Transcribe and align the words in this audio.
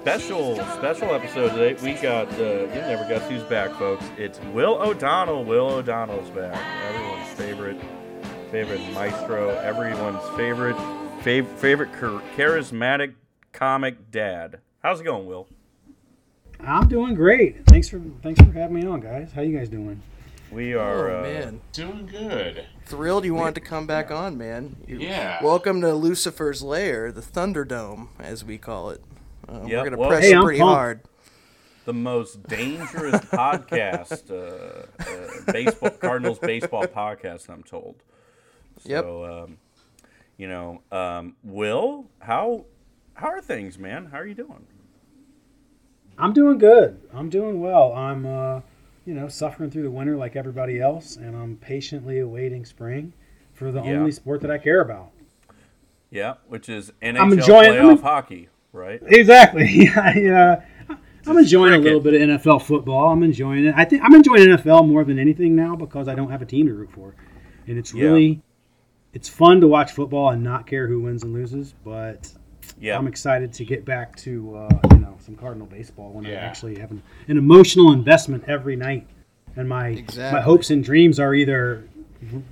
special 0.00 0.56
special 0.76 1.14
episode 1.14 1.50
today. 1.54 1.74
We 1.82 1.94
got 2.00 2.28
uh, 2.38 2.42
you 2.42 2.66
never 2.68 3.06
guess 3.08 3.28
who's 3.28 3.42
back, 3.44 3.70
folks. 3.78 4.04
It's 4.16 4.40
Will 4.54 4.80
O'Donnell. 4.80 5.44
Will 5.44 5.68
O'Donnell's 5.70 6.30
back. 6.30 6.58
Everyone's 6.88 7.28
favorite 7.34 7.76
favorite 8.50 8.80
maestro. 8.92 9.50
Everyone's 9.58 10.22
favorite 10.36 10.76
fav- 11.22 11.46
favorite 11.58 11.90
char- 11.98 12.22
charismatic 12.36 13.14
comic 13.52 14.10
dad. 14.10 14.60
How's 14.82 15.00
it 15.00 15.04
going, 15.04 15.26
Will? 15.26 15.46
I'm 16.60 16.88
doing 16.88 17.14
great. 17.14 17.66
Thanks 17.66 17.88
for 17.88 18.00
thanks 18.22 18.40
for 18.40 18.52
having 18.52 18.76
me 18.76 18.86
on, 18.86 19.00
guys. 19.00 19.30
How 19.34 19.42
you 19.42 19.56
guys 19.56 19.68
doing? 19.68 20.02
We 20.50 20.74
are 20.74 21.10
Oh 21.10 21.18
uh, 21.20 21.22
man, 21.22 21.60
Doing 21.72 22.06
good. 22.06 22.66
thrilled 22.84 23.24
you 23.24 23.34
wanted 23.34 23.54
to 23.54 23.60
come 23.60 23.86
back 23.86 24.10
on, 24.10 24.36
man. 24.36 24.74
You- 24.84 24.98
Yeah. 24.98 25.42
Welcome 25.44 25.80
to 25.82 25.94
Lucifer's 25.94 26.60
Lair, 26.60 27.12
the 27.12 27.20
Thunderdome, 27.20 28.08
as 28.18 28.44
we 28.44 28.58
call 28.58 28.90
it. 28.90 29.00
Uh, 29.50 29.62
Yep, 29.62 29.70
We're 29.70 29.84
gonna 29.84 29.96
well- 29.96 30.08
press 30.10 30.24
Hey, 30.24 30.30
you 30.30 30.36
I'm 30.38 30.44
pretty 30.44 30.58
pumped. 30.60 30.74
hard. 30.74 31.00
the 31.86 31.92
most 31.94 32.42
dangerous 32.44 33.20
podcast, 33.32 34.30
uh, 34.30 34.86
uh, 35.02 35.52
baseball 35.52 35.90
Cardinals 35.90 36.38
baseball 36.38 36.84
podcast. 36.86 37.48
I'm 37.50 37.62
told. 37.64 37.96
Yep. 38.84 39.04
So, 39.04 39.24
um, 39.44 39.56
you 40.36 40.46
know, 40.48 40.82
um, 40.92 41.34
Will, 41.42 42.06
how 42.20 42.66
how 43.14 43.28
are 43.28 43.40
things, 43.40 43.78
man? 43.78 44.06
How 44.06 44.18
are 44.18 44.26
you 44.26 44.34
doing? 44.34 44.66
I'm 46.18 46.32
doing 46.32 46.58
good. 46.58 47.00
I'm 47.12 47.28
doing 47.30 47.60
well. 47.60 47.92
I'm 47.92 48.26
uh, 48.26 48.60
you 49.06 49.14
know, 49.14 49.26
suffering 49.28 49.70
through 49.70 49.82
the 49.84 49.90
winter 49.90 50.16
like 50.16 50.36
everybody 50.36 50.80
else, 50.80 51.16
and 51.16 51.34
I'm 51.34 51.56
patiently 51.56 52.18
awaiting 52.20 52.64
spring 52.64 53.14
for 53.54 53.72
the 53.72 53.82
Yeah. 53.82 53.92
only 53.92 54.12
sport 54.12 54.42
that 54.42 54.50
I 54.50 54.58
care 54.58 54.80
about. 54.80 55.10
Yeah, 56.10 56.34
which 56.46 56.68
is 56.68 56.92
NHL 57.02 57.20
I'm 57.20 57.32
enjoying- 57.32 57.72
playoff 57.72 57.80
I'm 57.80 57.90
en- 57.90 57.98
hockey, 57.98 58.48
right? 58.72 59.00
Exactly. 59.06 59.66
Yeah. 59.94 60.56
uh, 60.88 60.94
I'm 61.26 61.36
enjoying 61.36 61.74
a 61.74 61.78
little 61.78 62.00
bit 62.00 62.14
of 62.14 62.40
NFL 62.40 62.62
football. 62.62 63.12
I'm 63.12 63.22
enjoying 63.22 63.66
it. 63.66 63.74
I 63.76 63.84
think 63.84 64.02
I'm 64.02 64.14
enjoying 64.14 64.48
NFL 64.48 64.88
more 64.88 65.04
than 65.04 65.18
anything 65.18 65.54
now 65.54 65.76
because 65.76 66.08
I 66.08 66.14
don't 66.14 66.30
have 66.30 66.40
a 66.42 66.46
team 66.46 66.66
to 66.66 66.72
root 66.74 66.90
for, 66.92 67.14
and 67.66 67.76
it's 67.78 67.92
Yeah. 67.92 68.04
really, 68.04 68.40
it's 69.12 69.28
fun 69.28 69.60
to 69.60 69.66
watch 69.68 69.92
football 69.92 70.30
and 70.30 70.42
not 70.42 70.66
care 70.66 70.86
who 70.86 71.00
wins 71.00 71.22
and 71.22 71.34
loses. 71.34 71.74
But 71.84 72.32
Yeah, 72.80 72.96
I'm 72.96 73.06
excited 73.06 73.52
to 73.52 73.64
get 73.66 73.84
back 73.84 74.16
to 74.16 74.56
uh, 74.56 74.78
you 74.94 75.00
know 75.00 75.16
some 75.20 75.36
Cardinal 75.36 75.66
baseball 75.66 76.10
when 76.12 76.24
I 76.26 76.32
actually 76.32 76.78
have 76.78 76.90
an, 76.90 77.02
an 77.28 77.36
emotional 77.36 77.92
investment 77.92 78.44
every 78.48 78.76
night, 78.76 79.06
and 79.56 79.68
my 79.68 80.02
my 80.16 80.40
hopes 80.40 80.70
and 80.70 80.82
dreams 80.82 81.20
are 81.20 81.34
either 81.34 81.84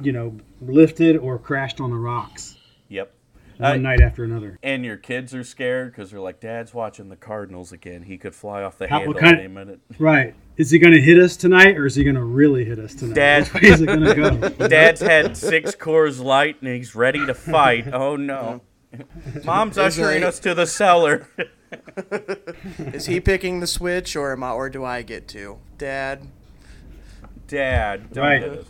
you 0.02 0.12
know 0.12 0.36
lifted 0.60 1.16
or 1.16 1.38
crashed 1.38 1.80
on 1.80 1.90
the 1.90 1.96
rocks 1.96 2.56
yep. 2.88 3.12
One 3.58 3.70
Uh, 3.72 3.76
night 3.76 4.00
after 4.00 4.22
another. 4.24 4.58
and 4.62 4.84
your 4.84 4.96
kids 4.96 5.34
are 5.34 5.42
scared 5.44 5.90
because 5.92 6.10
they're 6.10 6.20
like, 6.20 6.40
"Dad's 6.40 6.72
watching 6.72 7.08
the 7.08 7.16
Cardinals 7.16 7.72
again. 7.72 8.02
He 8.02 8.16
could 8.16 8.34
fly 8.34 8.62
off 8.62 8.78
the 8.78 8.86
How- 8.88 8.98
handle 8.98 9.14
what 9.14 9.22
kind- 9.22 9.38
any 9.38 9.48
minute." 9.48 9.80
Right? 9.98 10.34
Is 10.56 10.70
he 10.70 10.78
going 10.78 10.94
to 10.94 11.00
hit 11.00 11.18
us 11.18 11.36
tonight, 11.36 11.76
or 11.76 11.86
is 11.86 11.94
he 11.96 12.04
going 12.04 12.16
to 12.16 12.24
really 12.24 12.64
hit 12.64 12.78
us 12.78 12.94
tonight? 12.94 13.14
Dad- 13.14 13.48
Which 13.52 13.62
way 13.62 13.68
is 13.70 13.80
it 13.82 13.86
going 13.86 14.00
to 14.02 14.14
go? 14.14 14.48
Dad's 14.68 15.00
had 15.00 15.36
six 15.36 15.74
Coors 15.74 16.22
Light 16.22 16.56
and 16.62 16.74
he's 16.74 16.94
ready 16.94 17.24
to 17.26 17.34
fight. 17.34 17.92
Oh 17.92 18.16
no. 18.16 18.60
Mom's 19.44 19.72
Is 19.76 19.98
ushering 19.98 20.22
it- 20.22 20.26
us 20.26 20.38
to 20.40 20.54
the 20.54 20.66
cellar. 20.66 21.26
Is 22.78 23.06
he 23.06 23.20
picking 23.20 23.60
the 23.60 23.66
switch, 23.66 24.16
or 24.16 24.32
am 24.32 24.42
I, 24.42 24.52
or 24.52 24.70
do 24.70 24.84
I 24.84 25.02
get 25.02 25.28
to? 25.28 25.58
Dad, 25.76 26.22
Dad, 27.46 28.12
don't 28.12 28.24
Right. 28.24 28.42
hit 28.42 28.52
us. 28.52 28.66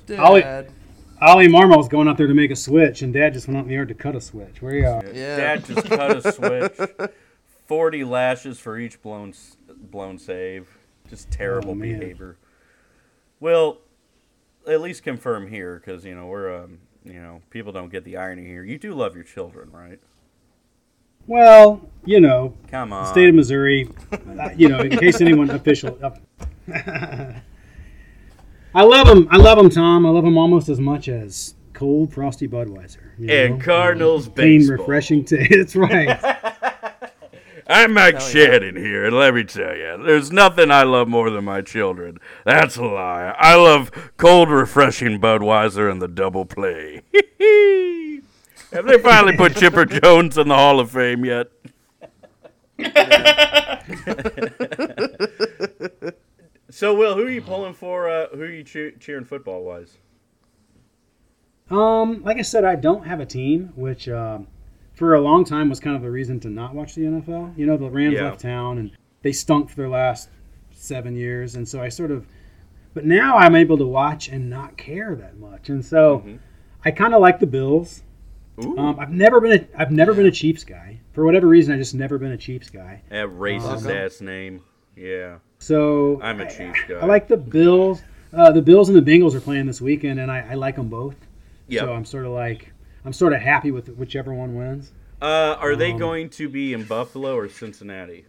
Dad. 1.21 1.27
Ollie- 1.27 1.47
Ollie 1.47 1.49
Marmol's 1.49 1.89
going 1.89 2.09
out 2.09 2.17
there 2.17 2.27
to 2.27 2.35
make 2.35 2.51
a 2.51 2.57
switch, 2.57 3.03
and 3.03 3.13
Dad 3.13 3.33
just 3.35 3.47
went 3.49 3.59
out 3.59 3.63
in 3.63 3.69
the 3.69 3.75
yard 3.75 3.89
to 3.89 3.95
cut 3.95 4.15
a 4.17 4.21
switch. 4.21 4.61
Where 4.63 4.73
are 4.73 4.77
you 4.77 4.85
at? 4.87 5.15
Yeah. 5.15 5.37
Dad 5.37 5.65
just 5.65 5.87
cut 5.87 6.25
a 6.27 6.33
switch. 6.33 7.11
Forty 7.67 8.03
lashes 8.05 8.59
for 8.59 8.79
each 8.79 9.01
blown 9.03 9.35
blown 9.91 10.19
save. 10.19 10.69
Just 11.09 11.31
terrible 11.31 11.71
Oh, 11.71 11.75
man. 11.75 11.99
behavior. 12.01 12.37
Well, 13.41 13.79
at 14.67 14.81
least 14.81 15.03
confirm 15.03 15.49
here, 15.49 15.77
because 15.85 16.05
you 16.05 16.15
know 16.15 16.27
we're 16.27 16.65
um, 16.65 16.79
you 17.05 17.15
know 17.21 17.41
people 17.51 17.73
don't 17.73 17.91
get 17.91 18.05
the 18.05 18.17
irony 18.17 18.45
here. 18.47 18.63
You 18.65 18.79
do 18.79 18.95
love 18.95 19.15
your 19.15 19.25
children, 19.25 19.71
right? 19.73 20.01
Well, 21.27 21.83
you 22.07 22.21
know, 22.21 22.55
Come 22.71 22.91
on. 22.93 23.07
state 23.07 23.29
of 23.29 23.35
Missouri, 23.35 23.91
uh, 24.13 24.49
you 24.57 24.69
know, 24.71 24.81
in 24.81 24.97
case 24.97 25.21
anyone 25.21 25.51
official. 25.59 25.99
I 28.79 28.83
love 28.83 29.09
them. 29.09 29.27
I 29.29 29.39
love 29.39 29.59
them, 29.59 29.71
Tom. 29.71 30.07
I 30.07 30.11
love 30.11 30.23
them 30.23 30.39
almost 30.39 30.69
as 30.69 30.79
much 30.79 31.09
as 31.09 31.57
cold, 31.73 32.15
frosty 32.15 32.47
Budweiser. 32.47 33.11
you 33.19 33.29
and 33.29 33.59
know? 33.59 33.65
Cardinals 33.65 34.29
Clean, 34.29 34.61
baseball. 34.61 34.77
refreshing 34.77 35.25
tea. 35.25 35.49
That's 35.51 35.75
right. 35.75 36.09
I'm 37.67 37.93
Mike 37.93 38.15
Hell 38.15 38.23
yeah. 38.23 38.29
Shannon 38.29 38.77
here, 38.77 39.05
and 39.05 39.17
let 39.17 39.35
me 39.35 39.43
tell 39.43 39.75
you, 39.75 40.01
there's 40.07 40.31
nothing 40.31 40.71
I 40.71 40.85
love 40.85 41.09
more 41.09 41.29
than 41.29 41.45
my 41.45 41.61
children. 41.61 42.19
That's 42.45 42.77
a 42.77 42.85
lie. 42.85 43.35
I 43.37 43.57
love 43.57 43.91
cold, 44.17 44.49
refreshing 44.49 45.21
Budweiser 45.21 45.91
and 45.91 46.01
the 46.01 46.07
double 46.07 46.45
play. 46.45 47.03
Have 48.73 48.87
they 48.87 48.99
finally 48.99 49.37
put 49.37 49.57
Chipper 49.57 49.87
Jones 49.87 50.39
in 50.39 50.47
the 50.47 50.55
Hall 50.55 50.79
of 50.79 50.93
Fame 50.93 51.25
yet? 51.25 51.49
So, 56.79 56.95
Will, 56.95 57.15
who 57.15 57.27
are 57.27 57.31
you 57.31 57.43
pulling 57.43 57.75
for? 57.75 58.09
Uh, 58.09 58.29
who 58.29 58.43
are 58.43 58.47
you 58.51 58.63
cheer- 58.63 58.93
cheering 58.93 59.25
football 59.25 59.65
wise? 59.65 59.99
um, 61.71 62.23
like 62.23 62.39
I 62.39 62.43
said, 62.43 62.65
I 62.65 62.77
don't 62.77 63.05
have 63.07 63.21
a 63.21 63.27
team, 63.27 63.73
which 63.77 64.09
um, 64.09 64.47
for 64.95 65.15
a 65.15 65.21
long 65.21 65.45
time 65.45 65.69
was 65.69 65.81
kind 65.81 65.97
of 65.97 66.05
a 66.05 66.11
reason 66.11 66.41
to 66.41 66.49
not 66.49 66.75
watch 66.75 66.95
the 66.95 67.03
NFL. 67.03 67.57
You 67.59 67.67
know, 67.67 67.77
the 67.77 67.91
Rams 67.91 68.15
Yeah. 68.15 68.25
left 68.25 68.41
town 68.41 68.79
and 68.79 68.91
they 69.23 69.33
stunk 69.33 69.69
for 69.71 69.77
their 69.77 69.89
last 69.89 70.31
seven 70.73 71.15
years, 71.17 71.57
and 71.57 71.69
so 71.69 71.83
I 71.83 71.89
sort 71.89 72.11
of. 72.11 72.27
But 72.95 73.05
now 73.05 73.37
I'm 73.37 73.55
able 73.55 73.77
to 73.79 73.87
watch 73.87 74.29
and 74.29 74.49
not 74.49 74.77
care 74.77 75.15
that 75.17 75.37
much, 75.39 75.69
and 75.69 75.85
so 75.85 76.21
Mhm. 76.21 76.39
I 76.85 76.91
kind 76.91 77.13
of 77.15 77.21
like 77.21 77.39
the 77.41 77.47
Bills. 77.47 78.03
Um, 78.59 78.99
I've 78.99 79.13
never 79.13 79.41
been 79.41 79.53
a 79.53 79.81
I've 79.81 79.93
never 79.93 80.15
been 80.15 80.27
a 80.27 80.31
Chiefs 80.33 80.65
guy 80.65 81.01
for 81.13 81.25
whatever 81.25 81.47
reason. 81.47 81.75
I 81.75 81.77
just 81.77 81.95
never 81.95 82.19
been 82.19 82.33
a 82.33 82.37
Chiefs 82.37 82.71
guy. 82.71 83.03
that 83.11 83.29
racist 83.29 83.85
Um, 83.85 83.91
ass 83.97 84.21
name. 84.21 84.63
Yeah. 84.97 85.37
So 85.59 86.21
I'm 86.23 86.41
a 86.41 86.45
Chiefs 86.47 86.81
guy. 86.89 86.95
I 87.01 87.05
like 87.07 87.29
the 87.29 87.37
Bills. 87.37 88.03
Uh, 88.33 88.53
the 88.53 88.63
Bills 88.63 88.89
and 88.89 88.97
the 88.97 89.11
Bengals 89.11 89.35
are 89.35 89.41
playing 89.41 89.67
this 89.67 89.81
weekend, 89.81 90.21
and 90.21 90.31
I, 90.31 90.49
I 90.51 90.55
like 90.55 90.77
them 90.77 90.89
both. 90.89 91.17
Yep. 91.69 91.85
So 91.85 91.93
I'm 91.93 92.05
sort 92.05 92.27
of 92.27 92.33
like 92.33 92.73
I'm 93.05 93.13
sort 93.13 93.33
of 93.33 93.41
happy 93.41 93.71
with 93.71 93.89
whichever 93.91 94.33
one 94.33 94.55
wins. 94.55 94.93
Uh, 95.21 95.57
are 95.59 95.75
they 95.75 95.93
Um, 95.93 95.99
going 95.99 96.31
to 96.31 96.49
be 96.49 96.73
in 96.73 96.85
Buffalo 96.85 97.37
or 97.37 97.49
Cincinnati? 97.49 98.27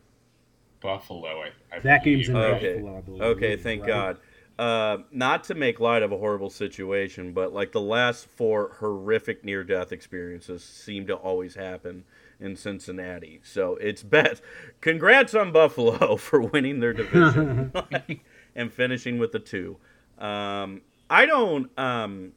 Buffalo. 0.81 1.41
I, 1.41 1.51
I 1.75 1.79
That 1.79 2.03
game's 2.03 2.29
in. 2.29 2.35
Okay. 2.35 2.75
Buffalo, 2.75 2.97
I 2.97 3.01
believe. 3.01 3.21
Okay, 3.21 3.55
thank 3.57 3.81
right? 3.81 3.87
God. 3.87 4.17
Uh, 4.57 5.03
not 5.11 5.45
to 5.45 5.55
make 5.55 5.79
light 5.79 6.03
of 6.03 6.11
a 6.11 6.17
horrible 6.17 6.49
situation, 6.49 7.31
but 7.31 7.53
like 7.53 7.71
the 7.71 7.79
last 7.79 8.27
four 8.27 8.75
horrific 8.79 9.45
near 9.45 9.63
death 9.63 9.91
experiences 9.93 10.63
seem 10.63 11.07
to 11.07 11.15
always 11.15 11.55
happen 11.55 12.03
in 12.39 12.55
Cincinnati. 12.55 13.41
So 13.43 13.75
it's 13.75 14.03
best. 14.03 14.41
Congrats 14.81 15.33
on 15.33 15.51
Buffalo 15.51 16.15
for 16.17 16.41
winning 16.41 16.79
their 16.79 16.93
division 16.93 17.71
and 18.55 18.71
finishing 18.71 19.19
with 19.19 19.31
the 19.31 19.39
two. 19.39 19.77
Um, 20.17 20.81
I 21.09 21.25
don't. 21.25 21.69
Um, 21.77 22.33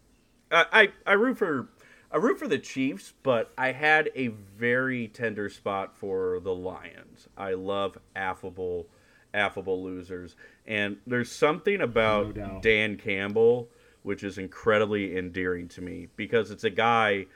I, 0.50 0.66
I 0.72 0.88
I 1.06 1.12
root 1.14 1.38
for 1.38 1.68
I 2.10 2.16
root 2.16 2.38
for 2.38 2.48
the 2.48 2.58
Chiefs, 2.58 3.12
but 3.22 3.52
I 3.56 3.72
had 3.72 4.10
a 4.14 4.28
very 4.28 5.08
tender 5.08 5.48
spot 5.48 5.96
for 5.96 6.40
the 6.40 6.54
Lions. 6.54 7.28
I 7.36 7.54
love 7.54 7.98
affable, 8.14 8.86
affable 9.34 9.82
losers, 9.82 10.36
and 10.66 10.98
there's 11.06 11.30
something 11.30 11.80
about 11.80 12.34
doubt. 12.34 12.62
Dan 12.62 12.96
Campbell 12.96 13.68
which 14.02 14.24
is 14.24 14.38
incredibly 14.38 15.16
endearing 15.16 15.68
to 15.68 15.80
me 15.80 16.08
because 16.16 16.50
it's 16.50 16.64
a 16.64 16.70
guy. 16.70 17.26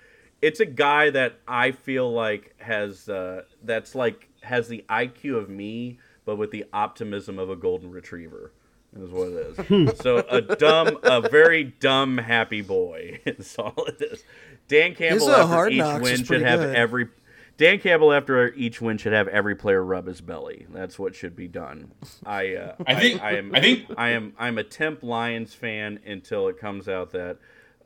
It's 0.46 0.60
a 0.60 0.66
guy 0.66 1.10
that 1.10 1.40
I 1.48 1.72
feel 1.72 2.12
like 2.12 2.54
has 2.58 3.08
uh, 3.08 3.42
that's 3.64 3.94
like 3.94 4.28
has 4.42 4.68
the 4.68 4.84
IQ 4.88 5.36
of 5.36 5.48
me, 5.50 5.98
but 6.24 6.36
with 6.36 6.50
the 6.52 6.64
optimism 6.72 7.38
of 7.38 7.50
a 7.50 7.56
golden 7.56 7.90
retriever. 7.90 8.52
Is 8.98 9.10
what 9.10 9.28
it 9.28 9.68
is. 9.68 9.98
so 9.98 10.18
a 10.18 10.40
dumb, 10.40 10.98
a 11.02 11.20
very 11.28 11.64
dumb, 11.64 12.16
happy 12.16 12.62
boy. 12.62 13.20
Is 13.26 13.56
all 13.58 13.74
it 13.88 14.00
is. 14.00 14.22
Dan 14.68 14.94
Campbell 14.94 15.30
after 15.30 15.46
Hard 15.46 15.72
each 15.72 16.00
win 16.00 16.24
should 16.24 16.42
have 16.42 16.60
good. 16.60 16.76
every. 16.76 17.08
Dan 17.58 17.78
Campbell 17.78 18.12
after 18.12 18.52
each 18.54 18.80
win 18.80 18.96
should 18.98 19.12
have 19.12 19.28
every 19.28 19.54
player 19.54 19.82
rub 19.84 20.06
his 20.06 20.20
belly. 20.20 20.66
That's 20.70 20.98
what 20.98 21.14
should 21.14 21.34
be 21.36 21.48
done. 21.48 21.90
I 22.24 22.54
uh, 22.54 22.74
I 22.86 22.94
think- 22.94 23.22
I, 23.22 23.32
am 23.36 23.54
I 23.54 23.60
think- 23.60 23.84
I 23.98 24.10
am 24.10 24.32
I'm 24.38 24.56
a 24.58 24.64
temp 24.64 25.02
Lions 25.02 25.52
fan 25.54 26.00
until 26.06 26.48
it 26.48 26.58
comes 26.58 26.88
out 26.88 27.10
that 27.12 27.36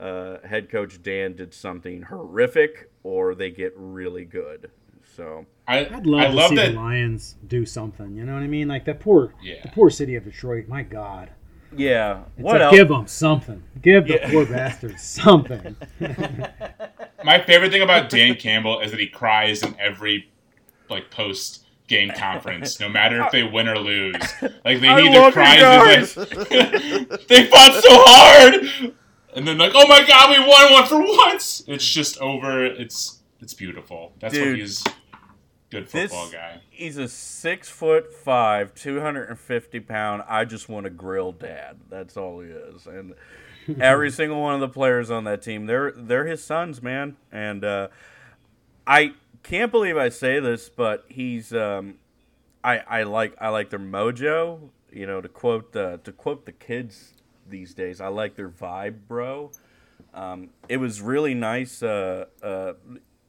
uh, 0.01 0.39
head 0.47 0.71
coach 0.71 1.03
Dan 1.03 1.35
did 1.37 1.53
something 1.55 2.03
horrific 2.03 2.91
or 3.03 3.35
they 3.35 3.51
get 3.51 3.73
really 3.77 4.25
good. 4.25 4.71
So 5.17 5.45
I, 5.69 5.81
I'd 5.87 6.07
love 6.07 6.21
I 6.21 6.27
to 6.29 6.33
love 6.33 6.49
see 6.51 6.57
that. 6.57 6.71
the 6.73 6.77
Lions 6.79 7.37
do 7.47 7.67
something. 7.67 8.17
You 8.17 8.25
know 8.25 8.35
what 8.35 8.43
I 8.43 8.47
mean? 8.47 8.69
Like 8.69 8.85
that 8.87 9.01
poor, 9.01 9.35
Yeah. 9.43 9.63
the 9.63 9.69
poor 9.69 9.91
city 9.91 10.15
of 10.17 10.25
Detroit. 10.25 10.69
My 10.69 10.83
God, 10.83 11.31
yeah, 11.77 12.23
it's 12.37 12.43
what 12.45 12.55
like, 12.55 12.63
else? 12.63 12.75
give 12.77 12.89
them 12.89 13.07
something. 13.07 13.63
Give 13.83 14.07
the 14.07 14.15
Yeah. 14.15 14.31
poor 14.31 14.47
bastards 14.47 15.03
something. 15.23 15.77
my 17.25 17.41
favorite 17.41 17.71
thing 17.73 17.83
about 17.83 18.09
Dan 18.09 18.35
Campbell 18.37 18.81
is 18.81 18.91
that 18.91 19.01
he 19.01 19.07
cries 19.07 19.63
in 19.63 19.75
every 19.79 20.31
like 20.89 21.11
post 21.11 21.65
game 21.87 22.11
conference, 22.17 22.79
no 22.81 22.89
matter 22.89 23.21
if 23.23 23.31
they 23.33 23.43
win 23.43 23.69
or 23.69 23.77
lose. 23.79 24.15
Like 24.65 24.81
they 24.81 24.89
I 24.89 25.01
either 25.01 25.21
love 25.21 25.33
cry 25.33 25.57
you 25.59 25.65
and 25.65 26.01
he's 26.01 26.17
like, 26.17 26.29
they 27.29 27.47
fought 27.47 27.83
so 27.83 27.89
hard, 28.07 28.95
and 29.35 29.47
then 29.47 29.59
like, 29.59 29.73
oh 29.75 29.87
my 29.87 30.05
god, 30.07 30.31
we 30.31 30.39
won 30.39 30.73
one 30.73 30.87
for 30.87 31.01
once. 31.01 31.63
It's 31.67 31.87
just 31.87 32.19
over. 32.19 32.65
It's 32.65 33.21
it's 33.41 33.55
beautiful. 33.55 34.13
That's 34.21 34.37
what 34.39 34.57
he's 34.57 34.85
good 35.71 35.89
this- 35.89 36.11
football 36.11 36.31
guy. 36.31 36.61
He's 36.71 36.97
a 36.97 37.09
six 37.09 37.69
foot 37.69 38.13
five, 38.13 38.75
two 38.75 39.01
hundred 39.01 39.29
and 39.29 39.39
fifty 39.39 39.81
pound. 39.81 40.23
I 40.29 40.45
just 40.45 40.69
want 40.69 40.85
to 40.85 40.91
grill 40.91 41.33
dad. 41.33 41.79
That's 41.89 42.17
all 42.17 42.41
he 42.41 42.49
is, 42.49 42.87
and 42.87 43.15
every 43.81 44.11
single 44.11 44.41
one 44.41 44.55
of 44.55 44.61
the 44.61 44.69
players 44.69 45.11
on 45.11 45.25
that 45.25 45.43
team, 45.43 45.67
they're 45.67 45.93
they're 45.93 46.27
his 46.27 46.43
sons, 46.43 46.83
man. 46.83 47.17
And 47.31 47.65
uh, 47.65 47.89
I 48.87 49.13
can't 49.43 49.71
believe 49.71 49.97
I 49.97 50.09
say 50.09 50.41
this, 50.41 50.69
but 50.69 51.05
he's 51.09 51.53
um, 51.53 51.97
I 52.65 52.79
I 52.79 53.03
like 53.05 53.35
I 53.41 53.49
like 53.49 53.71
their 53.71 53.79
mojo. 53.79 54.71
You 54.93 55.07
know, 55.07 55.21
to 55.21 55.29
quote 55.29 55.73
the 55.73 56.01
to 56.05 56.13
quote 56.13 56.47
the 56.47 56.53
kids 56.53 57.13
these 57.49 57.75
days, 57.75 58.01
I 58.01 58.09
like 58.09 58.37
their 58.37 58.49
vibe, 58.49 58.97
bro. 59.09 59.51
Um, 60.15 60.51
it 60.69 60.79
was 60.79 61.01
really 61.01 61.35
nice. 61.35 61.83
Uh, 61.83 62.27
uh, 62.43 62.73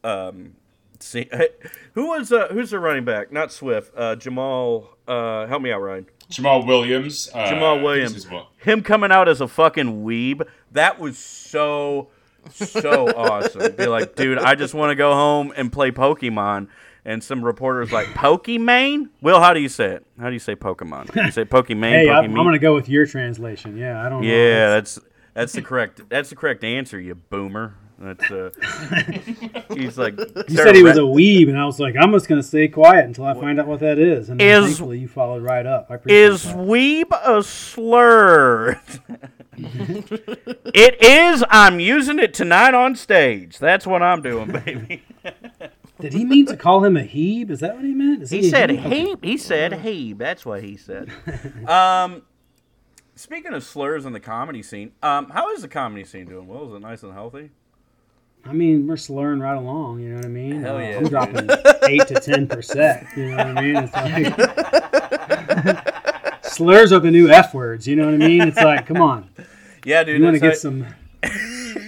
um, 0.04 0.54
see, 1.00 1.30
who 1.94 2.08
was 2.08 2.32
uh, 2.32 2.48
who's 2.52 2.72
the 2.72 2.80
running 2.80 3.06
back? 3.06 3.32
Not 3.32 3.52
Swift. 3.52 3.92
Uh, 3.96 4.16
Jamal. 4.16 4.90
Uh, 5.08 5.46
help 5.48 5.62
me 5.62 5.72
out, 5.72 5.82
Ryan. 5.82 6.06
Jamaal 6.30 6.66
Williams. 6.66 7.30
Uh, 7.34 7.46
Jamaal 7.52 7.84
Williams. 7.84 8.14
this 8.14 8.24
is 8.26 8.32
Will- 8.32 8.48
Him 8.58 8.82
coming 8.84 9.12
out 9.12 9.28
as 9.28 9.42
a 9.42 9.48
fucking 9.48 10.04
weeb. 10.04 10.48
That 10.72 11.00
was 11.00 11.18
so 11.18 12.08
so 12.52 13.08
awesome. 13.16 13.76
Be 13.76 13.88
like, 13.88 14.16
dude, 14.16 14.38
I 14.40 14.56
just 14.56 14.74
want 14.74 14.92
to 14.92 14.96
go 14.96 15.12
home 15.14 15.54
and 15.56 15.72
play 15.72 15.92
Pokemon. 15.92 16.68
And 17.04 17.24
some 17.24 17.44
reporters 17.44 17.92
like 17.92 18.08
Pokemon. 18.08 19.10
Will, 19.22 19.40
how 19.42 19.54
do 19.54 19.60
you 19.60 19.70
say 19.70 19.88
it? 19.94 20.06
How 20.20 20.28
do 20.28 20.34
you 20.34 20.40
say 20.40 20.56
Pokemon? 20.56 21.16
You 21.16 21.32
say 21.32 21.46
Pokemon? 21.46 21.90
Hey, 21.90 22.10
I'm, 22.10 22.26
I'm 22.26 22.34
gonna 22.46 22.60
go 22.60 22.76
with 22.76 22.88
your 22.88 23.08
translation. 23.08 23.76
Yeah, 23.76 24.06
I 24.06 24.10
don't 24.10 24.22
know. 24.22 24.28
Yeah, 24.28 24.70
that's 24.70 25.00
that's 25.34 25.54
the 25.54 25.62
correct 25.64 26.02
that's 26.10 26.30
the 26.30 26.36
correct 26.36 26.64
answer, 26.64 27.00
you 27.00 27.16
boomer. 27.16 27.76
That's 27.98 28.32
uh 28.32 28.50
he's 29.76 29.98
like 29.98 30.18
You 30.18 30.58
said 30.58 30.76
he 30.76 30.82
was 30.84 30.98
a 30.98 31.02
weeb, 31.02 31.50
and 31.50 31.58
I 31.58 31.66
was 31.66 31.80
like, 31.80 31.96
I'm 32.00 32.12
just 32.12 32.28
gonna 32.28 32.42
stay 32.44 32.68
quiet 32.68 33.06
until 33.06 33.26
I 33.26 33.34
find 33.36 33.60
out 33.60 33.68
what 33.68 33.80
that 33.82 33.98
is. 34.00 34.30
And 34.30 34.40
then 34.40 34.48
Is- 34.64 34.66
thankfully, 34.66 35.00
you 35.00 35.08
followed 35.08 35.44
right 35.44 35.66
up. 35.66 35.88
I 35.90 35.96
appreciate 35.96 36.24
Is 36.24 36.44
that. 36.44 36.56
weeb 36.56 37.12
a 37.12 37.44
slur? 37.44 38.80
it 39.58 41.02
is. 41.04 41.44
I'm 41.50 41.80
using 41.80 42.20
it 42.20 42.34
tonight 42.34 42.74
on 42.74 42.96
stage. 42.96 43.60
That's 43.60 43.86
what 43.86 44.02
I'm 44.02 44.22
doing, 44.22 44.52
baby. 44.52 45.04
Did 46.02 46.14
he 46.14 46.26
mean 46.26 46.46
to 46.48 46.58
call 46.58 46.84
him 46.84 46.98
a 46.98 47.02
heeb? 47.04 47.50
Is 47.50 47.60
that 47.62 47.76
what 47.76 47.86
he 47.86 47.94
meant? 47.94 48.24
Is 48.24 48.30
He 48.32 48.50
said 48.50 48.72
a 48.72 48.78
heeb? 48.78 49.24
he. 49.24 49.32
He 49.32 49.38
said 49.38 49.80
he. 49.82 50.14
That's 50.14 50.46
what 50.46 50.64
he 50.64 50.76
said. 50.78 51.10
Um, 51.68 52.24
speaking 53.16 53.54
of 53.54 53.64
slurs 53.64 54.06
in 54.06 54.14
the 54.14 54.20
comedy 54.20 54.64
scene, 54.64 54.92
um, 55.04 55.30
how 55.30 55.52
is 55.54 55.62
the 55.62 55.68
comedy 55.68 56.04
scene 56.04 56.26
doing? 56.26 56.48
Well, 56.48 56.68
is 56.70 56.74
it 56.74 56.80
nice 56.82 57.04
and 57.04 57.14
healthy? 57.14 57.52
I 58.44 58.54
mean, 58.54 58.88
we're 58.88 58.98
slurring 58.98 59.40
right 59.40 59.56
along. 59.56 60.00
You 60.00 60.10
know 60.10 60.16
what 60.16 60.26
I 60.26 60.30
mean? 60.30 60.62
Hell 60.62 60.78
Uh, 60.78 60.80
yeah, 60.80 60.96
I'm 60.98 61.04
dude. 61.04 61.10
dropping 61.12 61.48
eight 61.88 62.08
to 62.08 62.16
ten 62.16 62.48
percent. 62.48 63.06
You 63.16 63.30
know 63.30 63.38
what 63.38 63.58
I 63.58 63.62
mean? 63.62 63.76
It's 63.78 63.94
like 63.94 64.36
slurs 66.52 66.92
are 66.92 67.00
the 67.00 67.12
new 67.12 67.30
f 67.30 67.54
words. 67.54 67.88
You 67.88 67.96
know 67.96 68.06
what 68.06 68.16
I 68.16 68.18
mean? 68.18 68.42
It's 68.42 68.58
like, 68.58 68.88
come 68.88 69.02
on, 69.02 69.30
Yeah, 69.86 70.04
dude. 70.04 70.18
you 70.20 70.24
want 70.24 70.36
to 70.36 70.40
get 70.40 70.58
some 70.58 70.88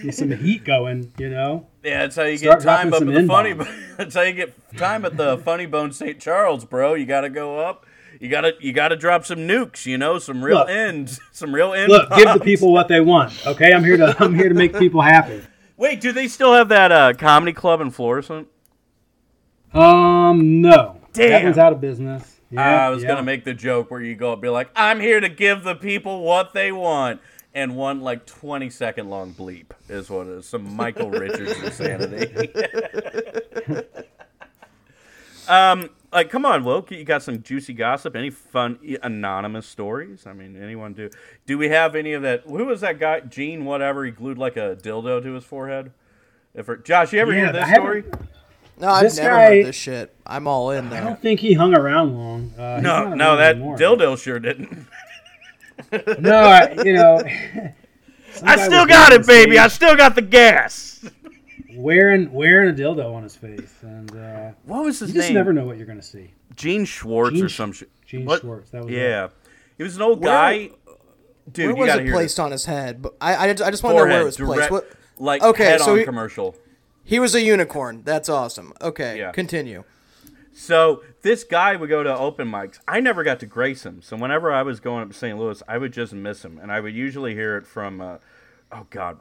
get 0.04 0.14
some 0.14 0.32
heat 0.32 0.64
going. 0.64 1.12
You 1.18 1.30
know? 1.30 1.68
Yeah, 1.84 2.00
that's 2.00 2.16
how 2.16 2.24
you 2.24 2.38
Start 2.38 2.60
get 2.60 2.66
time 2.66 2.94
up 2.94 3.02
at 3.02 3.08
the 3.08 3.28
funny. 3.28 3.54
That's 3.98 4.16
how 4.16 4.22
you 4.22 4.34
get 4.34 4.56
time 4.78 5.06
at 5.06 5.18
the 5.18 5.38
Funny 5.38 5.66
Bone 5.66 5.92
St. 5.92 6.20
Charles, 6.20 6.66
bro. 6.66 6.94
You 6.96 7.06
got 7.06 7.22
to 7.22 7.30
go 7.30 7.60
up. 7.60 7.86
You 8.20 8.30
gotta 8.30 8.54
you 8.62 8.72
gotta 8.72 8.96
drop 8.96 9.26
some 9.26 9.40
nukes. 9.40 9.86
You 9.86 9.98
know, 9.98 10.18
some 10.18 10.44
real 10.44 10.60
Look. 10.60 10.70
ends, 10.70 11.20
some 11.34 11.54
real 11.54 11.74
ends. 11.74 11.92
Look, 11.92 12.10
give 12.16 12.34
the 12.34 12.40
people 12.40 12.72
what 12.72 12.88
they 12.88 13.02
want. 13.02 13.34
Okay, 13.46 13.74
I'm 13.74 13.84
here 13.84 13.98
to 13.98 14.16
I'm 14.20 14.34
here 14.34 14.48
to 14.48 14.56
make 14.56 14.78
people 14.78 15.02
happy. 15.02 15.42
Wait, 15.76 16.00
do 16.00 16.12
they 16.12 16.28
still 16.28 16.54
have 16.54 16.70
that 16.70 16.92
uh, 16.92 17.14
comedy 17.14 17.52
club 17.52 17.82
in 17.82 17.92
Florissant? 17.92 18.48
Um, 19.74 20.62
no, 20.62 21.02
that 21.14 21.28
Damn. 21.28 21.44
one's 21.44 21.58
out 21.58 21.74
of 21.74 21.82
business. 21.82 22.40
Yeah, 22.50 22.86
I 22.86 22.90
was 22.90 23.02
yeah. 23.02 23.10
gonna 23.10 23.24
make 23.24 23.44
the 23.44 23.54
joke 23.54 23.90
where 23.92 24.02
you 24.02 24.16
go 24.16 24.34
up, 24.34 24.42
be 24.42 24.48
like, 24.48 24.70
"I'm 24.76 25.00
here 25.00 25.20
to 25.20 25.30
give 25.30 25.64
the 25.64 25.76
people 25.76 26.22
what 26.22 26.54
they 26.54 26.72
want," 26.72 27.20
and 27.54 27.76
one 27.76 28.02
like 28.02 28.26
20 28.26 28.70
second 28.70 29.10
long 29.10 29.34
bleep 29.34 29.68
is 29.90 30.10
what 30.10 30.28
it 30.28 30.32
is. 30.40 30.46
Some 30.48 30.76
Michael 30.76 31.10
Richards 31.12 31.52
insanity. 31.62 32.50
um, 35.48 35.90
like, 36.12 36.30
come 36.30 36.46
on, 36.46 36.64
Will, 36.64 36.86
you 36.90 37.04
got 37.04 37.24
some 37.24 37.42
juicy 37.42 37.74
gossip? 37.74 38.16
Any 38.16 38.30
fun 38.30 38.80
anonymous 39.02 39.66
stories? 39.68 40.26
I 40.28 40.34
mean, 40.34 40.62
anyone 40.62 40.94
do? 40.94 41.10
Do 41.46 41.58
we 41.58 41.70
have 41.70 41.96
any 41.96 42.14
of 42.14 42.22
that? 42.22 42.44
Who 42.46 42.66
was 42.66 42.82
that 42.82 43.00
guy? 43.00 43.22
Gene, 43.22 43.66
whatever. 43.66 44.06
He 44.06 44.12
glued 44.12 44.38
like 44.38 44.56
a 44.58 44.76
dildo 44.82 45.22
to 45.24 45.34
his 45.34 45.44
forehead. 45.44 45.92
If 46.54 46.70
it, 46.70 46.86
Josh, 46.86 47.14
you 47.14 47.20
ever 47.20 47.34
Yeah, 47.34 47.52
hear 47.52 47.52
this 47.54 47.70
story? 47.74 48.04
No, 48.80 48.90
I've 48.90 49.04
This 49.04 49.18
never 49.18 49.30
guy- 49.30 49.56
heard 49.58 49.66
this 49.68 49.76
shit. 49.76 50.16
I'm 50.26 50.48
all 50.48 50.72
in 50.72 50.90
there. 50.90 51.02
I 51.02 51.06
don't 51.06 51.22
think 51.22 51.40
he 51.40 51.54
hung 51.54 51.76
around 51.76 52.16
long. 52.16 52.54
Uh, 52.58 52.80
No, 52.82 53.14
no, 53.14 53.38
that 53.38 53.56
anymore. 53.56 53.78
dildo 53.78 54.18
sure 54.22 54.40
didn't. 54.40 54.88
No, 56.20 56.36
I, 56.38 56.74
you 56.84 56.94
know. 56.94 57.22
I 58.44 58.56
still 58.66 58.86
got 58.86 59.14
it, 59.14 59.26
baby. 59.28 59.60
I 59.60 59.68
still 59.68 59.96
got 59.96 60.16
the 60.16 60.22
gas. 60.22 61.06
wearing 61.76 62.32
wearing 62.32 62.70
a 62.70 62.74
dildo 62.74 63.14
on 63.14 63.24
his 63.24 63.36
face, 63.36 63.74
and 63.82 64.12
uh, 64.16 64.52
What 64.66 64.84
was 64.84 65.00
his 65.00 65.10
you 65.14 65.22
just 65.22 65.32
never 65.32 65.54
know 65.54 65.66
what 65.66 65.78
you're 65.78 65.86
gonna 65.86 66.02
see. 66.02 66.32
Gene 66.56 66.86
Schwartz 66.86 67.36
Gene 67.36 67.46
or 67.46 67.50
some 67.50 67.72
shit. 67.72 67.90
Gene 68.06 68.26
What? 68.26 68.42
Schwartz. 68.42 68.70
That 68.72 68.86
was 68.86 68.94
it. 68.94 68.98
Yeah, 68.98 69.30
he 69.78 69.84
was 69.84 69.96
an 69.96 70.02
old 70.02 70.20
Where- 70.22 70.30
guy. 70.32 70.70
Dude, 71.52 71.76
where 71.78 71.88
you 71.88 71.94
was 72.02 72.08
it 72.10 72.12
placed 72.14 72.36
this. 72.38 72.40
on 72.40 72.52
his 72.52 72.64
head? 72.66 73.02
But 73.02 73.16
I, 73.20 73.36
I, 73.36 73.52
just- 73.54 73.64
I 73.68 73.70
just 73.70 73.84
want 73.84 73.98
to 73.98 74.06
know 74.06 74.10
where 74.10 74.22
it 74.22 74.24
was 74.24 74.38
Forehead, 74.38 74.70
placed. 74.70 74.72
What? 74.72 74.92
like 75.18 75.44
Okay, 75.44 75.66
head 75.66 75.82
so 75.82 75.96
he- 75.96 76.06
commercial. 76.06 76.56
He 77.04 77.20
was 77.20 77.36
a 77.36 77.42
unicorn. 77.42 78.02
That's 78.06 78.30
awesome. 78.30 78.72
Okay, 78.82 79.18
Yeah. 79.20 79.32
continue. 79.34 79.84
So 80.54 81.04
this 81.22 81.44
guy 81.44 81.76
would 81.76 81.90
go 81.90 82.04
to 82.04 82.16
open 82.16 82.50
mics. 82.50 82.80
I 82.88 83.00
never 83.00 83.24
got 83.24 83.40
to 83.42 83.46
grace 83.46 83.86
him. 83.86 84.02
So 84.02 84.16
whenever 84.16 84.52
I 84.52 84.62
was 84.62 84.80
going 84.80 85.04
up 85.04 85.10
to 85.10 85.18
St. 85.18 85.38
Louis, 85.38 85.62
I 85.68 85.78
would 85.78 85.92
just 85.92 86.14
miss 86.14 86.46
him, 86.46 86.60
and 86.62 86.72
I 86.72 86.80
would 86.80 86.94
usually 86.94 87.34
hear 87.34 87.58
it 87.58 87.66
from, 87.66 88.02
uh, 88.02 88.18
oh 88.72 88.86
God, 88.90 89.20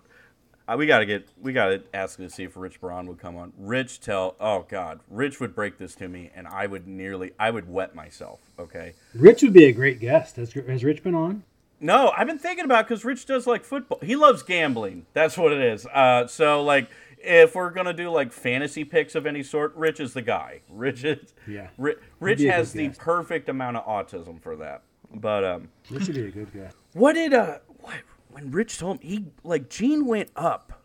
uh, 0.69 0.77
we 0.79 0.87
gotta 0.87 1.07
get, 1.07 1.29
we 1.41 1.53
gotta 1.53 1.83
ask 1.93 2.19
him 2.19 2.29
to 2.29 2.33
see 2.33 2.45
if 2.45 2.57
Rich 2.57 2.81
Braun 2.81 3.07
would 3.09 3.19
come 3.19 3.37
on. 3.37 3.53
Rich 3.59 4.01
tell, 4.01 4.37
oh 4.41 4.65
God, 4.69 5.01
Rich 5.11 5.41
would 5.41 5.55
break 5.55 5.79
this 5.79 5.95
to 5.97 6.09
me, 6.09 6.31
and 6.35 6.47
I 6.47 6.67
would 6.67 6.87
nearly, 6.87 7.33
I 7.39 7.51
would 7.51 7.69
wet 7.69 7.95
myself. 7.95 8.41
Okay. 8.59 8.95
Rich 9.15 9.43
would 9.43 9.53
be 9.53 9.65
a 9.65 9.73
great 9.73 10.01
guest. 10.01 10.37
Has, 10.37 10.53
has 10.53 10.85
Rich 10.85 11.03
been 11.03 11.15
on? 11.15 11.43
No, 11.81 12.13
I've 12.17 12.29
been 12.29 12.39
thinking 12.39 12.65
about 12.65 12.87
because 12.87 13.05
Rich 13.05 13.27
does 13.27 13.45
like 13.45 13.65
football. 13.65 13.99
He 14.03 14.15
loves 14.15 14.45
gambling. 14.45 15.07
That's 15.15 15.37
what 15.37 15.53
it 15.53 15.61
is. 15.61 15.85
Uh, 15.87 16.29
so 16.29 16.63
like, 16.63 16.89
if 17.23 17.55
we're 17.55 17.71
gonna 17.71 17.93
do 17.93 18.11
like 18.11 18.33
fantasy 18.33 18.85
picks 18.85 19.15
of 19.15 19.27
any 19.27 19.43
sort, 19.43 19.75
Rich 19.77 20.01
is 20.01 20.13
the 20.15 20.23
guy. 20.23 20.61
Rich 20.69 21.05
is. 21.05 21.35
Yeah. 21.47 21.69
Ri- 21.79 21.97
Rich 22.21 22.43
has 22.43 22.73
the 22.73 22.89
perfect 22.91 23.49
amount 23.49 23.77
of 23.77 23.87
autism 23.87 24.41
for 24.41 24.57
that. 24.57 24.83
But 25.15 25.45
um, 25.45 25.69
Rich 25.91 26.07
would 26.07 26.17
be 26.17 26.27
a 26.27 26.31
good 26.31 26.53
guy. 26.53 26.71
what 26.95 27.15
did 27.15 27.35
uh, 27.35 27.59
what 27.81 27.97
when 28.31 28.51
Rich 28.51 28.79
told 28.79 29.01
me 29.03 29.09
he 29.09 29.25
like 29.45 29.69
Gene 29.69 30.07
went 30.07 30.31
up 30.37 30.83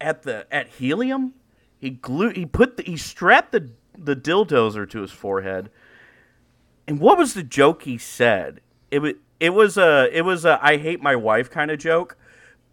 at 0.00 0.22
the 0.22 0.46
at 0.52 0.68
helium, 0.68 1.34
he 1.78 1.90
glued 1.90 2.36
he 2.36 2.46
put 2.46 2.76
the 2.76 2.82
he 2.82 2.96
strapped 2.96 3.52
the 3.52 3.70
the 3.96 4.14
dildozer 4.14 4.88
to 4.90 5.00
his 5.00 5.10
forehead. 5.10 5.70
And 6.86 7.00
what 7.00 7.18
was 7.18 7.34
the 7.34 7.42
joke 7.42 7.82
he 7.82 7.98
said? 7.98 8.60
It 8.90 9.00
was 9.00 9.14
it 9.40 9.50
was 9.50 9.76
a 9.76 10.08
it 10.12 10.22
was 10.22 10.44
a 10.44 10.58
I 10.62 10.76
hate 10.76 11.02
my 11.02 11.16
wife 11.16 11.50
kind 11.50 11.70
of 11.70 11.78
joke. 11.78 12.16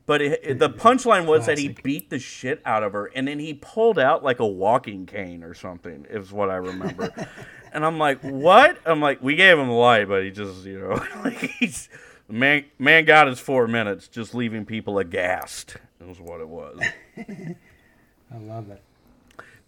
But 0.07 0.21
it, 0.21 0.39
it- 0.43 0.59
the 0.59 0.69
punchline 0.69 1.25
was 1.25 1.45
that 1.47 1.57
he 1.57 1.69
beat 1.69 2.09
the 2.09 2.19
shit 2.19 2.61
out 2.65 2.83
of 2.83 2.93
her, 2.93 3.07
and 3.15 3.27
then 3.27 3.39
he 3.39 3.53
pulled 3.55 3.97
out 3.99 4.23
like 4.23 4.39
a 4.39 4.45
walking 4.47 5.05
cane 5.05 5.43
or 5.43 5.53
something. 5.53 6.05
Is 6.09 6.31
what 6.31 6.49
I 6.51 6.57
remember. 6.57 7.11
and 7.73 7.83
I'm 7.85 7.97
like, 7.97 8.19
what? 8.21 8.77
I'm 8.85 9.01
like, 9.01 9.21
we 9.23 9.35
gave 9.35 9.57
him 9.57 9.67
the 9.67 9.73
light, 9.73 10.07
but 10.07 10.23
he 10.23 10.29
just, 10.31 10.63
you 10.65 10.79
know, 10.79 11.03
like 11.23 11.37
he's 11.37 11.89
man. 12.29 12.65
Man 12.77 13.05
got 13.05 13.27
his 13.27 13.39
four 13.39 13.67
minutes, 13.67 14.07
just 14.07 14.35
leaving 14.35 14.63
people 14.65 14.99
aghast. 14.99 15.77
Is 16.07 16.19
what 16.19 16.39
it 16.39 16.47
was, 16.47 16.79
I 17.17 18.37
love 18.37 18.69
it. 18.69 18.81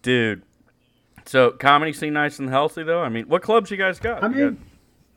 dude. 0.04 0.44
So 1.26 1.52
comedy 1.52 1.92
scene 1.94 2.14
nice 2.14 2.38
and 2.40 2.48
healthy 2.50 2.84
though. 2.84 3.02
I 3.02 3.10
mean, 3.10 3.28
what 3.28 3.42
clubs 3.42 3.72
you 3.72 3.78
guys 3.78 4.00
got? 4.00 4.24
I 4.24 4.28
mean, 4.28 4.64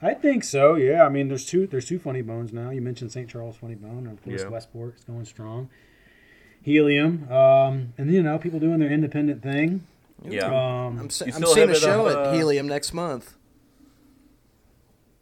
I 0.02 0.14
think 0.14 0.44
so. 0.44 0.76
Yeah. 0.76 1.04
I 1.04 1.08
mean, 1.08 1.28
there's 1.28 1.44
two. 1.46 1.66
There's 1.66 1.86
two 1.86 1.98
funny 1.98 2.22
bones 2.22 2.52
now. 2.52 2.70
You 2.70 2.80
mentioned 2.80 3.12
St. 3.12 3.28
Charles 3.28 3.56
Funny 3.56 3.74
Bone, 3.74 4.06
and 4.06 4.18
of 4.18 4.24
course 4.24 4.42
Yeah. 4.42 4.48
Westport 4.48 4.96
is 4.96 5.04
going 5.04 5.24
strong. 5.26 5.68
Helium, 6.62 7.30
um, 7.32 7.94
and 7.96 8.12
you 8.12 8.22
know 8.22 8.36
people 8.38 8.58
doing 8.60 8.80
their 8.80 8.90
independent 8.90 9.42
thing. 9.42 9.86
yeah. 10.22 10.44
Um, 10.46 10.98
I'm, 10.98 11.10
se- 11.10 11.32
I'm 11.34 11.44
seeing 11.46 11.68
a 11.70 11.72
it, 11.72 11.76
show 11.78 12.06
uh, 12.06 12.28
at 12.28 12.34
Helium 12.34 12.66
next 12.68 12.92
month. 12.92 13.34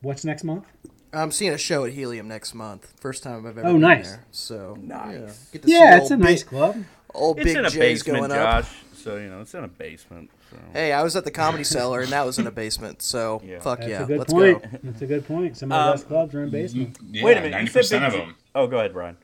what's 0.02 0.25
next 0.25 0.44
month? 0.44 0.64
I'm 1.12 1.30
seeing 1.30 1.52
a 1.52 1.58
show 1.58 1.85
at 1.85 1.92
Helium 1.92 2.28
next 2.28 2.54
month. 2.54 2.92
First 3.00 3.23
time 3.23 3.47
I've 3.47 3.56
ever 3.56 3.68
Oh, 3.68 3.73
been 3.73 3.80
nice. 3.80 4.11
there. 4.11 4.25
So 4.30 4.76
Nice. 4.80 5.14
yeah, 5.14 5.30
get 5.52 5.62
to 5.62 5.68
see 5.68 5.75
Yeah, 5.75 5.97
it's 5.99 6.11
a 6.11 6.14
old 6.14 6.23
nice 6.23 6.42
big, 6.42 6.49
club. 6.50 6.85
Old 7.14 7.38
It's 7.38 7.44
big 7.44 7.56
in 7.56 7.64
a 7.64 7.70
J's 7.70 7.78
basement, 8.02 8.18
going 8.28 8.32
up. 8.32 8.64
Josh. 8.64 8.75
So 8.99 9.17
you 9.17 9.28
know, 9.28 9.40
it's 9.40 9.55
in 9.55 9.64
a 9.64 9.69
basement. 9.69 10.31
So. 10.50 10.57
Hey, 10.73 10.93
I 10.93 11.02
was 11.02 11.14
at 11.17 11.25
the 11.25 11.31
comedy 11.31 11.64
cellar 11.64 12.00
and 12.00 12.11
that 12.11 12.26
was 12.26 12.38
in 12.38 12.47
a 12.47 12.50
basement. 12.50 13.00
So 13.02 13.40
Yeah. 13.47 13.61
fuck 13.61 13.78
That's 13.78 13.90
yeah, 13.90 14.02
a 14.02 14.07
good 14.07 14.19
let's 14.19 14.33
point. 14.33 14.62
go. 14.62 14.78
That's 14.83 15.02
a 15.02 15.07
good 15.07 15.26
point. 15.26 15.57
Some 15.57 15.71
of 15.73 15.76
the 15.78 15.83
Um, 15.85 15.93
best 15.93 16.09
clubs 16.09 16.35
are 16.35 16.43
in 16.43 16.50
basements. 16.50 17.00
Yeah, 17.11 17.25
Wait 17.25 17.33
a 17.37 17.40
minute, 17.40 17.50
ninety 17.52 17.73
percent 17.73 18.05
of 18.05 18.12
them. 18.12 18.35
Oh, 18.55 18.67
go 18.67 18.78
ahead, 18.78 18.93
Brian. 18.93 19.17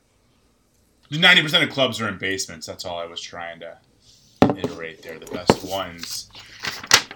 Ninety 1.11 1.41
percent 1.41 1.63
of 1.63 1.69
clubs 1.69 1.99
are 2.01 2.07
in 2.07 2.17
basements. 2.17 2.65
That's 2.67 2.85
all 2.85 2.97
I 2.97 3.05
was 3.05 3.21
trying 3.21 3.59
to 3.59 3.77
iterate 4.57 5.01
there. 5.03 5.19
The 5.19 5.25
best 5.27 5.63
ones 5.65 6.29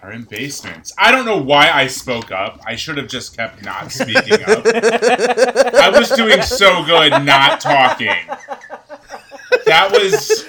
are 0.02 0.12
in 0.12 0.24
basements. 0.24 0.94
I 0.98 1.12
don't 1.12 1.26
know 1.26 1.38
why 1.42 1.70
I 1.72 1.88
spoke 1.88 2.32
up. 2.32 2.62
I 2.66 2.76
should 2.76 2.98
have 2.98 3.08
just 3.08 3.36
kept 3.36 3.64
not 3.64 3.92
speaking 3.92 4.44
up. 4.44 4.64
I 4.66 5.92
was 5.94 6.10
doing 6.10 6.42
so 6.42 6.84
good 6.86 7.12
not 7.24 7.60
talking. 7.62 8.16
That 9.66 9.92
was 9.92 10.44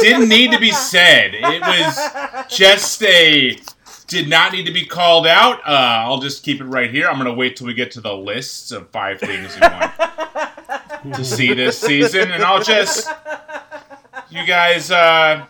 didn't 0.00 0.28
need 0.28 0.52
to 0.52 0.60
be 0.60 0.72
said. 0.72 1.34
It 1.34 1.60
was 1.60 2.48
just 2.48 3.02
a 3.02 3.58
did 4.06 4.28
not 4.28 4.52
need 4.52 4.66
to 4.66 4.72
be 4.72 4.86
called 4.86 5.26
out. 5.26 5.60
Uh, 5.66 6.04
I'll 6.06 6.20
just 6.20 6.42
keep 6.42 6.60
it 6.60 6.64
right 6.64 6.90
here. 6.90 7.08
I'm 7.08 7.18
gonna 7.18 7.34
wait 7.34 7.56
till 7.56 7.66
we 7.66 7.74
get 7.74 7.90
to 7.92 8.00
the 8.00 8.14
lists 8.14 8.72
of 8.72 8.88
five 8.90 9.20
things 9.20 9.54
you 9.56 9.62
want 9.62 11.14
to 11.14 11.24
see 11.24 11.54
this 11.54 11.78
season, 11.78 12.30
and 12.30 12.42
I'll 12.42 12.62
just 12.62 13.08
you 14.30 14.46
guys 14.46 14.90
uh, 14.90 15.46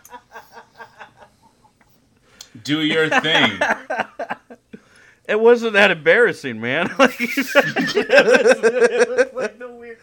do 2.63 2.81
your 2.81 3.09
thing. 3.09 3.59
It 5.27 5.39
wasn't 5.39 5.73
that 5.73 5.91
embarrassing, 5.91 6.59
man. 6.61 6.89
Like, 6.97 7.15
it 7.19 7.35
was 9.09 9.33
like 9.33 9.59
the 9.59 9.69
weird. 9.69 9.97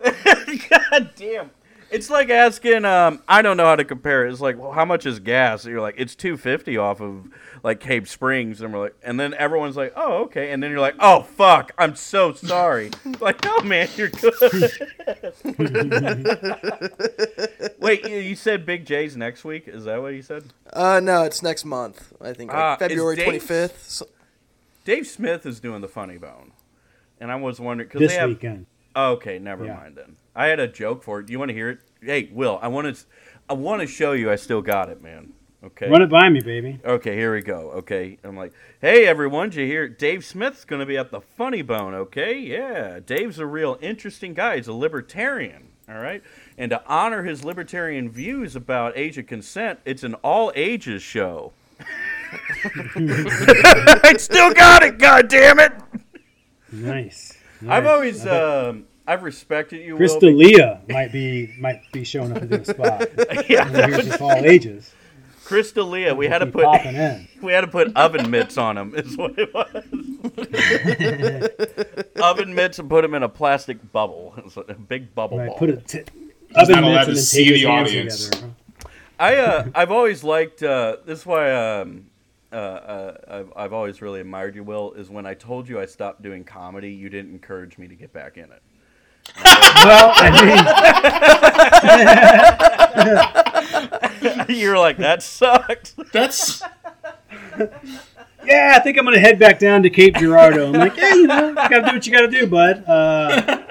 God 0.70 1.10
damn. 1.16 1.50
It's 1.94 2.10
like 2.10 2.28
asking. 2.28 2.84
Um, 2.84 3.22
I 3.28 3.40
don't 3.40 3.56
know 3.56 3.66
how 3.66 3.76
to 3.76 3.84
compare 3.84 4.26
it. 4.26 4.32
It's 4.32 4.40
like, 4.40 4.58
well, 4.58 4.72
how 4.72 4.84
much 4.84 5.06
is 5.06 5.20
gas? 5.20 5.64
And 5.64 5.70
you're 5.72 5.80
like, 5.80 5.94
it's 5.96 6.16
two 6.16 6.36
fifty 6.36 6.76
off 6.76 7.00
of 7.00 7.28
like 7.62 7.78
Cape 7.80 8.08
Springs, 8.08 8.60
and 8.60 8.72
we're 8.72 8.80
like, 8.80 8.96
and 9.02 9.18
then 9.20 9.32
everyone's 9.34 9.76
like, 9.76 9.92
oh, 9.94 10.24
okay, 10.24 10.50
and 10.50 10.60
then 10.62 10.70
you're 10.70 10.80
like, 10.80 10.96
oh, 10.98 11.22
fuck, 11.22 11.70
I'm 11.78 11.94
so 11.94 12.32
sorry. 12.32 12.90
like, 13.20 13.44
no, 13.44 13.60
man, 13.60 13.88
you're 13.96 14.08
good. 14.10 14.34
Wait, 17.78 18.08
you, 18.08 18.16
you 18.16 18.34
said 18.34 18.66
Big 18.66 18.84
J's 18.86 19.16
next 19.16 19.44
week? 19.44 19.68
Is 19.68 19.84
that 19.84 20.00
what 20.02 20.14
you 20.14 20.22
said? 20.22 20.44
Uh, 20.72 20.98
no, 21.00 21.22
it's 21.22 21.42
next 21.42 21.64
month. 21.64 22.12
I 22.20 22.32
think 22.32 22.52
like 22.52 22.80
is 22.80 22.88
February 22.88 23.16
Dave's- 23.16 23.24
twenty 23.24 23.38
fifth. 23.38 23.88
So, 23.88 24.06
Dave 24.84 25.06
Smith 25.06 25.46
is 25.46 25.60
doing 25.60 25.80
the 25.80 25.88
Funny 25.88 26.18
Bone, 26.18 26.52
and 27.20 27.30
I 27.32 27.36
was 27.36 27.60
wondering 27.60 27.88
because 27.88 28.00
This 28.00 28.12
they 28.12 28.18
have. 28.18 28.28
weekend. 28.30 28.66
Okay, 28.96 29.38
never 29.38 29.64
Yeah. 29.64 29.76
mind 29.76 29.96
then. 29.96 30.16
I 30.34 30.46
had 30.46 30.60
a 30.60 30.68
joke 30.68 31.02
for 31.02 31.20
it. 31.20 31.26
Do 31.26 31.32
you 31.32 31.38
want 31.38 31.50
to 31.50 31.54
hear 31.54 31.70
it? 31.70 31.78
Hey, 32.02 32.28
Will, 32.32 32.58
I 32.60 32.68
want 32.68 32.94
to, 32.94 33.04
I 33.48 33.54
want 33.54 33.80
to 33.82 33.86
show 33.86 34.12
you. 34.12 34.30
I 34.30 34.36
still 34.36 34.62
got 34.62 34.88
it, 34.88 35.02
man. 35.02 35.32
Okay. 35.64 35.88
Run 35.88 36.02
it 36.02 36.10
by 36.10 36.28
me, 36.28 36.40
baby. 36.40 36.78
Okay, 36.84 37.16
here 37.16 37.32
we 37.32 37.40
go. 37.40 37.70
Okay, 37.70 38.18
I'm 38.22 38.36
like, 38.36 38.52
hey 38.82 39.06
everyone, 39.06 39.48
did 39.48 39.60
you 39.60 39.66
hear? 39.66 39.88
Dave 39.88 40.22
Smith's 40.22 40.62
going 40.66 40.80
to 40.80 40.86
be 40.86 40.98
at 40.98 41.10
the 41.10 41.22
Funny 41.22 41.62
Bone. 41.62 41.94
Okay, 41.94 42.38
yeah, 42.38 43.00
Dave's 43.00 43.38
a 43.38 43.46
real 43.46 43.78
interesting 43.80 44.34
guy. 44.34 44.56
He's 44.56 44.68
a 44.68 44.74
libertarian. 44.74 45.68
All 45.88 45.98
right, 45.98 46.22
and 46.58 46.70
to 46.70 46.82
honor 46.86 47.22
his 47.22 47.44
libertarian 47.44 48.10
views 48.10 48.54
about 48.56 48.96
age 48.96 49.16
of 49.16 49.26
consent, 49.26 49.80
it's 49.86 50.02
an 50.02 50.14
all 50.16 50.52
ages 50.54 51.02
show. 51.02 51.52
I 52.96 54.14
still 54.18 54.52
got 54.52 54.82
it. 54.82 54.98
God 54.98 55.28
damn 55.28 55.58
it! 55.60 55.72
Nice. 56.72 57.38
I've 57.66 57.86
always, 57.86 58.26
um, 58.26 58.84
I've 59.06 59.22
respected 59.22 59.82
you, 59.82 59.96
Will. 59.96 60.00
Krista 60.08 60.34
Leah 60.34 60.80
might 60.88 61.12
be 61.12 61.54
might 61.58 61.90
be 61.92 62.04
showing 62.04 62.32
up 62.32 62.42
in 62.42 62.52
a 62.52 62.64
spot. 62.64 63.08
yeah, 63.48 63.68
Over 63.68 63.86
here, 63.86 63.98
just 64.02 64.20
all 64.20 64.32
ages. 64.32 64.92
Krista 65.44 65.86
Leah, 65.88 66.14
we 66.14 66.26
had 66.26 66.38
to 66.38 66.46
put 66.46 66.64
in. 66.86 67.28
we 67.42 67.52
had 67.52 67.60
to 67.62 67.66
put 67.66 67.94
oven 67.96 68.30
mitts 68.30 68.56
on 68.56 68.78
him. 68.78 68.94
Is 68.94 69.16
what 69.16 69.34
it 69.38 69.52
was. 69.52 69.84
oven 72.22 72.54
mitts 72.54 72.78
and 72.78 72.88
put 72.88 73.04
him 73.04 73.14
in 73.14 73.22
a 73.22 73.28
plastic 73.28 73.92
bubble, 73.92 74.34
It's 74.38 74.56
a 74.56 74.62
big 74.74 75.14
bubble 75.14 75.36
Right, 75.38 75.48
ball. 75.48 75.58
put 75.58 75.68
it. 75.70 75.86
T- 75.86 76.02
He's 76.48 76.56
oven 76.56 76.76
not 76.76 76.84
allowed 76.84 77.08
mitts 77.08 77.20
to 77.20 77.26
see 77.26 77.52
the 77.52 77.66
audience. 77.66 78.28
together. 78.30 78.52
I 79.20 79.36
uh, 79.36 79.68
I've 79.74 79.90
always 79.90 80.24
liked 80.24 80.62
uh, 80.62 80.96
this. 81.04 81.20
Is 81.20 81.26
why 81.26 81.52
um, 81.52 82.06
uh, 82.52 82.56
uh, 82.56 83.16
I've 83.28 83.52
I've 83.54 83.72
always 83.74 84.00
really 84.00 84.20
admired 84.20 84.54
you. 84.56 84.64
Will 84.64 84.92
is 84.94 85.10
when 85.10 85.26
I 85.26 85.34
told 85.34 85.68
you 85.68 85.78
I 85.78 85.86
stopped 85.86 86.22
doing 86.22 86.42
comedy, 86.42 86.90
you 86.90 87.08
didn't 87.10 87.32
encourage 87.32 87.76
me 87.76 87.86
to 87.86 87.94
get 87.94 88.12
back 88.12 88.38
in 88.38 88.44
it. 88.44 88.62
Well, 89.44 90.12
I 90.14 90.30
mean, 94.46 94.48
You're 94.58 94.78
like 94.78 94.96
that 94.98 95.22
sucks. 95.22 95.94
That's 96.12 96.62
yeah, 98.44 98.74
I 98.76 98.80
think 98.80 98.98
I'm 98.98 99.04
gonna 99.04 99.18
head 99.18 99.38
back 99.38 99.58
down 99.58 99.82
to 99.82 99.90
Cape 99.90 100.16
Girardeau. 100.16 100.68
I'm 100.68 100.72
like, 100.72 100.96
yeah, 100.96 101.14
you 101.14 101.26
know, 101.26 101.48
you 101.48 101.54
gotta 101.54 101.82
do 101.82 101.92
what 101.92 102.06
you 102.06 102.12
gotta 102.12 102.28
do, 102.28 102.46
bud. 102.46 102.84
Uh, 102.86 103.66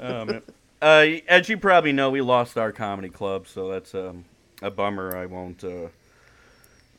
Um, 0.00 0.42
uh, 0.82 1.06
as 1.28 1.48
you 1.48 1.56
probably 1.58 1.92
know, 1.92 2.10
we 2.10 2.20
lost 2.20 2.56
our 2.56 2.72
comedy 2.72 3.08
club, 3.08 3.46
so 3.48 3.68
that's 3.68 3.94
um, 3.94 4.24
a 4.62 4.70
bummer. 4.70 5.16
I 5.16 5.26
won't 5.26 5.64
uh, 5.64 5.88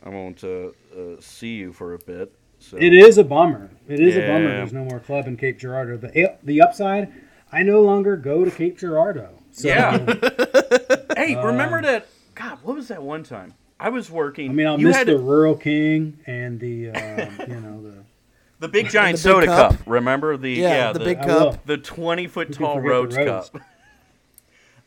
I 0.03 0.09
won't 0.09 0.43
uh, 0.43 0.69
uh, 0.95 1.19
see 1.19 1.55
you 1.55 1.73
for 1.73 1.93
a 1.93 1.99
bit. 1.99 2.33
So. 2.59 2.77
it 2.77 2.93
is 2.93 3.17
a 3.17 3.23
bummer. 3.23 3.69
It 3.87 3.99
is 3.99 4.15
a 4.17 4.21
bummer. 4.21 4.49
There's 4.49 4.73
no 4.73 4.83
more 4.83 4.99
club 4.99 5.27
in 5.27 5.37
Cape 5.37 5.57
Girardeau. 5.59 5.97
The 5.97 6.35
the 6.43 6.61
upside, 6.61 7.11
I 7.51 7.63
no 7.63 7.81
longer 7.81 8.17
go 8.17 8.43
to 8.43 8.51
Cape 8.51 8.77
Girardeau. 8.77 9.29
So, 9.51 9.67
Yeah. 9.69 9.97
Hey, 11.15 11.35
remember 11.35 11.77
Um, 11.77 11.83
that? 11.83 12.07
God, 12.35 12.59
what 12.63 12.75
was 12.75 12.89
that 12.89 13.01
one 13.01 13.23
time? 13.23 13.55
I 13.79 13.89
was 13.89 14.11
working. 14.11 14.51
I 14.51 14.53
mean, 14.53 14.67
I'll 14.67 14.79
you 14.79 14.87
miss 14.87 14.95
had 14.97 15.07
the 15.07 15.17
Rural 15.17 15.55
King 15.55 16.19
and 16.27 16.59
the, 16.59 16.91
um, 16.91 17.31
you 17.47 17.59
know, 17.59 17.81
the. 17.81 17.93
the 18.59 18.67
big 18.67 18.89
giant 18.89 19.17
The 19.17 19.29
big 19.29 19.33
soda 19.33 19.45
cup. 19.47 19.71
cup. 19.77 19.87
Remember 19.87 20.35
the 20.37 20.51
Yeah, 20.51 20.91
the 20.93 20.99
the, 20.99 21.05
big 21.05 21.21
cup. 21.21 21.65
the 21.65 21.77
twenty 21.77 22.27
foot 22.27 22.51
tall 22.53 22.75
forget 22.75 22.83
the 22.83 22.89
Rhodes 22.89 23.15
Rhodes? 23.17 23.49
cup. 23.51 23.61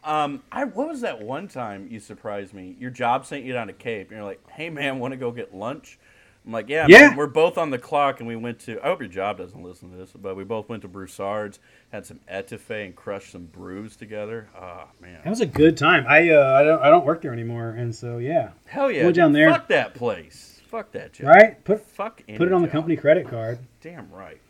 Um, 0.03 0.43
I 0.51 0.65
what 0.65 0.89
was 0.89 1.03
that 1.03 1.21
one 1.21 1.47
time 1.47 1.87
you 1.91 2.01
surprised 2.01 2.55
me? 2.55 2.75
Your 2.81 2.91
job 2.91 3.27
sent 3.27 3.45
you 3.45 3.53
down 3.53 3.67
to 3.67 3.75
Cape, 3.75 4.09
and 4.09 4.17
you're 4.17 4.25
like, 4.27 4.41
"Hey 4.51 4.71
man, 4.71 4.99
want 4.99 5.13
to 5.13 5.19
go 5.19 5.31
get 5.31 5.55
lunch?" 5.55 5.99
I'm 6.47 6.53
like, 6.53 6.69
"Yeah, 6.71 6.87
Yeah. 6.89 7.09
man, 7.09 7.17
we're 7.17 7.27
both 7.27 7.59
on 7.59 7.71
the 7.71 7.79
clock, 7.79 8.21
and 8.21 8.27
we 8.29 8.35
went 8.35 8.59
to. 8.61 8.81
I 8.81 8.87
hope 8.89 9.01
your 9.01 9.09
job 9.11 9.37
doesn't 9.39 9.63
listen 9.63 9.91
to 9.91 9.97
this, 9.97 10.13
but 10.13 10.37
we 10.37 10.45
both 10.45 10.69
went 10.71 10.83
to 10.83 10.89
Broussard's, 10.89 11.59
had 11.93 12.07
some 12.07 12.21
etouffee, 12.33 12.87
and 12.87 12.97
crushed 12.97 13.33
some 13.33 13.45
brews 13.47 13.95
together. 13.95 14.49
Oh 14.59 14.85
man, 15.01 15.21
That 15.23 15.31
was 15.31 15.41
a 15.43 15.47
good 15.47 15.77
time. 15.77 16.07
I 16.09 16.31
uh, 16.31 16.55
I 16.55 16.63
don't 16.63 16.83
I 16.83 16.89
don't 16.89 17.05
work 17.05 17.21
there 17.23 17.33
anymore, 17.33 17.71
and 17.71 17.95
so 17.95 18.19
yeah, 18.19 18.51
hell 18.65 18.91
yeah, 18.91 19.03
Go 19.03 19.13
down 19.13 19.33
there. 19.33 19.51
Fuck 19.53 19.69
that 19.69 19.95
place. 19.95 20.61
Fuck 20.69 20.93
that 20.93 21.13
job. 21.13 21.27
right. 21.29 21.63
Put 21.65 21.81
Fuck. 21.83 22.23
put 22.37 22.43
it 22.49 22.53
on 22.53 22.63
the 22.63 22.69
company 22.69 22.97
credit 22.97 23.29
card. 23.29 23.59
Damn 23.83 24.11
right. 24.11 24.41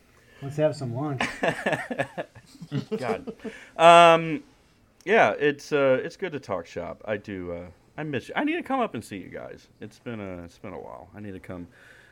Let's 0.42 0.56
have 0.56 0.76
some 0.76 0.94
lunch. 0.94 1.23
God. 2.97 3.32
um, 3.76 4.42
yeah, 5.04 5.32
it's 5.38 5.73
uh, 5.73 6.00
it's 6.04 6.16
good 6.16 6.32
to 6.32 6.40
talk 6.40 6.66
shop. 6.66 7.02
I 7.04 7.16
do. 7.16 7.52
Uh, 7.52 7.66
I 7.97 8.02
miss. 8.02 8.28
You. 8.28 8.35
I 8.37 8.44
need 8.44 8.54
to 8.56 8.62
come 8.62 8.80
up 8.80 8.94
and 8.94 9.04
see 9.04 9.16
you 9.18 9.28
guys. 9.28 9.68
It's 9.80 9.99
been 9.99 10.20
a 10.20 10.44
it's 10.44 10.59
been 10.59 10.73
a 10.73 10.78
while. 10.80 11.09
I 11.14 11.20
need 11.20 11.32
to 11.32 11.40
come 11.40 11.66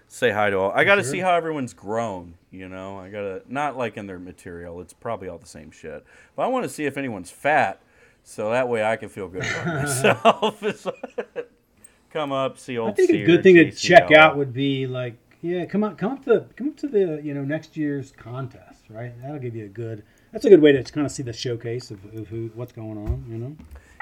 say 0.09 0.31
hi 0.31 0.51
to 0.51 0.59
all. 0.59 0.71
I 0.73 0.85
got 0.85 0.97
to 0.97 1.03
Sure. 1.03 1.13
see 1.13 1.19
how 1.19 1.35
everyone's 1.35 1.75
grown. 1.75 2.35
You 2.51 2.69
know, 2.69 2.99
I 2.99 3.09
gotta 3.11 3.43
not 3.49 3.77
like 3.77 3.97
in 3.97 4.07
their 4.07 4.19
material. 4.19 4.81
It's 4.81 4.93
probably 4.93 5.29
all 5.29 5.39
the 5.39 5.47
same 5.47 5.71
shit. 5.71 6.05
But 6.37 6.43
I 6.43 6.47
want 6.49 6.65
to 6.65 6.69
see 6.69 6.85
if 6.87 6.97
anyone's 6.97 7.31
fat, 7.31 7.81
so 8.25 8.51
that 8.51 8.69
way 8.69 8.85
I 8.85 8.97
can 8.97 9.09
feel 9.09 9.29
good 9.29 9.45
about 9.45 9.67
myself. 10.63 10.63
Come 12.11 12.33
up, 12.33 12.59
see 12.59 12.79
old. 12.79 12.91
I 12.91 12.95
think 12.95 13.11
a 13.11 13.25
good 13.27 13.43
thing 13.43 13.57
to 13.57 13.71
check 13.71 14.11
out 14.13 14.37
would 14.39 14.53
be 14.55 14.87
like, 14.87 15.15
yeah, 15.43 15.67
come 15.67 15.85
on, 15.85 15.95
come 15.97 16.13
up 16.13 16.25
to 16.25 16.47
come 16.57 16.69
up 16.71 16.77
to 16.79 16.89
the 16.89 17.21
you 17.23 17.35
know 17.35 17.45
next 17.45 17.77
year's 17.77 18.13
contest, 18.13 18.85
right? 18.89 19.13
That'll 19.23 19.39
give 19.39 19.55
you 19.55 19.67
a 19.67 19.69
good. 19.69 20.03
That's 20.33 20.45
a 20.45 20.49
good 20.49 20.61
way 20.63 20.73
to 20.73 20.83
kind 20.85 21.07
of 21.07 21.13
see 21.13 21.23
the 21.23 21.33
showcase 21.33 21.91
of, 21.91 22.03
of 22.15 22.29
who 22.29 22.51
what's 22.55 22.73
going 22.73 22.97
on. 22.99 23.25
You 23.29 23.37
know. 23.39 23.57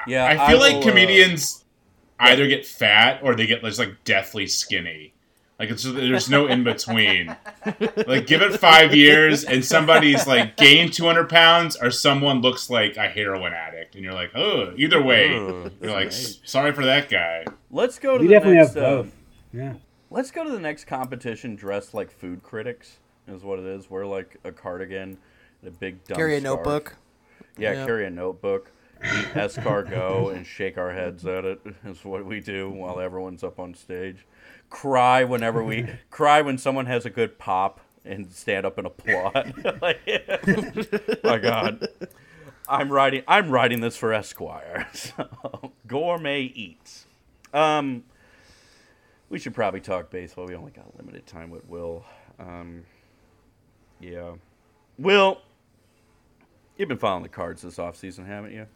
Yeah, 0.07 0.25
I 0.25 0.49
feel 0.49 0.57
like 0.59 0.75
will, 0.75 0.83
uh, 0.83 0.85
comedians 0.85 1.65
either 2.19 2.47
get 2.47 2.65
fat 2.65 3.19
or 3.23 3.35
they 3.35 3.45
get 3.47 3.63
just 3.63 3.79
like 3.79 4.03
deathly 4.03 4.47
skinny. 4.47 5.13
Like 5.59 5.71
it's 5.71 5.83
there's 5.83 6.29
no 6.29 6.45
in 6.45 6.63
between. 6.63 7.35
like 8.07 8.27
give 8.27 8.41
it 8.43 8.59
five 8.59 8.93
years 8.95 9.43
and 9.43 9.65
somebody's 9.65 10.27
like 10.27 10.55
gained 10.55 10.93
200 10.93 11.27
pounds 11.29 11.75
or 11.75 11.89
someone 11.89 12.41
looks 12.41 12.69
like 12.69 12.95
a 12.95 13.07
heroin 13.09 13.53
addict 13.53 13.95
and 13.95 14.03
you're 14.03 14.13
like 14.13 14.31
oh 14.35 14.73
either 14.77 15.01
way 15.01 15.35
Ugh, 15.35 15.71
you're 15.81 15.91
like 15.91 16.11
that's 16.11 16.39
sorry 16.43 16.73
for 16.73 16.85
that 16.85 17.09
guy. 17.09 17.45
let's 17.71 17.97
go 17.97 18.17
to 18.17 18.21
We 18.21 18.27
the 18.27 18.33
definitely 18.33 18.57
next. 18.59 18.75
have 18.75 18.83
uh, 18.83 18.89
both. 19.03 19.15
Yeah. 19.51 19.73
Let's 20.11 20.29
go 20.31 20.43
to 20.43 20.51
the 20.51 20.59
next 20.59 20.85
competition 20.85 21.55
dressed 21.55 21.93
like 21.95 22.11
food 22.11 22.43
critics, 22.43 22.97
is 23.27 23.43
what 23.43 23.57
it 23.59 23.65
is. 23.65 23.89
Wear 23.89 24.05
like 24.05 24.37
a 24.43 24.51
cardigan 24.51 25.17
and 25.61 25.67
a 25.67 25.71
big 25.71 26.03
dumb 26.05 26.15
Carry 26.17 26.37
a 26.37 26.39
scarf. 26.39 26.57
notebook. 26.57 26.95
Yeah, 27.57 27.73
Yeah. 27.73 27.85
carry 27.87 28.05
a 28.05 28.09
notebook. 28.11 28.71
Escargot 29.01 30.35
and 30.35 30.45
shake 30.45 30.77
our 30.77 30.93
heads 30.93 31.25
at 31.25 31.45
it 31.45 31.61
is 31.85 32.03
what 32.03 32.25
we 32.25 32.39
do 32.39 32.69
while 32.69 32.99
everyone's 32.99 33.43
up 33.43 33.59
on 33.59 33.73
stage. 33.73 34.25
Cry 34.69 35.23
whenever 35.23 35.63
we 35.63 35.87
cry 36.09 36.41
when 36.41 36.57
someone 36.57 36.85
has 36.87 37.05
a 37.05 37.09
good 37.09 37.37
pop 37.39 37.79
and 38.03 38.31
stand 38.31 38.65
up 38.65 38.77
and 38.77 38.87
applaud. 38.87 39.53
Like, 39.81 39.99
my 41.23 41.37
God. 41.37 41.87
I'm 42.69 42.91
writing. 42.91 43.23
I'm 43.27 43.49
writing 43.49 43.79
this 43.81 43.95
for 43.95 44.13
Esquire. 44.13 44.87
So, 44.93 45.71
gourmet 45.87 46.41
eats. 46.43 47.05
Um, 47.53 48.03
we 49.29 49.39
should 49.39 49.53
probably 49.53 49.79
talk 49.79 50.09
baseball. 50.09 50.45
We 50.45 50.55
only 50.55 50.71
got 50.71 50.95
limited 50.97 51.25
time 51.25 51.49
with 51.49 51.65
Will. 51.67 52.05
Um, 52.39 52.83
yeah, 53.99 54.33
Will, 54.99 55.41
you've 56.77 56.89
been 56.89 56.97
following 56.97 57.23
the 57.23 57.29
cards 57.29 57.61
this 57.61 57.77
offseason, 57.77 58.27
haven't 58.27 58.51
you? 58.53 58.67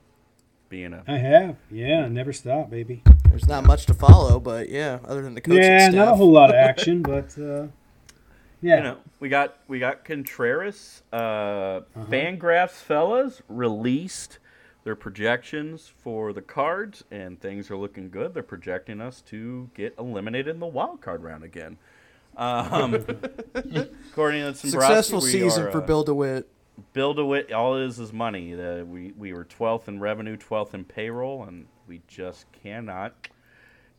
Being 0.72 0.94
a 0.94 1.04
I 1.06 1.18
have. 1.18 1.58
Yeah, 1.70 2.08
never 2.08 2.32
stop, 2.32 2.70
baby. 2.70 3.04
There's 3.28 3.46
not 3.46 3.66
much 3.66 3.86
to 3.88 3.94
follow, 3.94 4.40
but 4.40 4.70
yeah, 4.70 5.00
other 5.06 5.22
than 5.22 5.36
the 5.36 5.42
coaching 5.42 5.62
yeah, 5.62 5.90
staff. 5.90 5.94
not 5.94 6.08
a 6.14 6.16
whole 6.16 6.32
lot 6.32 6.50
of 6.50 6.56
action, 6.70 7.02
but 7.02 7.38
uh, 7.38 7.68
yeah. 8.62 8.78
you 8.78 8.84
know, 8.84 8.98
we 9.20 9.28
got 9.28 9.58
we 9.68 9.80
got 9.80 10.06
Contreras. 10.06 11.04
Uh, 11.12 11.16
Uh-huh. 11.16 12.06
Fangraphs 12.10 12.72
fellas 12.82 13.42
released 13.50 14.40
their 14.86 14.96
projections 14.96 15.92
for 15.98 16.32
the 16.32 16.42
cards, 16.42 17.04
and 17.12 17.42
things 17.42 17.70
are 17.70 17.76
looking 17.78 18.10
good. 18.10 18.34
They're 18.34 18.42
projecting 18.42 19.02
us 19.02 19.20
to 19.24 19.70
get 19.76 19.94
eliminated 20.00 20.56
in 20.56 20.62
the 20.62 20.68
wild 20.68 21.02
card 21.02 21.22
round 21.22 21.44
again. 21.44 21.78
Um, 22.38 22.94
according 23.54 24.42
to 24.42 24.54
Dombrowski, 24.54 24.70
Successful 24.70 25.20
we 25.20 25.32
season 25.32 25.64
are, 25.64 25.72
for 25.72 25.84
uh, 25.84 25.86
Bill 25.86 26.06
DeWitt. 26.76 26.94
Bill 26.94 27.14
DeWitt, 27.14 27.52
all 27.52 27.76
it 27.78 27.86
is 27.86 28.00
is 28.00 28.12
money. 28.14 28.54
The, 28.54 28.86
we 28.90 29.14
we 29.18 29.34
were 29.34 29.46
12th 29.46 29.88
in 29.88 30.00
revenue, 30.00 30.38
12th 30.38 30.74
in 30.74 30.84
payroll, 30.86 31.44
and 31.44 31.68
we 31.88 32.02
just 32.08 32.46
cannot, 32.64 33.14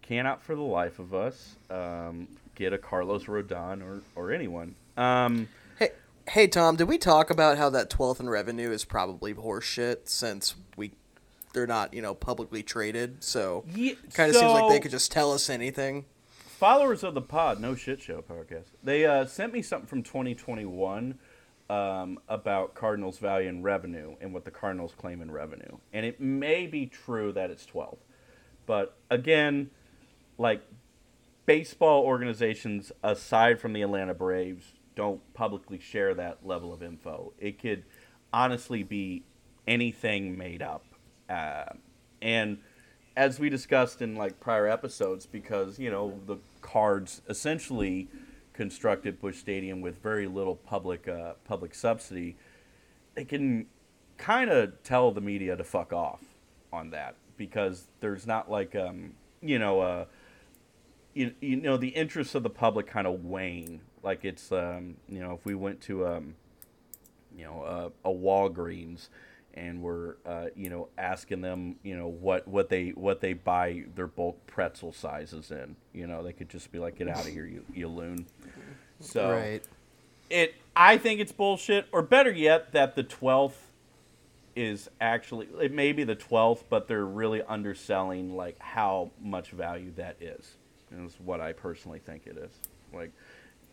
cannot 0.02 0.42
for 0.42 0.54
the 0.54 0.62
life 0.62 0.98
of 0.98 1.14
us 1.14 1.56
um, 1.70 2.28
get 2.54 2.72
a 2.72 2.78
Carlos 2.78 3.24
Rodon 3.24 3.82
or 3.82 4.02
or 4.16 4.32
anyone. 4.32 4.74
Um, 4.96 5.48
Hey, 5.78 5.90
hey, 6.28 6.46
Tom, 6.46 6.76
did 6.76 6.88
we 6.88 6.98
talk 6.98 7.30
about 7.30 7.56
how 7.58 7.70
that 7.70 7.90
12th 7.90 8.20
in 8.20 8.28
revenue 8.28 8.70
is 8.70 8.84
probably 8.84 9.34
horseshit 9.34 10.08
since 10.08 10.54
we 10.76 10.92
they're 11.54 11.66
not, 11.66 11.92
you 11.92 12.00
know, 12.02 12.14
publicly 12.14 12.62
traded? 12.62 13.22
So 13.24 13.64
yeah, 13.74 13.94
kind 14.14 14.30
of 14.30 14.36
seems 14.36 14.52
like 14.52 14.68
they 14.70 14.80
could 14.80 14.90
just 14.90 15.12
tell 15.12 15.32
us 15.32 15.50
anything. 15.50 16.04
followers 16.44 17.02
of 17.02 17.14
the 17.14 17.20
pod, 17.22 17.60
no 17.60 17.74
shit 17.74 18.00
show 18.00 18.22
podcast. 18.22 18.66
They 18.82 19.04
uh, 19.04 19.26
sent 19.26 19.52
me 19.52 19.62
something 19.62 19.86
from 19.88 20.02
2021 20.02 21.18
um, 21.70 22.18
about 22.28 22.74
Cardinals 22.74 23.18
value 23.18 23.48
in 23.48 23.62
revenue 23.62 24.16
and 24.20 24.32
what 24.34 24.44
the 24.44 24.50
Cardinals 24.50 24.94
claim 24.96 25.22
in 25.22 25.30
revenue, 25.30 25.78
and 25.92 26.04
it 26.04 26.20
may 26.20 26.66
be 26.66 26.86
true 26.86 27.32
that 27.32 27.50
it's 27.50 27.66
12, 27.66 27.98
but 28.66 28.96
again, 29.10 29.70
like 30.38 30.62
baseball 31.46 32.04
organizations 32.04 32.92
aside 33.02 33.60
from 33.60 33.72
the 33.72 33.82
Atlanta 33.82 34.14
Braves 34.14 34.72
don't 34.94 35.20
publicly 35.34 35.78
share 35.78 36.14
that 36.14 36.46
level 36.46 36.72
of 36.72 36.82
info. 36.82 37.32
It 37.38 37.60
could 37.60 37.84
honestly 38.32 38.82
be 38.82 39.24
anything 39.66 40.36
made 40.36 40.62
up. 40.62 40.84
Uh, 41.28 41.64
and 42.20 42.58
as 43.16 43.38
we 43.38 43.48
discussed 43.48 44.02
in 44.02 44.14
like 44.14 44.40
prior 44.40 44.66
episodes, 44.66 45.26
because 45.26 45.78
you 45.78 45.90
know 45.90 46.18
the 46.26 46.36
Cards 46.60 47.22
essentially 47.28 48.08
constructed 48.62 49.20
Busch 49.20 49.38
Stadium 49.38 49.80
with 49.80 50.00
very 50.00 50.28
little 50.28 50.54
public 50.54 51.08
uh, 51.08 51.32
public 51.44 51.74
subsidy, 51.74 52.36
they 53.16 53.24
can 53.24 53.66
kind 54.18 54.50
of 54.50 54.80
tell 54.84 55.10
the 55.10 55.20
media 55.20 55.56
to 55.56 55.64
fuck 55.64 55.92
off 55.92 56.20
on 56.72 56.90
that 56.90 57.16
because 57.36 57.88
there's 57.98 58.24
not 58.24 58.48
like 58.48 58.76
um, 58.76 59.14
you 59.40 59.58
know 59.58 59.80
uh, 59.80 60.04
you, 61.12 61.34
you 61.40 61.56
know 61.56 61.76
the 61.76 61.88
interests 61.88 62.36
of 62.36 62.44
the 62.44 62.50
public 62.50 62.86
kind 62.86 63.08
of 63.08 63.24
wane. 63.24 63.80
Like 64.04 64.24
it's 64.24 64.52
um, 64.52 64.94
you 65.08 65.18
know 65.18 65.32
if 65.32 65.44
we 65.44 65.56
went 65.56 65.80
to 65.82 66.06
um, 66.06 66.36
you 67.36 67.44
know 67.44 67.62
uh, 67.62 68.08
a 68.08 68.12
Walgreens 68.12 69.08
and 69.54 69.82
we're 69.82 70.16
uh, 70.24 70.46
you 70.54 70.70
know 70.70 70.88
asking 70.96 71.40
them 71.40 71.76
you 71.82 71.96
know 71.96 72.08
what 72.08 72.46
what 72.48 72.68
they 72.68 72.90
what 72.90 73.20
they 73.20 73.32
buy 73.32 73.84
their 73.94 74.06
bulk 74.06 74.46
pretzel 74.46 74.92
sizes 74.92 75.50
in 75.50 75.76
you 75.92 76.06
know 76.06 76.22
they 76.22 76.32
could 76.32 76.48
just 76.48 76.72
be 76.72 76.78
like 76.78 76.96
get 76.96 77.08
out 77.08 77.20
of 77.20 77.32
here 77.32 77.44
you 77.44 77.64
you 77.74 77.88
loon 77.88 78.26
so 79.02 79.30
Right. 79.30 79.62
it 80.30 80.54
I 80.74 80.96
think 80.96 81.20
it's 81.20 81.32
bullshit 81.32 81.86
or 81.92 82.02
better 82.02 82.30
yet 82.30 82.72
that 82.72 82.94
the 82.96 83.04
12th 83.04 83.52
is 84.54 84.88
actually 85.00 85.48
it 85.60 85.72
may 85.72 85.92
be 85.92 86.04
the 86.04 86.16
12th 86.16 86.64
but 86.68 86.86
they're 86.88 87.04
really 87.06 87.42
underselling 87.42 88.36
like 88.36 88.58
how 88.58 89.10
much 89.20 89.50
value 89.50 89.92
that 89.96 90.16
is 90.20 90.56
is 90.90 91.18
what 91.24 91.40
I 91.40 91.52
personally 91.52 91.98
think 91.98 92.26
it 92.26 92.36
is 92.36 92.52
like 92.92 93.12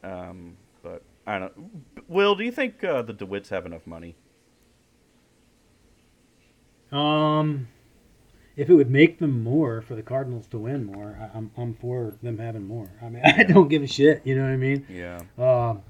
um 0.04 0.56
but 0.82 1.02
I 1.28 1.40
don't 1.40 1.54
Will 2.08 2.36
do 2.36 2.44
you 2.44 2.52
think 2.52 2.84
uh, 2.84 3.02
the 3.02 3.14
DeWitts 3.14 3.50
have 3.50 3.66
enough 3.66 3.86
money 3.86 4.16
Um, 6.92 7.68
if 8.56 8.70
it 8.70 8.74
would 8.74 8.90
make 8.90 9.20
them 9.20 9.44
more 9.44 9.82
for 9.82 9.96
the 9.96 10.02
Cardinals 10.02 10.48
to 10.48 10.58
win 10.58 10.86
more, 10.86 11.18
I, 11.20 11.38
I'm 11.38 11.52
I'm 11.58 11.74
for 11.76 12.16
them 12.22 12.38
having 12.38 12.68
more. 12.68 12.90
I 13.02 13.10
mean, 13.10 13.24
I 13.26 13.44
don't 13.44 13.68
give 13.68 13.84
a 13.84 13.88
shit. 13.88 14.22
You 14.26 14.36
know 14.36 14.44
what 14.44 14.52
I 14.52 14.58
mean? 14.58 14.86
yeah 14.90 15.22
Um, 15.38 15.82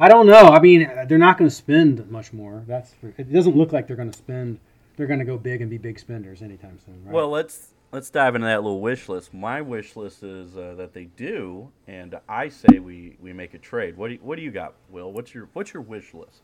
I 0.00 0.08
don't 0.08 0.26
know. 0.26 0.48
I 0.48 0.60
mean, 0.60 0.88
they're 1.08 1.18
not 1.18 1.38
going 1.38 1.50
to 1.50 1.54
spend 1.54 2.08
much 2.10 2.32
more. 2.32 2.62
That's 2.66 2.92
for, 2.94 3.12
it. 3.16 3.32
Doesn't 3.32 3.56
look 3.56 3.72
like 3.72 3.86
they're 3.86 3.96
going 3.96 4.10
to 4.10 4.18
spend. 4.18 4.60
They're 4.96 5.06
going 5.06 5.18
to 5.18 5.24
go 5.24 5.38
big 5.38 5.60
and 5.60 5.70
be 5.70 5.78
big 5.78 5.98
spenders 5.98 6.42
anytime 6.42 6.78
soon. 6.84 7.04
Right? 7.04 7.12
Well, 7.12 7.28
let's 7.30 7.74
let's 7.92 8.10
dive 8.10 8.34
into 8.34 8.46
that 8.46 8.62
little 8.62 8.80
wish 8.80 9.08
list. 9.08 9.32
My 9.34 9.60
wish 9.60 9.96
list 9.96 10.22
is 10.22 10.56
uh, 10.56 10.74
that 10.76 10.92
they 10.92 11.04
do, 11.04 11.70
and 11.86 12.18
I 12.28 12.48
say 12.48 12.78
we, 12.78 13.16
we 13.20 13.32
make 13.32 13.54
a 13.54 13.58
trade. 13.58 13.96
What 13.96 14.08
do 14.08 14.14
you, 14.14 14.20
what 14.22 14.36
do 14.36 14.42
you 14.42 14.50
got, 14.50 14.74
Will? 14.90 15.12
What's 15.12 15.34
your 15.34 15.48
what's 15.52 15.72
your 15.72 15.82
wish 15.82 16.14
list? 16.14 16.42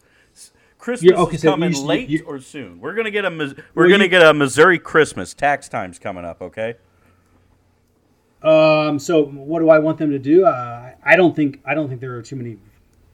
Christmas 0.79 1.13
Yeah, 1.13 1.19
okay, 1.23 1.37
is 1.37 1.41
so 1.43 1.51
coming 1.53 1.73
you- 1.73 1.81
late 1.83 2.09
you- 2.09 2.25
or 2.27 2.39
soon. 2.41 2.81
We're 2.81 2.95
gonna 2.95 3.11
get 3.11 3.25
a 3.25 3.31
we're 3.31 3.55
Well, 3.75 3.89
gonna 3.91 4.05
you- 4.05 4.11
get 4.11 4.23
a 4.23 4.35
Missouri 4.35 4.79
Christmas. 4.79 5.33
Tax 5.35 5.69
time's 5.69 5.99
coming 5.99 6.25
up. 6.25 6.43
Okay. 6.43 6.75
Um, 8.43 8.99
so 8.99 9.25
what 9.25 9.61
do 9.61 9.71
I 9.71 9.79
want 9.79 9.99
them 9.99 10.11
to 10.11 10.19
do? 10.19 10.45
Uh, 10.45 10.91
I 11.03 11.17
don't 11.17 11.35
think 11.35 11.61
I 11.65 11.75
don't 11.75 11.89
think 11.89 12.01
there 12.01 12.15
are 12.17 12.23
too 12.23 12.37
many 12.37 12.59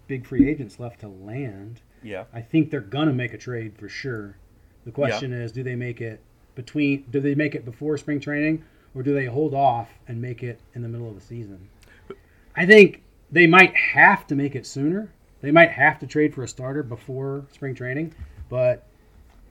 big 0.09 0.27
free 0.27 0.49
agents 0.49 0.81
left 0.81 1.01
to 1.01 1.09
land. 1.09 1.81
Yeah. 2.03 2.25
I 2.33 2.40
think 2.40 2.70
they're 2.70 2.81
gonna 2.81 3.12
make 3.12 3.33
a 3.33 3.38
trade 3.38 3.75
for 3.79 3.88
sure. 3.88 4.37
The 4.85 4.90
question 4.90 5.33
is, 5.33 5.53
do 5.53 5.62
they 5.62 5.77
make 5.77 6.01
it 6.01 6.20
between? 6.57 7.05
Do 7.11 7.20
they 7.20 7.35
make 7.37 7.55
it 7.55 7.64
before 7.64 7.96
spring 7.99 8.18
training, 8.18 8.64
or 8.94 9.03
do 9.05 9.14
they 9.14 9.27
hold 9.27 9.55
off 9.55 9.90
and 10.09 10.20
make 10.20 10.42
it 10.42 10.59
in 10.75 10.83
the 10.83 10.88
middle 10.88 11.09
of 11.09 11.14
the 11.14 11.20
season? 11.20 11.68
I 12.57 12.66
think 12.66 13.03
they 13.31 13.46
might 13.46 13.75
have 13.77 14.27
to 14.29 14.35
make 14.35 14.57
it 14.57 14.66
sooner. 14.66 15.12
They 15.42 15.50
might 15.50 15.70
have 15.70 15.98
to 16.00 16.07
trade 16.07 16.35
for 16.35 16.42
a 16.42 16.48
starter 16.48 16.83
before 16.83 17.44
spring 17.53 17.74
training, 17.74 18.14
but 18.48 18.87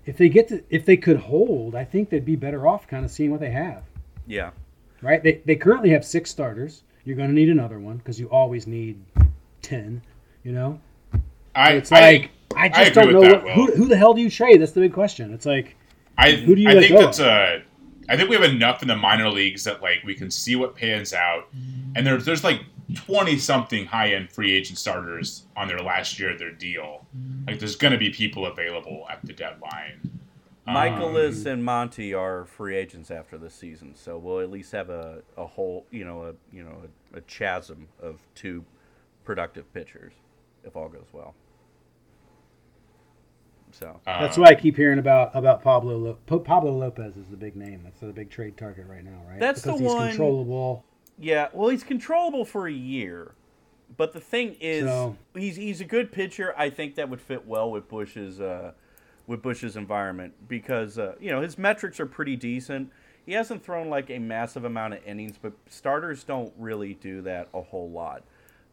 if 0.06 0.18
they 0.18 0.30
get 0.30 0.48
to, 0.50 0.64
if 0.70 0.86
they 0.86 0.98
could 0.98 1.18
hold, 1.18 1.76
I 1.76 1.84
think 1.86 2.10
they'd 2.10 2.26
be 2.26 2.36
better 2.36 2.68
off 2.68 2.88
kind 2.88 3.04
of 3.06 3.12
seeing 3.12 3.32
what 3.32 3.40
they 3.40 3.52
have 3.52 3.84
Yeah. 4.28 4.52
right? 5.02 5.22
They, 5.24 5.42
they 5.46 5.56
currently 5.56 5.90
have 5.92 6.06
six 6.06 6.30
starters. 6.32 6.84
You're 7.06 7.16
going 7.16 7.30
to 7.30 7.36
need 7.36 7.50
another 7.50 7.80
one 7.80 7.98
because 7.98 8.20
you 8.20 8.28
always 8.30 8.68
need 8.68 9.00
ten. 9.62 10.02
You 10.44 10.52
know, 10.54 10.80
I, 11.56 11.74
it's 11.74 11.92
like 11.92 12.32
I, 12.56 12.70
just 12.70 12.92
agree 12.92 13.12
don't 13.12 13.14
know 13.14 13.20
what, 13.20 13.46
that, 13.46 13.54
who, 13.56 13.66
who 13.74 13.86
the 13.88 13.98
hell 13.98 14.14
do 14.14 14.22
you 14.22 14.30
trade. 14.30 14.62
That's 14.62 14.72
the 14.72 14.82
big 14.82 14.94
question. 14.94 15.34
It's 15.34 15.46
like 15.46 15.76
I, 16.18 16.32
Who 16.32 16.56
do 16.56 16.62
you 16.62 16.70
I 16.70 16.74
let 16.74 16.82
think 16.82 16.94
go 16.94 17.02
that's 17.06 17.20
of? 17.20 17.26
a. 17.28 17.64
I 18.10 18.18
think 18.18 18.30
we 18.30 18.36
have 18.36 18.44
enough 18.46 18.82
in 18.82 18.88
the 18.88 18.96
minor 18.96 19.30
leagues 19.30 19.64
that 19.66 19.82
like 19.82 20.02
we 20.04 20.16
can 20.16 20.32
see 20.32 20.56
what 20.56 20.76
pans 20.76 21.14
out, 21.14 21.48
and 21.96 22.06
there's 22.06 22.26
there's 22.26 22.44
like 22.44 22.62
twenty 22.96 23.38
something 23.38 23.86
high 23.86 24.14
end 24.14 24.32
free 24.32 24.52
agent 24.52 24.78
starters 24.78 25.44
on 25.56 25.68
their 25.68 25.80
last 25.80 26.20
year 26.20 26.32
of 26.32 26.40
their 26.40 26.52
deal. 26.52 27.06
Like 27.48 27.60
there's 27.60 27.76
going 27.76 27.94
to 27.94 27.98
be 28.00 28.10
people 28.10 28.46
available 28.46 29.06
at 29.10 29.26
the 29.26 29.34
deadline. 29.34 30.00
Mikolas 30.68 31.48
and 31.48 31.66
Monty 31.66 32.14
are 32.14 32.46
free 32.46 32.76
agents 32.76 33.10
after 33.10 33.40
this 33.40 33.56
season, 33.56 33.96
so 33.96 34.20
we'll 34.20 34.40
at 34.40 34.52
least 34.52 34.72
have 34.72 34.90
a, 34.92 35.24
a 35.38 35.46
whole 35.46 35.86
you 35.90 36.06
know 36.06 36.24
a 36.26 36.34
you 36.56 36.64
know 36.64 36.84
a, 37.14 37.18
a 37.18 37.22
chasm 37.22 37.88
of 38.02 38.20
two 38.36 38.64
productive 39.24 39.72
pitchers 39.74 40.14
if 40.64 40.76
all 40.76 40.88
goes 40.90 41.08
well. 41.12 41.34
So 43.72 44.00
Uh, 44.08 44.22
that's 44.22 44.38
why 44.38 44.48
I 44.48 44.56
keep 44.56 44.76
hearing 44.76 45.00
about 45.00 45.36
about 45.36 45.64
Pablo 45.64 45.96
Lo- 46.28 46.40
Pablo 46.40 46.76
Lopez 46.78 47.16
is 47.18 47.28
the 47.30 47.38
big 47.38 47.56
name. 47.56 47.82
That's 47.84 48.00
the 48.00 48.08
big 48.08 48.30
trade 48.30 48.58
target 48.58 48.86
right 48.88 49.04
now, 49.04 49.22
right? 49.30 49.40
That's 49.40 49.62
the 49.62 49.70
because 49.74 49.82
he's 49.82 49.90
one- 49.94 50.08
controllable. 50.10 50.86
Yeah, 51.20 51.50
well, 51.54 51.70
he's 51.70 51.84
controllable 51.84 52.46
for 52.46 52.68
a 52.68 52.72
year, 52.74 53.34
but 53.98 54.14
the 54.14 54.20
thing 54.22 54.56
is, 54.62 54.86
So- 54.86 55.18
he's 55.36 55.56
he's 55.58 55.82
a 55.82 55.86
good 55.86 56.12
pitcher. 56.12 56.54
I 56.58 56.70
think 56.70 56.96
that 56.96 57.10
would 57.10 57.22
fit 57.22 57.46
well 57.46 57.70
with 57.72 57.90
Busch's 57.90 58.40
uh, 58.40 58.72
with 59.28 59.42
Busch's 59.42 59.76
environment 59.76 60.34
because 60.48 60.98
uh, 60.98 61.16
you 61.20 61.32
know 61.32 61.42
his 61.42 61.58
metrics 61.58 62.00
are 62.00 62.06
pretty 62.06 62.36
decent. 62.36 62.92
He 63.26 63.34
hasn't 63.34 63.64
thrown 63.64 63.90
like 63.90 64.10
a 64.10 64.18
massive 64.18 64.64
amount 64.64 64.94
of 64.96 65.04
innings, 65.06 65.38
but 65.40 65.54
starters 65.68 66.24
don't 66.24 66.54
really 66.58 66.96
do 66.96 67.22
that 67.24 67.50
a 67.54 67.62
whole 67.62 67.90
lot. 67.92 68.24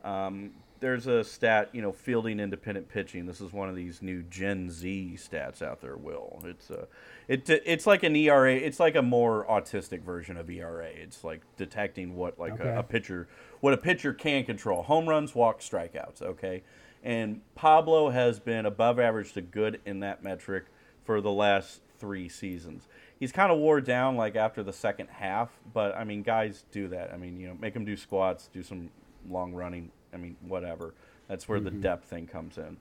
Um, 0.04 0.52
there's 0.80 1.06
a 1.06 1.24
stat, 1.24 1.70
you 1.72 1.80
know, 1.82 1.92
fielding 1.92 2.38
independent 2.40 2.88
pitching. 2.88 3.26
This 3.26 3.40
is 3.40 3.52
one 3.52 3.68
of 3.68 3.76
these 3.76 4.02
new 4.02 4.22
Gen 4.22 4.70
Z 4.70 5.16
stats 5.16 5.62
out 5.62 5.80
there. 5.80 5.96
Will 5.96 6.42
it's 6.44 6.70
uh, 6.70 6.86
it 7.28 7.48
it's 7.48 7.86
like 7.86 8.02
an 8.02 8.14
ERA. 8.16 8.54
It's 8.54 8.78
like 8.80 8.94
a 8.96 9.02
more 9.02 9.46
autistic 9.48 10.02
version 10.02 10.36
of 10.36 10.48
ERA. 10.50 10.88
It's 10.88 11.24
like 11.24 11.42
detecting 11.56 12.14
what 12.16 12.38
like 12.38 12.52
Okay. 12.54 12.68
a, 12.68 12.80
a 12.80 12.82
pitcher 12.82 13.28
what 13.60 13.72
a 13.72 13.78
pitcher 13.78 14.12
can 14.12 14.44
control: 14.44 14.82
home 14.82 15.08
runs, 15.08 15.34
walks, 15.34 15.68
strikeouts. 15.68 16.22
Okay, 16.22 16.62
and 17.02 17.40
Pablo 17.54 18.10
has 18.10 18.38
been 18.38 18.66
above 18.66 18.98
average 19.00 19.32
to 19.34 19.40
good 19.42 19.80
in 19.86 20.00
that 20.00 20.22
metric 20.22 20.66
for 21.04 21.20
the 21.20 21.32
last 21.32 21.80
three 21.98 22.28
seasons. 22.28 22.88
He's 23.18 23.32
kind 23.32 23.50
of 23.50 23.58
wore 23.58 23.80
down 23.80 24.16
like 24.16 24.36
after 24.36 24.62
the 24.62 24.72
second 24.74 25.08
half, 25.08 25.48
but 25.72 25.96
I 25.96 26.04
mean, 26.04 26.22
guys 26.22 26.64
do 26.70 26.88
that. 26.88 27.12
I 27.14 27.16
mean, 27.16 27.40
you 27.40 27.48
know, 27.48 27.54
make 27.58 27.74
him 27.74 27.86
do 27.86 27.96
squats, 27.96 28.48
do 28.52 28.62
some 28.62 28.90
long 29.28 29.54
running. 29.54 29.90
I 30.16 30.18
mean, 30.22 30.36
whatever. 30.40 30.94
That's 31.28 31.48
where 31.48 31.60
the 31.60 31.70
depth 31.70 32.08
thing 32.08 32.26
comes 32.26 32.56
in. 32.56 32.76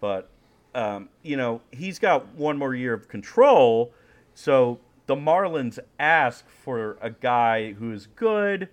But 0.00 0.28
um, 0.74 1.08
you 1.22 1.36
know, 1.36 1.62
he's 1.72 1.98
got 1.98 2.34
one 2.34 2.58
more 2.58 2.74
year 2.74 2.92
of 2.92 3.08
control. 3.08 3.92
So 4.34 4.78
the 5.06 5.16
Marlins 5.16 5.78
ask 5.98 6.46
for 6.48 6.98
a 7.00 7.10
guy 7.10 7.72
who 7.72 7.92
is 7.92 8.06
good 8.14 8.68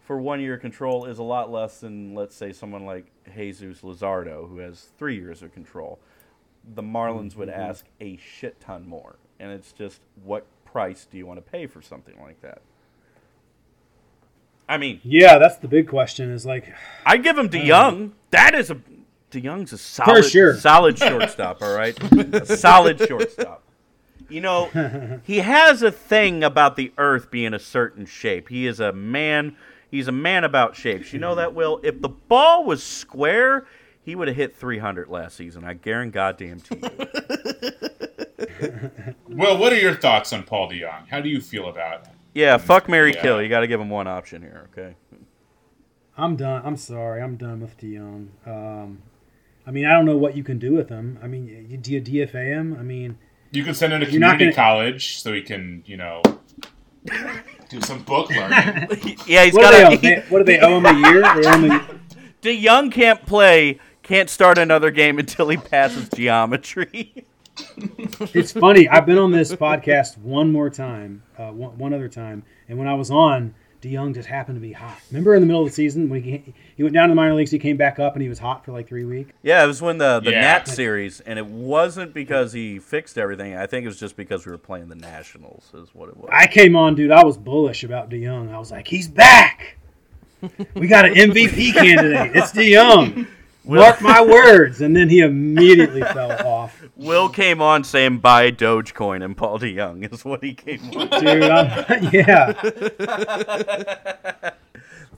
for 0.00 0.20
one 0.20 0.40
year 0.40 0.54
of 0.54 0.60
control 0.60 1.04
is 1.04 1.18
a 1.18 1.22
lot 1.22 1.50
less 1.50 1.80
than, 1.80 2.14
let's 2.14 2.34
say, 2.34 2.52
someone 2.52 2.86
like 2.86 3.10
Jesus 3.34 3.80
Luzardo, 3.80 4.48
who 4.48 4.58
has 4.58 4.90
three 4.96 5.16
years 5.16 5.42
of 5.42 5.52
control. 5.52 5.98
The 6.74 6.82
Marlins 6.82 7.34
would 7.36 7.48
ask 7.48 7.84
a 8.00 8.16
shit 8.16 8.60
ton 8.60 8.88
more. 8.88 9.16
And 9.40 9.50
it's 9.50 9.72
just, 9.72 10.00
what 10.24 10.46
price 10.64 11.06
do 11.10 11.18
you 11.18 11.26
want 11.26 11.44
to 11.44 11.50
pay 11.50 11.66
for 11.66 11.82
something 11.82 12.14
like 12.22 12.40
that? 12.42 12.62
I 14.68 14.78
mean, 14.78 15.00
Yeah, 15.02 15.38
that's 15.38 15.56
the 15.56 15.68
big 15.68 15.88
question. 15.88 16.30
Is 16.30 16.44
like, 16.44 16.72
I 17.06 17.16
give 17.16 17.38
him 17.38 17.48
DeJong. 17.48 18.10
Uh, 18.10 18.14
that 18.30 18.54
is 18.54 18.70
a 18.70 18.80
DeJong's 19.30 19.72
a 19.72 19.78
solid, 19.78 20.24
sure. 20.24 20.56
solid 20.56 20.98
shortstop. 20.98 21.62
All 21.62 21.74
right, 21.74 21.98
a 22.12 22.44
solid 22.56 22.98
shortstop. 23.06 23.62
You 24.28 24.40
know, 24.42 25.20
he 25.24 25.38
has 25.38 25.82
a 25.82 25.90
thing 25.90 26.44
about 26.44 26.76
the 26.76 26.92
earth 26.98 27.30
being 27.30 27.54
a 27.54 27.58
certain 27.58 28.04
shape. 28.06 28.48
He 28.48 28.66
is 28.66 28.80
a 28.80 28.92
man. 28.92 29.56
He's 29.90 30.08
a 30.08 30.12
man 30.12 30.44
about 30.44 30.76
shapes. 30.76 31.12
You 31.14 31.18
know 31.18 31.34
that, 31.36 31.54
Will. 31.54 31.80
If 31.82 32.02
the 32.02 32.10
ball 32.10 32.64
was 32.64 32.82
square, 32.82 33.66
he 34.02 34.14
would 34.14 34.28
have 34.28 34.36
hit 34.36 34.54
300 34.54 35.08
last 35.08 35.36
season. 35.36 35.64
I 35.64 35.74
guarantee 35.74 36.12
goddamn 36.12 36.60
to 36.60 36.76
you. 36.76 36.90
Well, 39.28 39.56
what 39.56 39.72
are 39.72 39.78
your 39.78 39.94
thoughts 39.94 40.32
on 40.32 40.42
Paul 40.42 40.70
DeJong? 40.70 41.08
How 41.08 41.20
do 41.20 41.28
you 41.28 41.40
feel 41.40 41.68
about 41.68 42.02
it? 42.02 42.08
Yeah, 42.34 42.56
fuck 42.58 42.88
Mary 42.88 43.12
Yeah. 43.14 43.22
Kill. 43.22 43.42
You 43.42 43.48
got 43.48 43.60
to 43.60 43.66
give 43.66 43.80
him 43.80 43.90
one 43.90 44.06
option 44.06 44.42
here. 44.42 44.68
Okay. 44.72 44.94
I'm 46.16 46.36
done. 46.36 46.62
I'm 46.64 46.76
sorry. 46.76 47.22
I'm 47.22 47.36
done 47.36 47.60
with 47.60 47.78
DeJong. 47.78 48.28
Um, 48.46 49.02
I 49.66 49.70
mean, 49.70 49.86
I 49.86 49.92
don't 49.92 50.04
know 50.04 50.16
what 50.16 50.36
you 50.36 50.42
can 50.42 50.58
do 50.58 50.72
with 50.74 50.88
him. 50.88 51.18
I 51.22 51.26
mean, 51.26 51.66
you, 51.68 51.76
do 51.76 51.92
you 51.92 52.00
DFA 52.26 52.46
him? 52.46 52.76
I 52.78 52.82
mean, 52.82 53.18
You 53.52 53.62
can 53.64 53.74
send 53.74 53.92
him 53.92 54.00
to 54.00 54.06
community 54.06 54.46
gonna- 54.46 54.54
college 54.54 55.18
so 55.20 55.32
he 55.32 55.42
can, 55.42 55.82
you 55.86 55.96
know, 55.96 56.22
do 57.68 57.80
some 57.82 58.02
book 58.02 58.30
learning. 58.34 58.88
Yeah, 59.26 59.44
he's 59.44 59.54
got 59.54 59.74
owe? 59.92 59.96
They, 59.96 60.24
what 60.28 60.38
do 60.38 60.44
they 60.44 60.58
owe 60.60 60.78
him 60.80 60.86
a 60.86 61.08
year? 61.10 61.22
They 61.22 61.48
owe 61.48 61.58
him 61.58 61.70
a, 61.70 61.98
DeJong 62.42 62.92
can't 62.92 63.24
play, 63.26 63.78
can't 64.02 64.28
start 64.30 64.58
another 64.58 64.90
game 64.90 65.18
until 65.18 65.48
he 65.48 65.56
passes 65.56 66.08
geometry. 66.08 67.24
It's 68.34 68.52
funny. 68.52 68.88
I've 68.88 69.06
been 69.06 69.18
on 69.18 69.30
this 69.30 69.52
podcast 69.54 70.18
one 70.18 70.50
more 70.52 70.70
time, 70.70 71.22
uh, 71.38 71.48
one, 71.50 71.76
one 71.78 71.92
other 71.94 72.08
time, 72.08 72.42
and 72.68 72.78
when 72.78 72.88
I 72.88 72.94
was 72.94 73.10
on, 73.10 73.54
DeJong 73.82 74.12
just 74.14 74.28
happened 74.28 74.56
to 74.56 74.60
be 74.60 74.72
hot. 74.72 74.98
Remember 75.10 75.34
in 75.36 75.40
the 75.40 75.46
middle 75.46 75.62
of 75.62 75.68
the 75.68 75.74
season 75.74 76.08
when 76.08 76.20
he 76.22 76.52
he 76.76 76.82
went 76.82 76.94
down 76.94 77.08
to 77.08 77.12
the 77.12 77.14
minor 77.14 77.34
leagues, 77.34 77.52
he 77.52 77.60
came 77.60 77.76
back 77.76 78.00
up 78.00 78.14
and 78.14 78.22
he 78.22 78.28
was 78.28 78.38
hot 78.40 78.64
for 78.64 78.72
like 78.72 78.88
three 78.88 79.04
weeks. 79.04 79.30
Yeah, 79.42 79.62
it 79.62 79.68
was 79.68 79.80
when 79.80 79.98
the 79.98 80.18
the 80.18 80.32
Yeah. 80.32 80.40
Nat 80.40 80.66
series, 80.68 81.20
and 81.20 81.38
it 81.38 81.46
wasn't 81.46 82.12
because 82.12 82.52
he 82.52 82.80
fixed 82.80 83.16
everything. 83.16 83.54
I 83.56 83.66
think 83.66 83.84
it 83.84 83.88
was 83.88 84.00
just 84.00 84.16
because 84.16 84.44
we 84.46 84.50
were 84.52 84.58
playing 84.58 84.88
the 84.88 84.96
Nationals, 84.96 85.70
is 85.74 85.94
what 85.94 86.08
it 86.08 86.16
was. 86.16 86.28
I 86.32 86.48
came 86.48 86.74
on, 86.74 86.96
dude. 86.96 87.12
I 87.12 87.24
was 87.24 87.36
bullish 87.38 87.84
about 87.84 88.10
DeJong. 88.10 88.52
I 88.52 88.58
was 88.58 88.72
like, 88.72 88.88
he's 88.88 89.06
back. 89.08 89.76
We 90.74 90.86
got 90.88 91.04
an 91.04 91.14
MVP 91.14 91.72
candidate. 91.72 92.36
It's 92.36 92.50
DeJong. 92.52 93.26
Mark 93.68 94.00
my 94.00 94.20
words. 94.24 94.80
And 94.80 94.96
then 94.96 95.08
he 95.08 95.20
immediately 95.20 96.00
fell 96.02 96.32
off. 96.46 96.82
Will 96.96 97.28
came 97.28 97.60
on 97.62 97.84
saying 97.84 98.18
buy 98.18 98.50
Dogecoin, 98.50 99.24
and 99.24 99.36
Paul 99.36 99.58
DeJong 99.58 100.12
is 100.12 100.24
what 100.24 100.42
he 100.42 100.54
came 100.54 100.80
on. 100.96 101.08
Dude, 101.20 101.42
I'm, 101.44 102.04
yeah. 102.12 102.52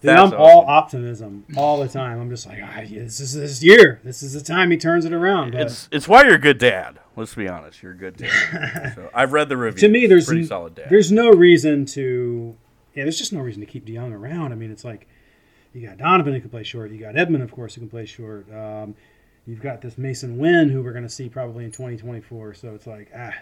Dude, 0.01 0.11
I'm 0.11 0.33
all 0.33 0.65
optimism 0.67 1.45
all 1.57 1.79
the 1.81 1.89
time. 1.89 2.19
I'm 2.21 2.31
just 2.31 2.47
like, 2.47 2.59
ah, 2.63 2.81
this 2.89 3.21
is 3.21 3.35
this 3.35 3.63
year. 3.63 4.01
This 4.03 4.23
is 4.23 4.33
the 4.33 4.41
time 4.41 4.71
he 4.71 4.79
turns 4.79 5.05
it 5.05 5.13
around. 5.13 5.53
But 5.53 5.63
It's 5.63 5.89
it's 5.93 6.09
why 6.09 6.23
you're 6.25 6.37
a 6.37 6.39
good 6.39 6.57
dad. 6.59 6.99
Let's 7.17 7.35
be 7.35 7.49
honest, 7.49 7.83
you're 7.83 7.93
a 7.93 7.97
good 7.97 8.17
dad. 8.17 8.93
so 8.95 9.11
I've 9.13 9.33
read 9.35 9.51
the 9.51 9.59
review. 9.59 9.81
to 9.81 9.89
me, 9.89 10.07
there's 10.07 10.25
pretty 10.27 10.41
n- 10.43 10.47
solid 10.47 10.75
dad. 10.75 10.87
there's 10.89 11.13
no 11.13 11.31
reason 11.31 11.85
to. 11.87 12.57
Yeah, 12.95 13.03
there's 13.05 13.19
just 13.19 13.33
no 13.33 13.41
reason 13.41 13.61
to 13.61 13.67
keep 13.67 13.85
DeJong 13.87 14.13
around. 14.13 14.53
I 14.53 14.57
mean, 14.57 14.71
it's 14.71 14.85
like 14.85 15.07
you 15.73 15.87
got 15.87 15.99
Donovan 15.99 16.35
who 16.35 16.41
can 16.41 16.51
play 16.51 16.63
short. 16.63 16.91
You 16.91 16.99
got 16.99 17.15
Edman, 17.15 17.43
of 17.43 17.53
course, 17.53 17.75
who 17.75 17.81
can 17.81 17.91
play 17.91 18.07
short. 18.07 18.53
Um, 18.53 18.95
you've 19.47 19.61
got 19.61 19.81
this 19.81 19.95
Masyn 19.95 20.37
Winn 20.37 20.69
who 20.69 20.83
we're 20.83 20.93
going 20.93 21.05
to 21.05 21.09
see 21.09 21.29
probably 21.29 21.65
in 21.65 21.71
2024. 21.71 22.55
So 22.55 22.75
it's 22.75 22.87
like, 22.87 23.11
ah, 23.17 23.35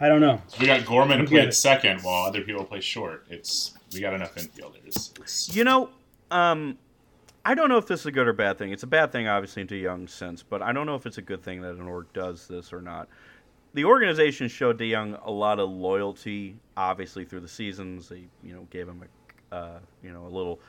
I 0.00 0.08
don't 0.08 0.20
know. 0.20 0.40
we 0.60 0.66
got 0.66 0.84
Gorman 0.84 1.18
to 1.18 1.24
We 1.24 1.30
play 1.30 1.40
at 1.40 1.54
second 1.54 2.00
while 2.02 2.24
other 2.24 2.42
people 2.42 2.64
play 2.64 2.80
short. 2.80 3.26
It's 3.30 3.74
we 3.92 4.00
got 4.00 4.14
enough 4.14 4.34
infielders. 4.34 5.18
It's, 5.20 5.54
You 5.54 5.64
know, 5.64 5.90
um, 6.30 6.78
I 7.44 7.54
don't 7.54 7.68
know 7.68 7.78
if 7.78 7.86
this 7.86 8.00
is 8.00 8.06
a 8.06 8.12
good 8.12 8.26
or 8.26 8.32
bad 8.32 8.58
thing. 8.58 8.72
It's 8.72 8.82
a 8.82 8.88
bad 8.88 9.12
thing, 9.12 9.28
obviously, 9.28 9.62
into 9.62 9.76
Young's 9.76 10.12
sense, 10.12 10.42
but 10.42 10.62
I 10.62 10.72
don't 10.72 10.86
know 10.86 10.94
if 10.94 11.06
it's 11.06 11.18
a 11.18 11.22
good 11.22 11.42
thing 11.42 11.60
that 11.62 11.74
an 11.74 11.82
org 11.82 12.06
does 12.12 12.48
this 12.48 12.72
or 12.72 12.80
not. 12.80 13.08
The 13.74 13.84
organization 13.84 14.48
showed 14.48 14.78
DeJong 14.78 15.20
a 15.24 15.30
lot 15.30 15.58
of 15.58 15.68
loyalty, 15.68 16.56
obviously 16.76 17.24
through 17.24 17.40
the 17.40 17.48
seasons. 17.48 18.08
They, 18.08 18.24
you 18.42 18.54
know, 18.54 18.66
gave 18.70 18.88
him 18.88 19.04
a, 19.50 19.54
uh, 19.54 19.78
you 20.02 20.12
know, 20.12 20.26
a 20.26 20.28
little, 20.28 20.60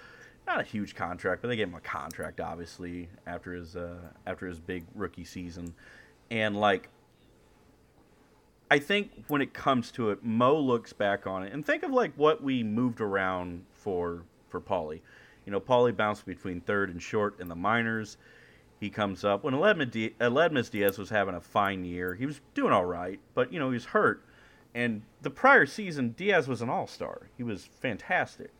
not 0.47 0.59
a 0.59 0.63
huge 0.63 0.95
contract, 0.95 1.41
but 1.41 1.47
they 1.47 1.55
gave 1.55 1.67
him 1.67 1.75
a 1.75 1.81
contract, 1.81 2.39
obviously, 2.39 3.09
after 3.25 3.53
his 3.53 3.75
uh, 3.75 3.97
after 4.25 4.47
his 4.47 4.59
big 4.59 4.85
rookie 4.93 5.25
season, 5.25 5.73
and 6.29 6.59
like 6.59 6.89
I 8.69 8.79
think 8.79 9.11
when 9.27 9.41
it 9.41 9.53
comes 9.53 9.91
to 9.91 10.09
it, 10.09 10.23
Mo 10.23 10.59
looks 10.59 10.91
back 10.91 11.27
on 11.27 11.43
it 11.43 11.53
and 11.53 11.65
think 11.65 11.83
of 11.83 11.91
like 11.91 12.13
what 12.15 12.43
we 12.43 12.63
moved 12.63 12.99
around 12.99 13.65
for 13.73 14.23
for 14.49 14.59
Paulie. 14.59 15.01
You 15.45 15.51
know, 15.51 15.59
Paulie 15.59 15.95
bounced 15.95 16.25
between 16.25 16.61
third 16.61 16.89
and 16.89 17.01
short 17.01 17.39
in 17.39 17.47
the 17.47 17.55
minors. 17.55 18.17
He 18.79 18.89
comes 18.89 19.23
up 19.23 19.43
when 19.43 19.53
Aledmys 19.53 20.69
Diaz 20.69 20.97
was 20.97 21.09
having 21.09 21.35
a 21.35 21.41
fine 21.41 21.85
year. 21.85 22.15
He 22.15 22.25
was 22.25 22.41
doing 22.53 22.73
all 22.73 22.85
right, 22.85 23.19
but 23.33 23.53
you 23.53 23.59
know 23.59 23.69
he 23.69 23.75
was 23.75 23.85
hurt. 23.85 24.23
And 24.73 25.03
the 25.21 25.29
prior 25.29 25.65
season, 25.65 26.09
Diaz 26.17 26.47
was 26.47 26.61
an 26.61 26.69
all 26.69 26.87
star. 26.87 27.29
He 27.37 27.43
was 27.43 27.63
fantastic. 27.63 28.51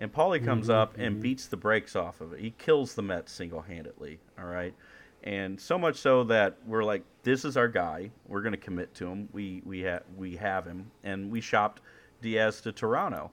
And 0.00 0.10
Paulie 0.10 0.42
comes 0.42 0.70
up 0.70 0.96
and 0.96 1.20
beats 1.20 1.46
the 1.46 1.58
brakes 1.58 1.94
off 1.94 2.22
of 2.22 2.32
it. 2.32 2.40
He 2.40 2.54
kills 2.56 2.94
the 2.94 3.02
Mets 3.02 3.30
single 3.30 3.60
handedly. 3.60 4.18
All 4.38 4.46
right. 4.46 4.74
And 5.22 5.60
so 5.60 5.78
much 5.78 5.96
so 5.96 6.24
that 6.24 6.56
we're 6.66 6.82
like, 6.82 7.04
this 7.22 7.44
is 7.44 7.58
our 7.58 7.68
guy. 7.68 8.10
We're 8.26 8.40
going 8.40 8.54
to 8.54 8.58
commit 8.58 8.94
to 8.94 9.06
him. 9.06 9.28
We 9.32 9.60
we 9.66 9.80
have 9.80 10.02
we 10.16 10.36
have 10.36 10.64
him, 10.64 10.90
and 11.04 11.30
we 11.30 11.42
shopped 11.42 11.82
Diaz 12.22 12.62
to 12.62 12.72
Toronto. 12.72 13.30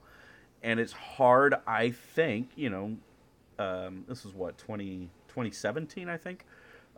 And 0.62 0.78
it's 0.78 0.92
hard, 0.92 1.54
I 1.66 1.90
think. 1.90 2.50
You 2.54 2.68
know, 2.68 2.96
um, 3.58 4.04
this 4.06 4.26
is 4.26 4.34
what 4.34 4.58
20, 4.58 5.08
2017, 5.28 6.10
I 6.10 6.18
think. 6.18 6.44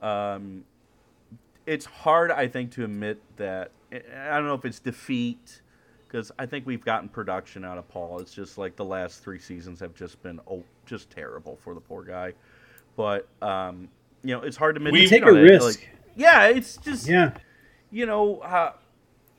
Um, 0.03 0.65
it's 1.67 1.87
hard, 1.87 2.33
I 2.33 2.49
think, 2.49 2.73
to 2.73 2.85
admit 2.85 3.23
that. 3.37 3.71
I 3.93 4.37
don't 4.37 4.47
know 4.47 4.55
if 4.55 4.65
it's 4.65 4.81
defeat, 4.81 5.63
because 6.11 6.33
I 6.39 6.47
think 6.47 6.67
we've 6.67 6.85
gotten 6.85 7.09
production 7.09 7.65
out 7.65 7.79
of 7.79 7.89
Paul. 7.89 8.19
It's 8.21 8.35
just 8.35 8.59
like 8.59 8.77
the 8.77 8.85
last 8.85 9.23
three 9.23 9.39
seasons 9.39 9.81
have 9.81 9.95
just 9.95 10.21
been 10.23 10.41
oh, 10.51 10.65
just 10.87 11.11
terrible 11.11 11.59
for 11.63 11.75
the 11.75 11.81
poor 11.81 12.03
guy. 12.03 12.33
But 12.97 13.29
um, 13.41 13.89
you 14.25 14.35
know, 14.35 14.43
it's 14.43 14.57
hard 14.57 14.77
to. 14.77 14.91
We- 14.91 15.07
Take 15.09 15.25
a 15.25 15.29
it. 15.29 15.41
risk. 15.41 15.81
Like, 15.81 15.91
yeah, 16.17 16.47
it's 16.49 16.77
just 16.79 17.07
Yeah. 17.07 17.33
you 17.91 18.07
know, 18.07 18.39
uh, 18.39 18.73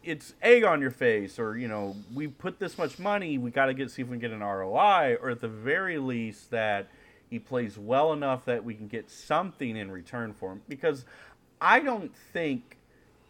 it's 0.03 0.33
egg 0.41 0.63
on 0.63 0.81
your 0.81 0.91
face, 0.91 1.37
or 1.37 1.57
you 1.57 1.67
know, 1.67 1.95
we 2.13 2.27
put 2.27 2.59
this 2.59 2.77
much 2.77 2.97
money, 2.97 3.37
we 3.37 3.51
got 3.51 3.65
to 3.65 3.73
get 3.73 3.91
see 3.91 4.01
if 4.01 4.07
we 4.07 4.13
can 4.13 4.21
get 4.21 4.31
an 4.31 4.39
ROI, 4.41 5.17
or 5.21 5.29
at 5.29 5.41
the 5.41 5.49
very 5.49 5.97
least 5.97 6.51
that 6.51 6.87
he 7.29 7.37
plays 7.37 7.77
well 7.77 8.13
enough 8.13 8.45
that 8.45 8.63
we 8.63 8.73
can 8.73 8.87
get 8.87 9.09
something 9.09 9.75
in 9.75 9.91
return 9.91 10.33
for 10.33 10.53
him. 10.53 10.61
Because 10.67 11.05
I 11.59 11.79
don't 11.81 12.15
think 12.15 12.77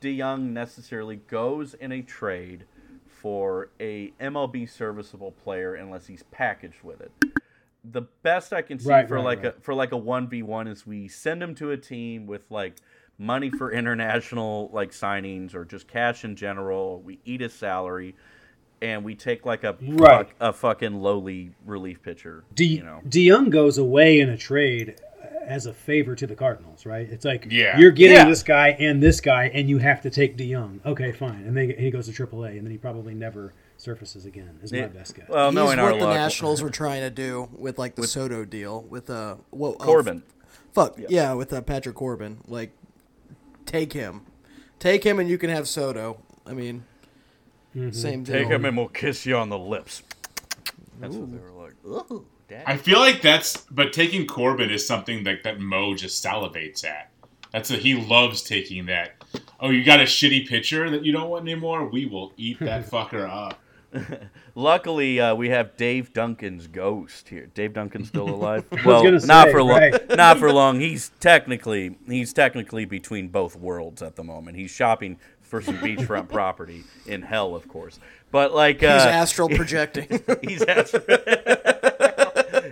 DeJong 0.01 0.51
necessarily 0.51 1.17
goes 1.27 1.73
in 1.73 1.91
a 1.91 2.01
trade 2.01 2.65
for 3.21 3.69
a 3.79 4.11
MLB 4.19 4.67
serviceable 4.69 5.31
player 5.31 5.75
unless 5.75 6.07
he's 6.07 6.23
packaged 6.31 6.81
with 6.83 7.01
it. 7.01 7.11
The 7.83 8.03
best 8.23 8.51
I 8.53 8.61
can 8.61 8.79
see 8.79 8.89
Right, 8.89 9.07
for 9.07 9.15
right, 9.15 9.23
like 9.25 9.43
right. 9.43 9.55
a 9.57 9.61
for 9.61 9.73
like 9.73 9.91
a 9.91 9.97
one 9.97 10.27
v 10.27 10.43
one 10.43 10.67
is 10.67 10.85
we 10.87 11.07
send 11.07 11.41
him 11.41 11.53
to 11.55 11.71
a 11.71 11.77
team 11.77 12.25
with 12.27 12.45
like 12.49 12.77
money 13.17 13.49
for 13.51 13.71
international 13.71 14.69
like 14.73 14.91
signings 14.91 15.53
or 15.53 15.65
just 15.65 15.87
cash 15.87 16.23
in 16.23 16.35
general. 16.35 17.01
We 17.01 17.19
eat 17.25 17.41
his 17.41 17.53
salary, 17.53 18.15
and 18.81 19.03
we 19.03 19.15
take 19.15 19.45
like 19.45 19.63
a 19.63 19.75
Right. 19.81 20.27
fuck, 20.27 20.35
a 20.39 20.53
fucking 20.53 20.95
lowly 20.95 21.51
relief 21.65 22.01
pitcher. 22.01 22.43
De- 22.55 22.65
you 22.65 22.83
know, 22.83 23.01
DeJong 23.07 23.49
goes 23.51 23.77
away 23.77 24.19
in 24.19 24.29
a 24.29 24.37
trade 24.37 24.95
as 25.51 25.65
a 25.65 25.73
favor 25.73 26.15
to 26.15 26.25
the 26.25 26.35
Cardinals, 26.35 26.85
right? 26.85 27.07
It's 27.11 27.25
like 27.25 27.47
Yeah. 27.49 27.77
you're 27.77 27.91
getting 27.91 28.15
Yeah. 28.15 28.25
this 28.29 28.41
guy 28.41 28.69
and 28.79 29.03
this 29.03 29.19
guy, 29.19 29.51
and 29.53 29.67
you 29.69 29.79
have 29.79 30.01
to 30.03 30.09
take 30.09 30.37
DeJong. 30.37 30.79
Okay, 30.85 31.11
fine. 31.11 31.43
And 31.45 31.55
then 31.57 31.71
he 31.77 31.91
goes 31.91 32.05
to 32.07 32.13
AAA, 32.13 32.57
and 32.57 32.65
then 32.65 32.71
he 32.71 32.77
probably 32.77 33.13
never 33.13 33.53
surfaces 33.75 34.25
again. 34.25 34.57
Is 34.63 34.71
my 34.71 34.87
best 34.87 35.15
guess. 35.15 35.27
well, 35.27 35.49
He's 35.49 35.55
knowing 35.55 35.77
our 35.77 35.91
what 35.91 35.99
the 35.99 36.07
Nationals 36.13 36.61
were 36.63 36.69
trying 36.69 37.01
to 37.01 37.09
do 37.09 37.49
with 37.57 37.77
like 37.77 37.95
the 37.95 38.07
Soto 38.07 38.45
deal 38.45 38.83
with 38.83 39.09
uh 39.09 39.35
what 39.49 39.75
oh, 39.81 39.83
Corbin. 39.83 40.23
fuck 40.73 40.97
yeah, 41.09 41.33
with 41.33 41.51
uh, 41.51 41.61
Patrick 41.61 41.95
Corbin. 41.95 42.37
Like, 42.47 42.71
take 43.65 43.91
him, 43.91 44.21
take 44.79 45.03
him, 45.03 45.19
and 45.19 45.29
you 45.29 45.37
can 45.37 45.49
have 45.49 45.67
Soto. 45.67 46.17
I 46.47 46.53
mean, 46.53 46.85
Same 47.91 48.23
deal. 48.23 48.35
Take 48.35 48.47
him 48.47 48.63
and 48.65 48.77
we'll 48.77 48.87
kiss 48.87 49.25
you 49.25 49.35
on 49.35 49.49
the 49.49 49.59
lips. 49.59 50.01
That's 51.01 51.15
what 51.15 51.31
they 51.31 51.37
were 51.39 51.51
like. 51.51 51.73
Ooh, 51.85 52.25
daddy. 52.51 52.63
I 52.67 52.77
feel 52.77 52.99
like 52.99 53.21
that's, 53.21 53.57
but 53.71 53.93
taking 53.93 54.27
Corbin 54.27 54.69
is 54.69 54.85
something 54.85 55.23
that 55.23 55.43
that 55.43 55.59
Mo 55.59 55.95
just 55.95 56.23
salivates 56.23 56.85
at. 56.85 57.09
That's 57.51 57.69
a, 57.71 57.75
he 57.75 57.95
loves 57.95 58.41
taking 58.43 58.85
that. 58.85 59.13
Oh, 59.59 59.69
you 59.69 59.83
got 59.83 59.99
a 59.99 60.03
shitty 60.05 60.47
pitcher 60.47 60.89
that 60.89 61.03
you 61.05 61.11
don't 61.11 61.29
want 61.29 61.43
anymore? 61.43 61.85
We 61.87 62.05
will 62.05 62.33
eat 62.37 62.59
that 62.59 62.85
fucker 62.89 63.27
up. 63.29 63.59
Luckily, 64.55 65.19
uh, 65.19 65.35
we 65.35 65.49
have 65.49 65.75
Dave 65.75 66.13
Duncan's 66.13 66.67
ghost 66.67 67.27
here. 67.29 67.47
Dave 67.53 67.73
Duncan's 67.73 68.07
still 68.07 68.29
alive. 68.35 68.65
well, 68.85 69.03
gonna 69.03 69.19
not 69.25 69.47
say, 69.47 69.51
for 69.51 69.63
long. 69.63 69.79
right. 69.79 70.09
Not 70.15 70.37
for 70.39 70.51
long. 70.53 70.79
He's 70.79 71.11
technically 71.19 71.97
he's 72.07 72.31
technically 72.33 72.85
between 72.85 73.27
both 73.29 73.55
worlds 73.55 74.01
at 74.01 74.15
the 74.15 74.23
moment. 74.23 74.57
He's 74.57 74.71
shopping 74.71 75.17
for 75.41 75.61
some 75.61 75.77
beachfront 75.79 76.29
property 76.29 76.83
in 77.05 77.21
hell, 77.21 77.53
of 77.55 77.67
course. 77.67 77.99
But 78.31 78.53
like 78.53 78.79
He's 78.79 78.89
uh, 78.89 78.93
astral 79.11 79.49
projecting. 79.49 80.07
he's 80.41 80.61
astro- 80.63 81.01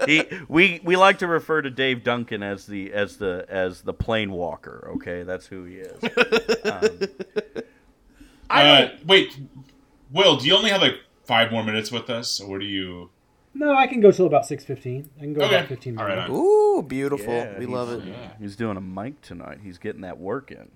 he 0.05 0.23
we 0.47 0.79
we 0.83 0.95
like 0.95 1.19
to 1.19 1.27
refer 1.27 1.61
to 1.61 1.69
Dave 1.69 2.03
Duncan 2.03 2.43
as 2.43 2.65
the 2.65 2.91
as 2.93 3.17
the 3.17 3.45
as 3.49 3.81
the 3.81 3.93
plane 3.93 4.31
walker. 4.31 4.89
Okay, 4.95 5.23
that's 5.23 5.45
who 5.47 5.63
he 5.65 5.75
is. 5.77 6.03
Um, 6.65 6.99
I 8.49 8.63
Uh, 8.83 8.89
wait, 9.05 9.37
Will, 10.11 10.37
do 10.37 10.47
you 10.47 10.55
only 10.55 10.71
have 10.71 10.81
like 10.81 10.95
five 11.25 11.51
more 11.51 11.63
minutes 11.63 11.91
with 11.91 12.09
us, 12.09 12.39
or 12.39 12.59
do 12.59 12.65
you? 12.65 13.09
No, 13.53 13.73
I 13.75 13.87
can 13.87 13.99
go 13.99 14.11
till 14.11 14.25
about 14.25 14.45
six 14.45 14.63
fifteen. 14.63 15.09
I 15.17 15.21
can 15.21 15.33
go 15.33 15.41
Okay. 15.45 15.55
about 15.55 15.67
fifteen 15.69 15.95
minutes. 15.95 16.29
right. 16.29 16.29
Ooh, 16.29 16.81
beautiful. 16.83 17.33
Yeah, 17.33 17.57
we 17.59 17.65
love 17.65 17.91
it. 17.91 18.03
He's 18.39 18.55
doing 18.55 18.77
a 18.77 18.81
mic 18.81 19.21
tonight. 19.21 19.59
He's 19.63 19.77
getting 19.77 20.01
that 20.01 20.17
work 20.19 20.51
in. 20.51 20.69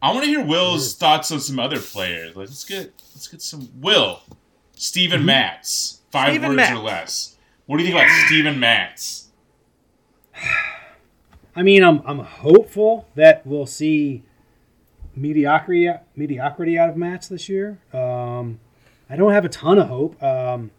I 0.00 0.12
want 0.12 0.24
to 0.24 0.30
hear 0.30 0.44
Will's 0.44 0.96
thoughts 0.96 1.30
on 1.30 1.38
some 1.40 1.60
other 1.60 1.78
players. 1.78 2.34
Let's 2.36 2.64
get 2.64 2.92
let's 3.14 3.28
get 3.28 3.40
some 3.40 3.68
Will, 3.80 4.20
Steven 4.74 5.24
Matz, 5.24 6.00
five 6.10 6.30
Steven 6.30 6.48
words 6.50 6.56
Matz. 6.56 6.72
or 6.72 6.82
less. 6.82 7.31
What 7.66 7.78
do 7.78 7.84
you 7.84 7.90
think 7.90 8.02
about 8.02 8.26
Steven 8.26 8.58
Matz? 8.58 9.28
I 11.56 11.62
mean, 11.62 11.84
I'm 11.84 12.02
I'm 12.06 12.20
hopeful 12.20 13.08
that 13.14 13.46
we'll 13.46 13.66
see 13.66 14.22
mediocrity 15.14 15.90
mediocrity 16.16 16.78
out 16.78 16.88
of 16.88 16.96
Matz 16.96 17.28
this 17.28 17.48
year. 17.48 17.78
Um, 17.92 18.60
I 19.08 19.16
don't 19.16 19.32
have 19.32 19.44
a 19.44 19.48
ton 19.48 19.78
of 19.78 19.88
hope. 19.88 20.22
Um, 20.22 20.70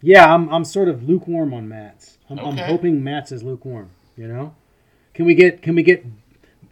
yeah, 0.00 0.32
I'm 0.32 0.48
I'm 0.48 0.64
sort 0.64 0.88
of 0.88 1.08
lukewarm 1.08 1.52
on 1.52 1.68
Matz. 1.68 2.18
I'm, 2.30 2.38
I'm 2.38 2.56
hoping 2.56 3.02
Matz 3.02 3.32
is 3.32 3.42
lukewarm. 3.42 3.90
You 4.16 4.28
know, 4.28 4.54
can 5.14 5.24
we 5.26 5.34
get 5.34 5.62
can 5.62 5.74
we 5.74 5.82
get 5.82 6.04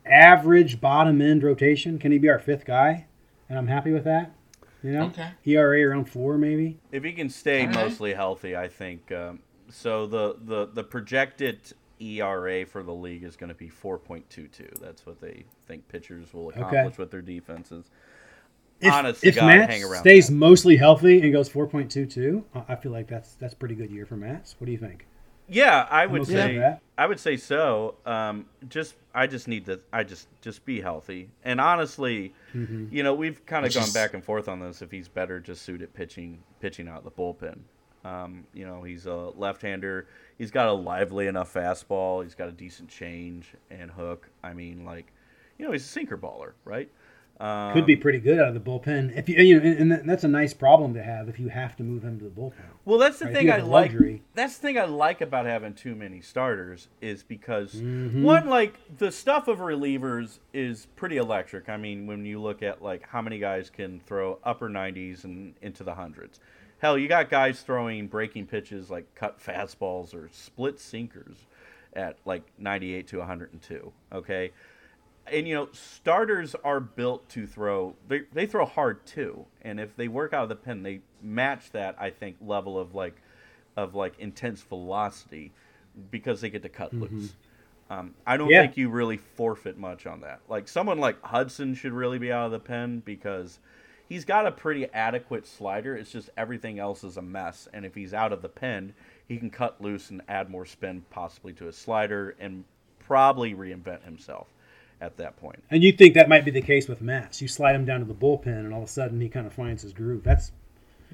average 0.07 0.81
bottom 0.81 1.21
end 1.21 1.43
rotation? 1.43 1.99
Can 1.99 2.13
he 2.13 2.19
be 2.19 2.29
our 2.29 2.39
fifth 2.39 2.65
guy? 2.65 3.07
And 3.49 3.59
I'm 3.59 3.67
happy 3.67 3.93
with 3.93 4.05
that. 4.05 4.33
You 4.83 4.93
know, 4.93 5.05
Okay. 5.07 5.29
ERA 5.45 5.83
around 5.89 6.07
four 6.07 6.39
maybe. 6.39 6.79
If 6.93 7.05
he 7.05 7.13
can 7.13 7.29
stay 7.29 7.61
All 7.61 7.67
right. 7.67 7.75
mostly 7.75 8.15
healthy, 8.15 8.57
I 8.57 8.69
think. 8.69 9.13
Um, 9.13 9.41
so 9.69 10.07
the, 10.07 10.37
the 10.45 10.67
the 10.73 10.83
projected 10.85 11.61
ERA 12.01 12.65
for 12.65 12.83
the 12.83 12.95
league 12.95 13.23
is 13.25 13.37
going 13.37 13.49
to 13.51 13.55
be 13.55 13.69
4.22. 13.69 14.81
That's 14.81 15.05
what 15.05 15.21
they 15.21 15.45
think 15.67 15.87
pitchers 15.89 16.33
will 16.33 16.49
accomplish 16.49 16.97
with 16.99 17.11
their 17.11 17.21
defenses. 17.23 17.91
If, 18.81 18.91
Honest 18.91 19.23
if 19.23 19.35
God, 19.35 19.47
Matz 19.47 19.71
hang 19.75 19.85
around 19.85 20.01
stays 20.01 20.29
that. 20.29 20.33
mostly 20.35 20.77
healthy 20.79 21.21
and 21.21 21.31
goes 21.33 21.51
4.22, 21.51 22.43
I- 22.55 22.65
I 22.73 22.77
feel 22.77 22.93
like 22.93 23.07
that's 23.09 23.35
that's 23.35 23.53
pretty 23.53 23.75
good 23.75 23.91
year 23.91 24.07
for 24.07 24.17
Matz. 24.17 24.55
What 24.59 24.65
do 24.65 24.73
you 24.73 24.79
think? 24.79 25.07
Yeah, 25.51 25.87
I 25.91 26.07
would 26.07 26.27
say. 26.27 26.77
I 26.97 27.07
would 27.07 27.19
say 27.19 27.37
so. 27.37 27.97
Um, 28.07 28.47
just 28.69 28.95
I 29.15 29.27
just 29.27 29.49
need 29.49 29.67
to 29.67 29.81
I 29.93 30.05
just 30.05 30.29
just 30.43 30.65
be 30.65 30.81
healthy. 30.81 31.29
And 31.45 31.61
honestly, 31.61 32.35
Mm-hmm. 32.55 32.87
you 32.91 33.03
know, 33.05 33.15
we've 33.15 33.45
kind 33.47 33.65
of 33.65 33.73
gone 33.73 33.85
is- 33.85 33.93
back 33.93 34.13
and 34.15 34.23
forth 34.25 34.49
on 34.49 34.61
this. 34.61 34.83
If 34.83 34.91
he's 34.91 35.09
better 35.09 35.41
just 35.41 35.63
suited 35.63 35.93
pitching 35.95 36.43
pitching 36.61 36.89
out 36.89 37.05
the 37.05 37.11
bullpen. 37.11 37.59
Um, 38.05 38.45
you 38.55 38.65
know, 38.67 38.83
he's 38.83 39.05
a 39.07 39.15
left-hander. 39.15 40.07
He's 40.39 40.51
got 40.51 40.69
a 40.69 40.73
lively 40.73 41.27
enough 41.27 41.53
fastball. 41.53 42.23
He's 42.23 42.35
got 42.35 42.49
a 42.49 42.53
decent 42.53 42.89
change 42.89 43.53
and 43.71 43.91
hook. 43.91 44.29
I 44.43 44.55
mean, 44.55 44.87
like, 44.87 45.13
you 45.59 45.67
know, 45.67 45.73
he's 45.73 45.85
a 45.85 45.89
sinker 45.89 46.17
baller, 46.17 46.53
right? 46.65 46.91
Um, 47.41 47.73
Could 47.73 47.87
be 47.87 47.97
pretty 47.97 48.19
good 48.19 48.39
out 48.39 48.49
of 48.49 48.55
the 48.55 48.61
bullpen. 48.61 49.17
If 49.17 49.27
you 49.27 49.37
you 49.37 49.59
know, 49.59 49.67
and, 49.67 49.93
and 49.93 50.09
that's 50.11 50.25
a 50.25 50.29
nice 50.29 50.53
problem 50.53 50.93
to 50.93 51.03
have 51.03 51.27
if 51.31 51.41
you 51.41 51.49
have 51.49 51.75
to 51.77 51.83
move 51.83 52.03
him 52.03 52.19
to 52.19 52.25
the 52.27 52.31
bullpen. 52.31 52.53
Well, 52.85 52.99
that's 52.99 53.19
the 53.19 53.25
Right, 53.25 53.35
thing 53.35 53.51
I 53.51 53.57
like. 53.61 53.91
luxury. 53.93 54.23
That's 54.35 54.57
the 54.59 54.63
thing 54.63 54.79
I 54.79 54.85
like 54.85 55.23
about 55.23 55.47
having 55.47 55.73
too 55.73 55.95
many 55.95 56.21
starters 56.21 56.89
is 57.01 57.23
because 57.23 57.75
Mm-hmm. 57.77 58.23
one, 58.23 58.49
like 58.49 58.79
the 58.99 59.11
stuff 59.11 59.49
of 59.49 59.59
relievers 59.61 60.41
is 60.53 60.87
pretty 60.97 61.17
electric. 61.17 61.71
I 61.71 61.79
mean, 61.79 62.07
when 62.07 62.27
you 62.27 62.43
look 62.43 62.63
at 62.63 62.83
like 62.83 63.09
how 63.09 63.23
many 63.23 63.39
guys 63.39 63.71
can 63.71 64.01
throw 64.01 64.39
upper 64.45 64.69
90s 64.69 65.25
and 65.25 65.55
into 65.63 65.83
the 65.83 65.95
hundreds. 65.95 66.41
Hell, 66.81 66.99
you 66.99 67.09
got 67.09 67.31
guys 67.31 67.61
throwing 67.63 68.07
breaking 68.07 68.47
pitches 68.49 68.91
like 68.91 69.15
cut 69.15 69.39
fastballs 69.43 70.15
or 70.15 70.29
split 70.33 70.79
sinkers 70.79 71.47
at 71.95 72.17
like 72.27 72.43
98 72.59 73.07
to 73.09 73.19
102. 73.19 73.93
Okay, 74.13 74.51
and 75.33 75.49
you 75.49 75.55
know 75.55 75.69
starters 75.73 76.55
are 76.65 76.81
built 76.81 77.29
to 77.31 77.47
throw 77.47 77.97
they, 78.09 78.23
they 78.33 78.47
throw 78.47 78.65
hard 78.67 79.05
too. 79.07 79.47
And 79.63 79.81
if 79.81 79.97
they 79.97 80.09
work 80.09 80.33
out 80.33 80.45
of 80.45 80.49
the 80.49 80.57
pen 80.57 80.83
they 80.83 81.01
match 81.23 81.71
that 81.73 81.95
i 81.99 82.11
think 82.11 82.37
level 82.41 82.79
of 82.79 82.95
like 82.95 83.23
of 83.77 83.95
like 83.95 84.19
intense 84.19 84.63
velocity 84.63 85.53
because 86.11 86.41
they 86.41 86.51
get 86.51 86.63
to 86.63 86.69
cut 86.69 86.99
loose. 86.99 87.35
Um, 87.91 88.15
i 88.27 88.37
don't 88.37 88.51
Yeah. 88.51 88.59
think 88.59 88.77
you 88.77 88.89
really 88.89 89.17
forfeit 89.17 89.77
much 89.79 90.07
on 90.07 90.21
that. 90.23 90.41
Like 90.49 90.69
someone 90.69 90.99
like 90.99 91.21
hudson 91.23 91.75
should 91.75 91.93
really 91.93 92.19
be 92.19 92.33
out 92.33 92.47
of 92.47 92.53
the 92.53 92.61
pen 92.61 93.01
because 93.05 93.59
he's 94.09 94.25
got 94.25 94.47
a 94.47 94.53
pretty 94.53 94.87
adequate 94.93 95.47
slider. 95.47 95.97
It's 95.97 96.11
just 96.13 96.31
everything 96.37 96.79
else 96.79 97.05
is 97.05 97.17
a 97.17 97.23
mess. 97.23 97.69
And 97.73 97.85
if 97.85 97.95
he's 97.95 98.15
out 98.15 98.33
of 98.33 98.43
the 98.43 98.49
pen 98.49 98.95
he 99.27 99.39
can 99.39 99.51
cut 99.51 99.81
loose 99.81 100.11
and 100.11 100.23
add 100.29 100.51
more 100.51 100.67
spin 100.67 101.05
possibly 101.11 101.53
to 101.55 101.67
his 101.67 101.77
slider 101.77 102.37
and 102.41 102.65
probably 102.99 103.55
reinvent 103.55 104.05
himself 104.05 104.49
at 105.01 105.17
that 105.17 105.37
point. 105.37 105.63
And 105.71 105.83
you 105.83 105.93
think 105.93 106.15
that 106.15 106.29
might 106.29 106.45
be 106.45 106.51
the 106.51 106.61
case 106.61 106.89
with 106.89 107.01
Matz? 107.01 107.41
You 107.41 107.49
slide 107.49 107.75
him 107.75 107.85
down 107.85 108.01
to 108.01 108.07
the 108.07 108.15
bullpen, 108.15 108.47
and 108.47 108.73
all 108.73 108.83
of 108.83 108.89
a 108.89 108.93
sudden 108.93 109.21
he 109.21 109.29
kind 109.29 109.47
of 109.47 109.53
finds 109.53 109.83
his 109.83 109.93
groove. 109.93 110.23
That's 110.23 110.53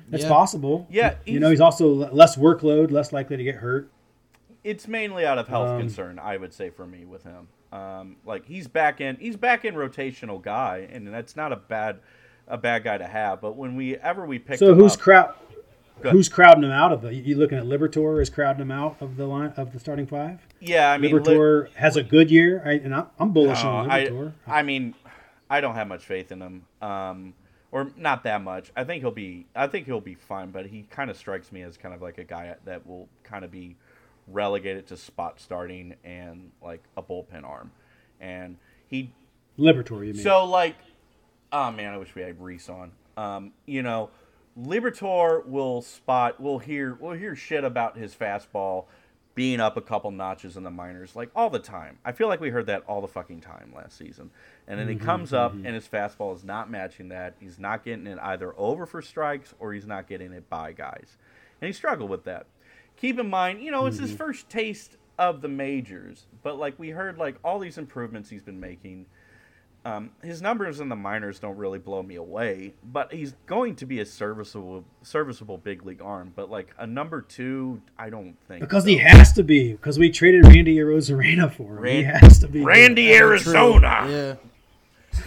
that's 0.08 0.24
Yeah. 0.24 0.28
possible. 0.28 0.86
Yeah, 0.90 1.14
you 1.24 1.40
know 1.40 1.46
he's- 1.48 1.54
he's 1.58 1.60
also 1.62 1.88
less 1.88 2.36
workload, 2.36 2.90
less 2.90 3.12
likely 3.12 3.36
to 3.38 3.44
get 3.44 3.56
hurt. 3.56 3.90
It's 4.62 4.86
mainly 4.86 5.24
out 5.24 5.38
of 5.38 5.48
health 5.48 5.68
Um, 5.68 5.80
concern, 5.80 6.18
I 6.18 6.36
would 6.36 6.52
say, 6.52 6.70
for 6.70 6.86
me 6.86 7.04
with 7.04 7.22
him. 7.24 7.48
Um, 7.72 8.16
like 8.24 8.44
he's 8.46 8.68
back 8.68 9.00
in, 9.00 9.16
he's 9.16 9.36
back 9.36 9.64
in 9.64 9.74
rotational 9.74 10.40
guy, 10.42 10.86
and 10.92 11.06
that's 11.08 11.34
not 11.36 11.52
a 11.52 11.56
bad, 11.56 12.00
a 12.46 12.58
bad 12.58 12.84
guy 12.84 12.98
to 12.98 13.06
have. 13.06 13.40
But 13.40 13.56
when 13.56 13.74
we 13.76 13.96
ever 13.96 14.26
we 14.26 14.38
pick 14.38 14.58
So 14.58 14.72
him 14.72 14.78
who's 14.78 14.94
up, 14.94 15.00
crowd? 15.00 15.34
Who's 16.02 16.28
crowding 16.28 16.62
him 16.64 16.70
out 16.72 16.92
of 16.92 17.00
the? 17.02 17.14
You 17.14 17.36
looking 17.36 17.56
at 17.58 17.64
Liberatore 17.64 18.20
is 18.20 18.28
crowding 18.28 18.60
him 18.62 18.70
out 18.70 18.96
of 19.00 19.16
the 19.16 19.26
line 19.26 19.54
of 19.56 19.72
the 19.72 19.80
starting 19.80 20.06
five. 20.06 20.45
Yeah, 20.60 20.90
I 20.90 20.98
mean, 20.98 21.22
Li- 21.22 21.68
has 21.74 21.96
a 21.96 22.02
good 22.02 22.30
year, 22.30 22.62
I, 22.64 22.72
and 22.72 22.94
I'm, 22.94 23.06
I'm 23.18 23.32
bullish 23.32 23.62
No, 23.62 23.70
on 23.70 23.90
I, 23.90 24.32
I 24.46 24.62
mean, 24.62 24.94
I 25.50 25.60
don't 25.60 25.74
have 25.74 25.86
much 25.86 26.04
faith 26.04 26.32
in 26.32 26.40
him, 26.40 26.64
um, 26.80 27.34
or 27.70 27.90
not 27.96 28.24
that 28.24 28.42
much. 28.42 28.72
I 28.74 28.84
think 28.84 29.02
he'll 29.02 29.10
be. 29.10 29.46
I 29.54 29.66
think 29.66 29.86
he'll 29.86 30.00
be 30.00 30.14
fine, 30.14 30.50
but 30.50 30.66
he 30.66 30.86
kind 30.90 31.10
of 31.10 31.16
strikes 31.16 31.52
me 31.52 31.62
as 31.62 31.76
kind 31.76 31.94
of 31.94 32.00
like 32.02 32.18
a 32.18 32.24
guy 32.24 32.54
that 32.64 32.86
will 32.86 33.08
kind 33.22 33.44
of 33.44 33.50
be 33.50 33.76
relegated 34.28 34.86
to 34.88 34.96
spot 34.96 35.38
starting 35.40 35.94
and 36.04 36.50
like 36.62 36.82
a 36.96 37.02
bullpen 37.02 37.44
arm, 37.44 37.70
and 38.20 38.56
he. 38.88 39.12
Liberatore, 39.58 40.06
you 40.06 40.14
mean? 40.14 40.22
So 40.22 40.44
like, 40.44 40.76
oh 41.52 41.70
man, 41.70 41.92
I 41.92 41.98
wish 41.98 42.14
we 42.14 42.22
had 42.22 42.40
Reese 42.40 42.68
on. 42.68 42.92
Um, 43.16 43.52
you 43.66 43.82
know, 43.82 44.10
Liberatore 44.58 45.46
will 45.46 45.82
spot. 45.82 46.40
We'll 46.40 46.58
hear. 46.58 46.96
We'll 46.98 47.16
hear 47.16 47.36
shit 47.36 47.62
about 47.62 47.96
his 47.96 48.14
fastball 48.14 48.86
being 49.36 49.60
up 49.60 49.76
a 49.76 49.82
couple 49.82 50.10
notches 50.10 50.56
in 50.56 50.64
the 50.64 50.70
minors, 50.70 51.14
like 51.14 51.30
all 51.36 51.50
the 51.50 51.58
time. 51.58 51.98
I 52.04 52.12
feel 52.12 52.26
like 52.26 52.40
we 52.40 52.48
heard 52.48 52.66
that 52.66 52.82
all 52.88 53.02
the 53.02 53.06
fucking 53.06 53.42
time 53.42 53.70
last 53.76 53.96
season. 53.96 54.30
And 54.66 54.80
then 54.80 54.88
he 54.88 54.94
mm-hmm, 54.94 55.04
comes 55.04 55.34
up 55.34 55.52
mm-hmm. 55.52 55.66
and 55.66 55.74
his 55.74 55.86
fastball 55.86 56.34
is 56.34 56.42
not 56.42 56.70
matching 56.70 57.10
that. 57.10 57.34
He's 57.38 57.58
not 57.58 57.84
getting 57.84 58.06
it 58.06 58.18
either 58.20 58.54
over 58.56 58.86
for 58.86 59.02
strikes 59.02 59.54
or 59.60 59.74
he's 59.74 59.86
not 59.86 60.08
getting 60.08 60.32
it 60.32 60.48
by 60.48 60.72
guys. 60.72 61.18
And 61.60 61.66
he 61.66 61.74
struggled 61.74 62.08
with 62.08 62.24
that. 62.24 62.46
Keep 62.96 63.18
in 63.18 63.28
mind, 63.28 63.62
you 63.62 63.70
know, 63.70 63.84
it's 63.84 63.98
his 63.98 64.08
mm-hmm. 64.08 64.16
first 64.16 64.48
taste 64.48 64.96
of 65.18 65.42
the 65.42 65.48
majors, 65.48 66.26
but 66.42 66.58
like 66.58 66.78
we 66.78 66.88
heard 66.88 67.18
like 67.18 67.36
all 67.44 67.58
these 67.58 67.76
improvements 67.76 68.30
he's 68.30 68.42
been 68.42 68.58
making. 68.58 69.04
Um, 69.86 70.10
his 70.20 70.42
numbers 70.42 70.80
in 70.80 70.88
the 70.88 70.96
minors 70.96 71.38
don't 71.38 71.56
really 71.56 71.78
blow 71.78 72.02
me 72.02 72.16
away, 72.16 72.74
but 72.82 73.12
he's 73.12 73.34
going 73.46 73.76
to 73.76 73.86
be 73.86 74.00
a 74.00 74.04
serviceable, 74.04 74.84
serviceable 75.02 75.58
big 75.58 75.86
league 75.86 76.02
arm. 76.02 76.32
But 76.34 76.50
like 76.50 76.74
a 76.76 76.86
number 76.88 77.22
two, 77.22 77.80
I 77.96 78.10
don't 78.10 78.36
think 78.48 78.60
because 78.62 78.82
so. 78.82 78.88
he 78.88 78.96
has 78.98 79.32
to 79.34 79.44
be. 79.44 79.72
Because 79.72 79.96
we 79.96 80.10
traded 80.10 80.44
Randy 80.44 80.76
Arozarena 80.78 81.52
for 81.52 81.78
him. 81.78 81.84
he 81.84 82.02
has 82.02 82.40
to 82.40 82.48
be. 82.48 82.62
Randy 82.64 83.06
True. 83.06 83.16
Arizona. 83.28 84.06
Yeah. 84.08 84.34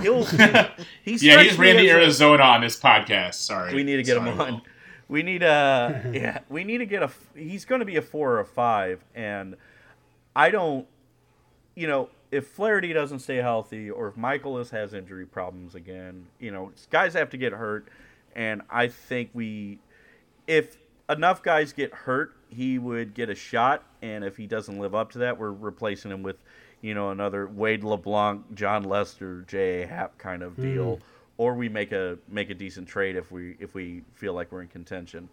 He'll, 0.01 0.23
he 1.03 1.15
Yeah, 1.15 1.41
he's 1.41 1.57
Randy 1.57 1.89
as 1.89 1.95
a- 1.95 1.99
Arizona 2.01 2.43
on 2.43 2.61
this 2.61 2.77
podcast. 2.77 3.35
Sorry, 3.35 3.73
We 3.73 3.83
need 3.83 3.95
to 3.95 4.03
get 4.03 4.17
Sorry, 4.17 4.29
him 4.29 4.41
on. 4.41 4.61
We 5.07 5.23
need 5.23 5.41
a 5.41 6.03
yeah. 6.13 6.39
We 6.49 6.65
need 6.65 6.79
to 6.79 6.85
get 6.85 7.01
a. 7.01 7.09
He's 7.33 7.63
going 7.63 7.79
to 7.79 7.85
be 7.85 7.95
a 7.95 8.01
four 8.01 8.33
or 8.33 8.39
a 8.41 8.45
five, 8.45 9.03
and 9.15 9.55
I 10.35 10.49
don't. 10.51 10.85
You 11.75 11.87
know, 11.87 12.09
if 12.31 12.47
Flaherty 12.47 12.93
doesn't 12.93 13.19
stay 13.19 13.37
healthy, 13.37 13.89
or 13.89 14.07
if 14.09 14.15
Mikolas 14.15 14.69
has 14.69 14.93
injury 14.93 15.25
problems 15.25 15.75
again, 15.75 16.27
you 16.39 16.51
know, 16.51 16.71
guys 16.89 17.13
have 17.13 17.29
to 17.31 17.37
get 17.37 17.53
hurt, 17.53 17.87
and 18.35 18.61
I 18.69 18.87
think 18.87 19.31
we, 19.33 19.79
if 20.47 20.77
enough 21.09 21.41
guys 21.41 21.73
get 21.73 21.91
hurt, 21.93 22.35
he 22.49 22.77
would 22.77 23.13
get 23.13 23.29
a 23.29 23.35
shot, 23.35 23.83
and 24.01 24.23
if 24.23 24.37
he 24.37 24.45
doesn't 24.45 24.79
live 24.79 24.93
up 24.93 25.11
to 25.13 25.19
that, 25.19 25.39
we're 25.39 25.51
replacing 25.51 26.11
him 26.11 26.21
with, 26.21 26.37
you 26.81 26.93
know, 26.93 27.09
another 27.09 27.47
Wade 27.47 27.83
LeBlanc, 27.83 28.53
Jon 28.53 28.83
Lester, 28.83 29.43
J. 29.47 29.83
A. 29.83 29.87
Happ 29.87 30.17
kind 30.17 30.43
of 30.43 30.55
deal, 30.55 30.97
mm. 30.97 31.01
or 31.37 31.55
we 31.55 31.67
make 31.67 31.91
a 31.91 32.17
make 32.29 32.49
a 32.49 32.53
decent 32.53 32.87
trade 32.87 33.15
if 33.15 33.31
we 33.31 33.55
if 33.59 33.73
we 33.73 34.03
feel 34.13 34.33
like 34.33 34.51
we're 34.51 34.61
in 34.61 34.67
contention. 34.67 35.29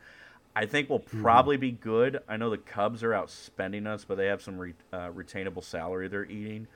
I 0.57 0.65
think 0.65 0.89
we'll 0.89 1.01
hmm. 1.01 1.21
probably 1.21 1.59
be 1.59 1.71
good. 1.71 2.21
I 2.27 2.39
know 2.39 2.49
the 2.49 2.57
Cubs 2.57 3.03
are 3.03 3.11
outspending 3.11 3.87
us, 3.87 4.07
but 4.07 4.17
they 4.17 4.25
have 4.25 4.41
some 4.41 4.57
re, 4.57 4.73
uh, 4.91 5.11
retainable 5.11 5.63
salary 5.63 6.09
they're 6.09 6.25
eating. 6.25 6.67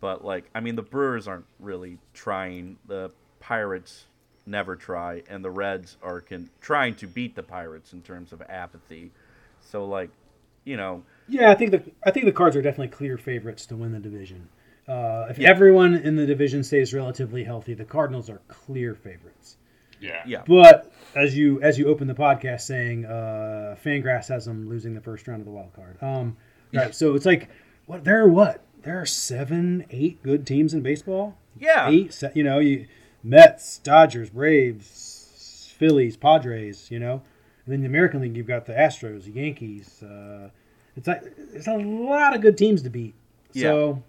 But 0.00 0.24
like, 0.24 0.50
I 0.54 0.60
mean, 0.60 0.76
the 0.76 0.82
Brewers 0.82 1.26
aren't 1.26 1.46
really 1.58 1.98
trying. 2.12 2.76
The 2.86 3.10
Pirates 3.40 4.04
never 4.46 4.76
try, 4.76 5.22
and 5.28 5.44
the 5.44 5.50
Reds 5.50 5.96
are 6.02 6.20
can, 6.20 6.50
trying 6.60 6.94
to 6.96 7.06
beat 7.06 7.34
the 7.34 7.42
Pirates 7.42 7.92
in 7.92 8.02
terms 8.02 8.32
of 8.32 8.42
apathy. 8.48 9.10
So 9.60 9.86
like, 9.86 10.10
you 10.64 10.76
know. 10.76 11.02
Yeah, 11.28 11.50
I 11.50 11.54
think 11.54 11.70
the 11.70 11.82
I 12.04 12.10
think 12.10 12.26
the 12.26 12.32
Cards 12.32 12.56
are 12.56 12.62
definitely 12.62 12.88
clear 12.88 13.16
favorites 13.16 13.66
to 13.66 13.76
win 13.76 13.92
the 13.92 14.00
division. 14.00 14.48
Uh, 14.86 15.26
if 15.30 15.38
yeah. 15.38 15.48
everyone 15.48 15.94
in 15.94 16.16
the 16.16 16.26
division 16.26 16.62
stays 16.62 16.92
relatively 16.92 17.44
healthy, 17.44 17.72
the 17.72 17.84
Cardinals 17.84 18.28
are 18.28 18.42
clear 18.48 18.94
favorites. 18.94 19.56
Yeah. 20.00 20.22
Yeah. 20.26 20.42
But 20.46 20.92
as 21.14 21.36
you 21.36 21.62
as 21.62 21.78
you 21.78 21.88
open 21.88 22.06
the 22.06 22.14
podcast 22.14 22.62
saying, 22.62 23.06
uh, 23.06 23.76
Fangraphs 23.82 24.28
has 24.28 24.44
them 24.44 24.68
losing 24.68 24.94
the 24.94 25.00
first 25.00 25.26
round 25.26 25.40
of 25.40 25.46
the 25.46 25.52
wild 25.52 25.72
card. 25.74 25.96
Um, 26.02 26.36
right. 26.74 26.94
So 26.94 27.14
it's 27.14 27.24
like, 27.24 27.48
what? 27.86 28.04
They're 28.04 28.28
what? 28.28 28.62
There 28.84 29.00
are 29.00 29.06
seven, 29.06 29.86
eight 29.90 30.22
good 30.22 30.46
teams 30.46 30.74
in 30.74 30.82
baseball. 30.82 31.38
Yeah. 31.58 31.88
Eight. 31.88 32.22
You 32.34 32.44
know, 32.44 32.58
you 32.58 32.86
Mets, 33.22 33.78
Dodgers, 33.78 34.28
Braves, 34.30 35.72
Phillies, 35.78 36.16
Padres, 36.16 36.90
you 36.90 36.98
know. 36.98 37.22
And 37.64 37.72
then 37.72 37.80
the 37.80 37.86
American 37.86 38.20
League, 38.20 38.36
you've 38.36 38.46
got 38.46 38.66
the 38.66 38.74
Astros, 38.74 39.24
the 39.24 39.32
Yankees. 39.32 40.02
Uh, 40.02 40.50
it's 40.96 41.08
like 41.08 41.22
it's 41.54 41.66
a 41.66 41.76
lot 41.76 42.34
of 42.34 42.42
good 42.42 42.58
teams 42.58 42.82
to 42.82 42.90
beat. 42.90 43.14
So 43.54 44.02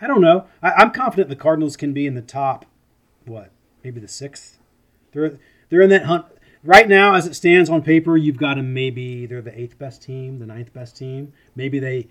yeah. 0.00 0.04
I 0.04 0.06
don't 0.06 0.20
know. 0.20 0.46
I, 0.62 0.70
I'm 0.70 0.92
confident 0.92 1.28
the 1.28 1.36
Cardinals 1.36 1.76
can 1.76 1.92
be 1.92 2.06
in 2.06 2.14
the 2.14 2.22
top. 2.22 2.64
What? 3.26 3.50
Maybe 3.82 4.00
the 4.00 4.08
sixth. 4.08 4.58
They're 5.12 5.38
they're 5.68 5.82
in 5.82 5.90
that 5.90 6.04
hunt 6.04 6.26
right 6.62 6.88
now 6.88 7.14
as 7.16 7.26
it 7.26 7.34
stands 7.34 7.68
on 7.68 7.82
paper. 7.82 8.16
You've 8.16 8.36
got 8.36 8.54
them 8.54 8.72
maybe 8.72 9.26
they're 9.26 9.42
the 9.42 9.58
eighth 9.58 9.78
best 9.78 10.00
team, 10.00 10.38
the 10.38 10.46
ninth 10.46 10.72
best 10.72 10.96
team. 10.96 11.32
Maybe 11.56 11.80
they 11.80 12.06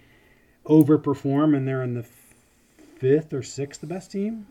overperform 0.65 1.56
and 1.56 1.67
they're 1.67 1.84
in 1.84 1.93
the 1.93 2.06
fifth 3.00 3.34
or 3.34 3.41
sixth 3.41 3.88
best 3.88 4.12
team 4.12 4.45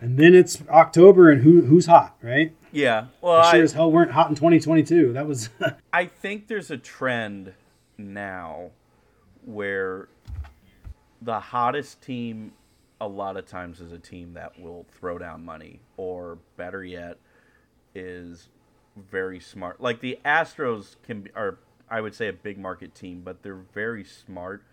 and 0.00 0.16
then 0.16 0.34
it's 0.34 0.62
October, 0.68 1.30
and 1.30 1.42
who 1.42 1.62
who's 1.62 1.86
hot, 1.86 2.16
right? 2.22 2.54
Yeah. 2.72 3.06
Well, 3.20 3.42
sure 3.50 3.60
I, 3.60 3.62
as 3.62 3.72
hell 3.72 3.92
weren't 3.92 4.12
hot 4.12 4.30
in 4.30 4.34
2022. 4.34 5.12
That 5.12 5.26
was. 5.26 5.50
I 5.92 6.06
think 6.06 6.48
there's 6.48 6.70
a 6.70 6.78
trend 6.78 7.52
now 7.98 8.70
where 9.44 10.08
the 11.20 11.38
hottest 11.38 12.00
team 12.00 12.52
a 13.00 13.06
lot 13.06 13.36
of 13.36 13.46
times 13.46 13.80
is 13.80 13.92
a 13.92 13.98
team 13.98 14.34
that 14.34 14.58
will 14.58 14.86
throw 14.98 15.18
down 15.18 15.44
money, 15.44 15.80
or 15.98 16.38
better 16.56 16.82
yet, 16.82 17.18
is 17.94 18.48
very 19.10 19.38
smart. 19.38 19.82
Like 19.82 20.00
the 20.00 20.18
Astros 20.24 20.96
can 21.02 21.22
be, 21.22 21.30
are 21.34 21.58
I 21.90 22.00
would 22.00 22.14
say 22.14 22.28
a 22.28 22.32
big 22.32 22.56
market 22.56 22.94
team, 22.94 23.20
but 23.22 23.42
they're 23.42 23.64
very 23.74 24.04
smart 24.04 24.64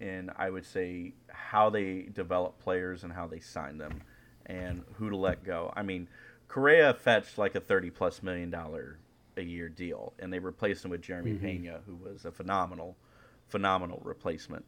in 0.00 0.30
I 0.36 0.50
would 0.50 0.64
say 0.64 1.14
how 1.28 1.70
they 1.70 2.08
develop 2.12 2.58
players 2.58 3.04
and 3.04 3.12
how 3.12 3.26
they 3.26 3.40
sign 3.40 3.78
them 3.78 4.02
and 4.46 4.84
who 4.94 5.10
to 5.10 5.16
let 5.16 5.44
go. 5.44 5.72
I 5.76 5.82
mean, 5.82 6.08
Correa 6.48 6.94
fetched 6.94 7.38
like 7.38 7.54
a 7.54 7.60
thirty 7.60 7.90
plus 7.90 8.22
million 8.22 8.50
dollar 8.50 8.98
a 9.36 9.42
year 9.42 9.68
deal, 9.68 10.12
and 10.18 10.32
they 10.32 10.38
replaced 10.38 10.84
him 10.84 10.90
with 10.90 11.02
Jeremy 11.02 11.32
mm-hmm. 11.32 11.44
Pena, 11.44 11.80
who 11.86 11.96
was 11.96 12.24
a 12.24 12.32
phenomenal, 12.32 12.96
phenomenal 13.48 14.00
replacement. 14.04 14.64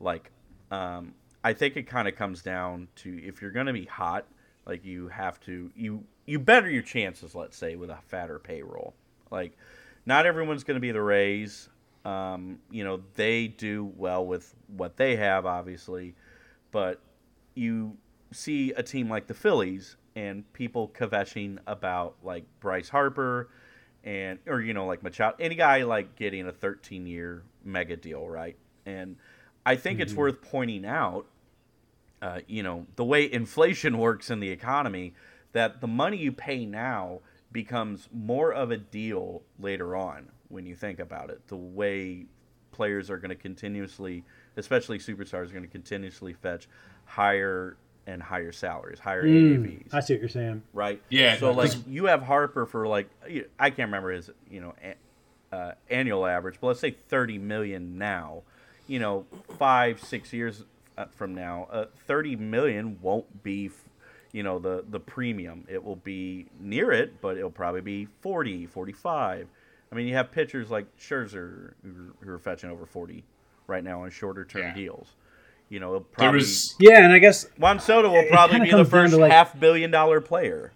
Like, 0.00 0.30
um, 0.70 1.14
I 1.44 1.52
think 1.52 1.76
it 1.76 1.84
kind 1.84 2.06
of 2.08 2.16
comes 2.16 2.42
down 2.42 2.88
to 2.96 3.20
if 3.24 3.42
you're 3.42 3.50
going 3.50 3.66
to 3.66 3.72
be 3.72 3.84
hot, 3.84 4.26
like 4.66 4.84
you 4.84 5.08
have 5.08 5.40
to 5.40 5.70
you 5.74 6.04
you 6.26 6.38
better 6.38 6.70
your 6.70 6.82
chances, 6.82 7.34
let's 7.34 7.56
say, 7.56 7.76
with 7.76 7.90
a 7.90 7.98
fatter 8.06 8.38
payroll. 8.38 8.94
Like, 9.30 9.56
not 10.06 10.26
everyone's 10.26 10.64
going 10.64 10.76
to 10.76 10.80
be 10.80 10.92
the 10.92 11.02
Rays. 11.02 11.68
Um, 12.04 12.58
you 12.70 12.82
know, 12.84 13.00
they 13.14 13.48
do 13.48 13.92
well 13.96 14.26
with 14.26 14.54
what 14.76 14.96
they 14.96 15.16
have, 15.16 15.46
obviously, 15.46 16.14
but 16.72 17.00
you 17.54 17.96
see 18.32 18.72
a 18.72 18.82
team 18.82 19.08
like 19.08 19.26
the 19.26 19.34
Phillies 19.34 19.96
and 20.16 20.50
people 20.52 20.88
kvetching 20.88 21.58
about 21.66 22.16
like 22.22 22.44
Bryce 22.60 22.88
Harper 22.88 23.48
and 24.04 24.38
or 24.46 24.60
you 24.60 24.74
know 24.74 24.86
like 24.86 25.02
Machado, 25.02 25.36
any 25.38 25.54
guy 25.54 25.82
like 25.82 26.16
getting 26.16 26.46
a 26.46 26.52
13 26.52 27.06
year 27.06 27.42
mega 27.64 27.96
deal, 27.96 28.26
right? 28.28 28.56
And 28.84 29.16
I 29.64 29.76
think 29.76 29.96
mm-hmm. 29.96 30.02
it's 30.02 30.14
worth 30.14 30.42
pointing 30.42 30.84
out, 30.84 31.26
uh, 32.20 32.40
you 32.48 32.62
know, 32.62 32.86
the 32.96 33.04
way 33.04 33.30
inflation 33.30 33.98
works 33.98 34.30
in 34.30 34.40
the 34.40 34.50
economy, 34.50 35.14
that 35.52 35.80
the 35.80 35.86
money 35.86 36.16
you 36.16 36.32
pay 36.32 36.66
now 36.66 37.20
becomes 37.52 38.08
more 38.12 38.52
of 38.52 38.70
a 38.70 38.76
deal 38.76 39.42
later 39.60 39.94
on 39.94 40.28
when 40.52 40.66
you 40.66 40.76
think 40.76 41.00
about 41.00 41.30
it. 41.30 41.46
The 41.48 41.56
way 41.56 42.26
players 42.70 43.10
are 43.10 43.18
going 43.18 43.30
to 43.30 43.36
continuously, 43.36 44.24
especially 44.56 44.98
superstars, 44.98 45.50
are 45.50 45.52
going 45.52 45.62
to 45.62 45.68
continuously 45.68 46.32
fetch 46.32 46.68
higher 47.04 47.76
and 48.06 48.22
higher 48.22 48.52
salaries, 48.52 48.98
higher 48.98 49.24
mm, 49.24 49.58
AAVs. 49.58 49.94
I 49.94 50.00
see 50.00 50.14
what 50.14 50.20
you're 50.20 50.28
saying. 50.28 50.62
Right. 50.72 51.00
Yeah. 51.08 51.38
So 51.38 51.52
like 51.52 51.72
you 51.86 52.06
have 52.06 52.22
Harper 52.22 52.66
for 52.66 52.86
like 52.86 53.08
I 53.58 53.70
can't 53.70 53.88
remember 53.88 54.10
his 54.10 54.30
you 54.50 54.60
know 54.60 54.74
uh, 55.52 55.72
annual 55.90 56.26
average, 56.26 56.56
but 56.60 56.68
let's 56.68 56.80
say 56.80 56.90
30 57.08 57.38
million 57.38 57.98
now. 57.98 58.42
You 58.88 58.98
know, 58.98 59.26
five 59.58 60.02
six 60.02 60.32
years 60.32 60.64
uh, 60.98 61.06
from 61.14 61.34
now, 61.34 61.68
uh, 61.70 61.86
30 62.06 62.36
million 62.36 62.98
won't 63.00 63.42
be. 63.42 63.70
You 64.32 64.42
know 64.42 64.58
the 64.58 64.82
the 64.88 64.98
premium 64.98 65.66
it 65.68 65.84
will 65.84 65.96
be 65.96 66.46
near 66.58 66.90
it, 66.90 67.20
but 67.20 67.36
it'll 67.36 67.50
probably 67.50 67.82
be 67.82 68.06
40, 68.22 68.64
45. 68.64 69.46
I 69.92 69.94
mean, 69.94 70.08
you 70.08 70.14
have 70.14 70.32
pitchers 70.32 70.70
like 70.70 70.86
Scherzer 70.96 71.74
who 71.84 72.30
are 72.30 72.38
fetching 72.38 72.70
over 72.70 72.86
40 72.86 73.24
right 73.66 73.84
now 73.84 74.02
on 74.04 74.10
shorter 74.10 74.44
term 74.44 74.62
yeah. 74.62 74.74
deals. 74.74 75.08
You 75.68 75.80
know, 75.80 76.00
probably 76.00 76.38
was, 76.38 76.74
yeah, 76.78 77.04
and 77.04 77.12
I 77.12 77.18
guess 77.18 77.46
Juan 77.58 77.78
Soto 77.78 78.10
will 78.10 78.26
probably 78.30 78.60
be 78.60 78.70
the 78.70 78.84
first 78.84 79.14
like, 79.14 79.30
half 79.30 79.58
billion 79.58 79.90
dollar 79.90 80.20
player. 80.20 80.72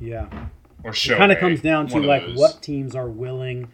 Yeah, 0.00 0.48
or 0.82 0.92
show. 0.92 1.14
It 1.14 1.18
kind 1.18 1.32
of 1.32 1.38
comes 1.38 1.60
down 1.60 1.88
to 1.88 1.98
like 1.98 2.34
what 2.34 2.62
teams 2.62 2.94
are 2.94 3.08
willing 3.08 3.72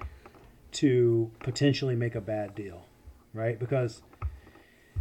to 0.72 1.30
potentially 1.40 1.94
make 1.94 2.14
a 2.14 2.20
bad 2.20 2.54
deal, 2.54 2.84
right? 3.32 3.58
Because 3.58 4.02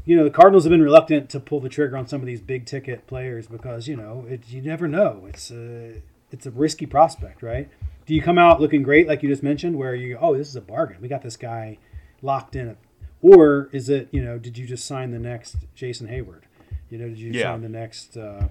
you 0.05 0.15
know 0.15 0.23
the 0.23 0.29
Cardinals 0.29 0.63
have 0.63 0.71
been 0.71 0.81
reluctant 0.81 1.29
to 1.31 1.39
pull 1.39 1.59
the 1.59 1.69
trigger 1.69 1.97
on 1.97 2.07
some 2.07 2.21
of 2.21 2.27
these 2.27 2.41
big 2.41 2.65
ticket 2.65 3.07
players 3.07 3.47
because 3.47 3.87
you 3.89 3.95
know 3.95 4.25
it, 4.27 4.43
you 4.47 4.61
never 4.61 4.87
know. 4.87 5.25
It's 5.27 5.51
a 5.51 6.01
it's 6.31 6.45
a 6.45 6.51
risky 6.51 6.85
prospect, 6.85 7.43
right? 7.43 7.69
Do 8.11 8.15
you 8.15 8.21
come 8.21 8.37
out 8.37 8.59
looking 8.59 8.83
great 8.83 9.07
like 9.07 9.23
you 9.23 9.29
just 9.29 9.41
mentioned, 9.41 9.77
where 9.77 9.95
you 9.95 10.17
oh 10.19 10.35
this 10.35 10.49
is 10.49 10.57
a 10.57 10.61
bargain? 10.61 10.97
We 10.99 11.07
got 11.07 11.21
this 11.21 11.37
guy 11.37 11.77
locked 12.21 12.57
in 12.57 12.67
at 12.67 12.75
or 13.21 13.69
is 13.71 13.87
it 13.87 14.09
you 14.11 14.21
know 14.21 14.37
did 14.37 14.57
you 14.57 14.67
just 14.67 14.85
sign 14.85 15.11
the 15.11 15.17
next 15.17 15.55
Jason 15.75 16.09
Heyward 16.09 16.41
You 16.89 16.97
know, 16.97 17.07
did 17.07 17.17
you 17.17 17.31
yeah. 17.31 17.43
sign 17.43 17.61
the 17.61 17.69
next? 17.69 18.17
Uh, 18.17 18.49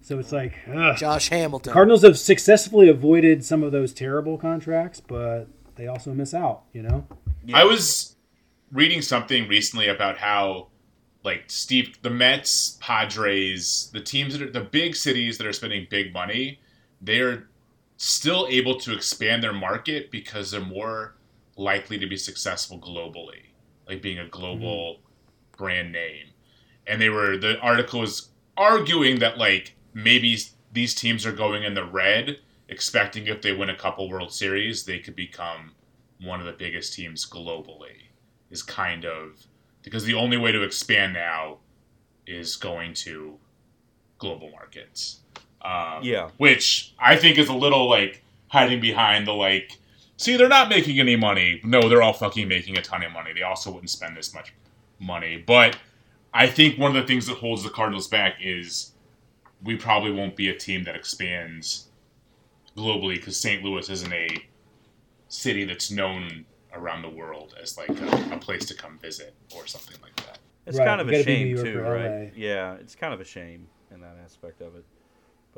so 0.00 0.18
it's 0.18 0.32
like 0.32 0.54
ugh. 0.74 0.96
Josh 0.96 1.28
Hamilton. 1.28 1.70
Cardinals 1.70 2.00
have 2.00 2.18
successfully 2.18 2.88
avoided 2.88 3.44
some 3.44 3.62
of 3.62 3.72
those 3.72 3.92
terrible 3.92 4.38
contracts, 4.38 5.00
but 5.00 5.48
they 5.76 5.86
also 5.86 6.14
miss 6.14 6.32
out. 6.32 6.62
You 6.72 6.80
know. 6.84 7.06
Yeah. 7.44 7.58
I 7.58 7.64
was 7.64 8.16
reading 8.72 9.02
something 9.02 9.48
recently 9.48 9.88
about 9.88 10.16
how 10.16 10.68
like 11.24 11.44
Steve, 11.48 12.00
the 12.00 12.08
Mets, 12.08 12.78
Padres, 12.80 13.90
the 13.92 14.00
teams 14.00 14.32
that 14.32 14.40
are 14.48 14.50
the 14.50 14.64
big 14.64 14.96
cities 14.96 15.36
that 15.36 15.46
are 15.46 15.52
spending 15.52 15.86
big 15.90 16.14
money, 16.14 16.62
they 17.02 17.20
are 17.20 17.48
still 17.98 18.46
able 18.48 18.80
to 18.80 18.94
expand 18.94 19.42
their 19.42 19.52
market 19.52 20.10
because 20.10 20.50
they're 20.50 20.60
more 20.60 21.14
likely 21.56 21.98
to 21.98 22.06
be 22.06 22.16
successful 22.16 22.78
globally 22.78 23.48
like 23.88 24.02
being 24.02 24.18
a 24.18 24.28
global 24.28 24.94
mm-hmm. 24.94 25.56
brand 25.56 25.92
name. 25.92 26.26
And 26.86 27.00
they 27.00 27.08
were 27.08 27.36
the 27.36 27.58
article 27.58 28.00
was 28.00 28.28
arguing 28.56 29.18
that 29.18 29.38
like 29.38 29.74
maybe 29.94 30.38
these 30.72 30.94
teams 30.94 31.26
are 31.26 31.32
going 31.32 31.64
in 31.64 31.74
the 31.74 31.84
red, 31.84 32.38
expecting 32.68 33.26
if 33.26 33.42
they 33.42 33.52
win 33.52 33.70
a 33.70 33.76
couple 33.76 34.08
World 34.08 34.32
Series, 34.32 34.84
they 34.84 34.98
could 34.98 35.16
become 35.16 35.72
one 36.20 36.40
of 36.40 36.46
the 36.46 36.52
biggest 36.52 36.94
teams 36.94 37.28
globally. 37.28 38.04
Is 38.50 38.62
kind 38.62 39.04
of 39.04 39.46
because 39.82 40.04
the 40.04 40.14
only 40.14 40.36
way 40.36 40.52
to 40.52 40.62
expand 40.62 41.12
now 41.12 41.58
is 42.26 42.56
going 42.56 42.94
to 42.94 43.38
global 44.18 44.50
markets. 44.50 45.20
Um, 45.68 46.02
yeah, 46.02 46.30
which 46.38 46.94
I 46.98 47.16
think 47.16 47.38
is 47.38 47.48
a 47.48 47.54
little 47.54 47.88
like 47.88 48.22
hiding 48.48 48.80
behind 48.80 49.26
the 49.26 49.32
like 49.32 49.78
See, 50.18 50.36
they're 50.36 50.48
not 50.48 50.68
making 50.68 50.98
any 50.98 51.14
money. 51.14 51.60
No, 51.62 51.88
they're 51.88 52.02
all 52.02 52.12
fucking 52.12 52.48
making 52.48 52.76
a 52.76 52.82
ton 52.82 53.04
of 53.04 53.12
money. 53.12 53.32
They 53.32 53.42
also 53.42 53.70
wouldn't 53.70 53.88
spend 53.88 54.16
this 54.16 54.34
much 54.34 54.52
money. 54.98 55.36
But 55.36 55.78
I 56.34 56.48
think 56.48 56.76
one 56.76 56.96
of 56.96 57.00
the 57.00 57.06
things 57.06 57.26
that 57.28 57.36
holds 57.36 57.62
the 57.62 57.70
Cardinals 57.70 58.08
back 58.08 58.34
is 58.42 58.92
we 59.62 59.76
probably 59.76 60.10
won't 60.10 60.34
be 60.34 60.48
a 60.48 60.56
team 60.56 60.82
that 60.84 60.96
expands 60.96 61.86
globally 62.76 63.14
because 63.14 63.36
St. 63.36 63.62
Louis 63.62 63.88
isn't 63.88 64.12
a 64.12 64.28
city 65.28 65.64
that's 65.64 65.88
known 65.92 66.44
around 66.74 67.02
the 67.02 67.10
world 67.10 67.54
as 67.62 67.78
like 67.78 67.90
a, 67.90 68.34
a 68.34 68.38
place 68.38 68.64
to 68.66 68.74
come 68.74 68.98
visit 68.98 69.34
or 69.54 69.68
something 69.68 69.96
like 70.02 70.16
that. 70.26 70.38
It's 70.66 70.78
Right, 70.78 70.84
kind 70.84 71.00
of 71.00 71.08
a 71.08 71.22
shame 71.22 71.56
too, 71.56 71.78
right? 71.78 72.24
LA. 72.24 72.30
Yeah, 72.34 72.74
it's 72.74 72.96
kind 72.96 73.14
of 73.14 73.20
a 73.20 73.24
shame 73.24 73.68
in 73.92 74.00
that 74.00 74.16
aspect 74.24 74.60
of 74.62 74.74
it. 74.74 74.84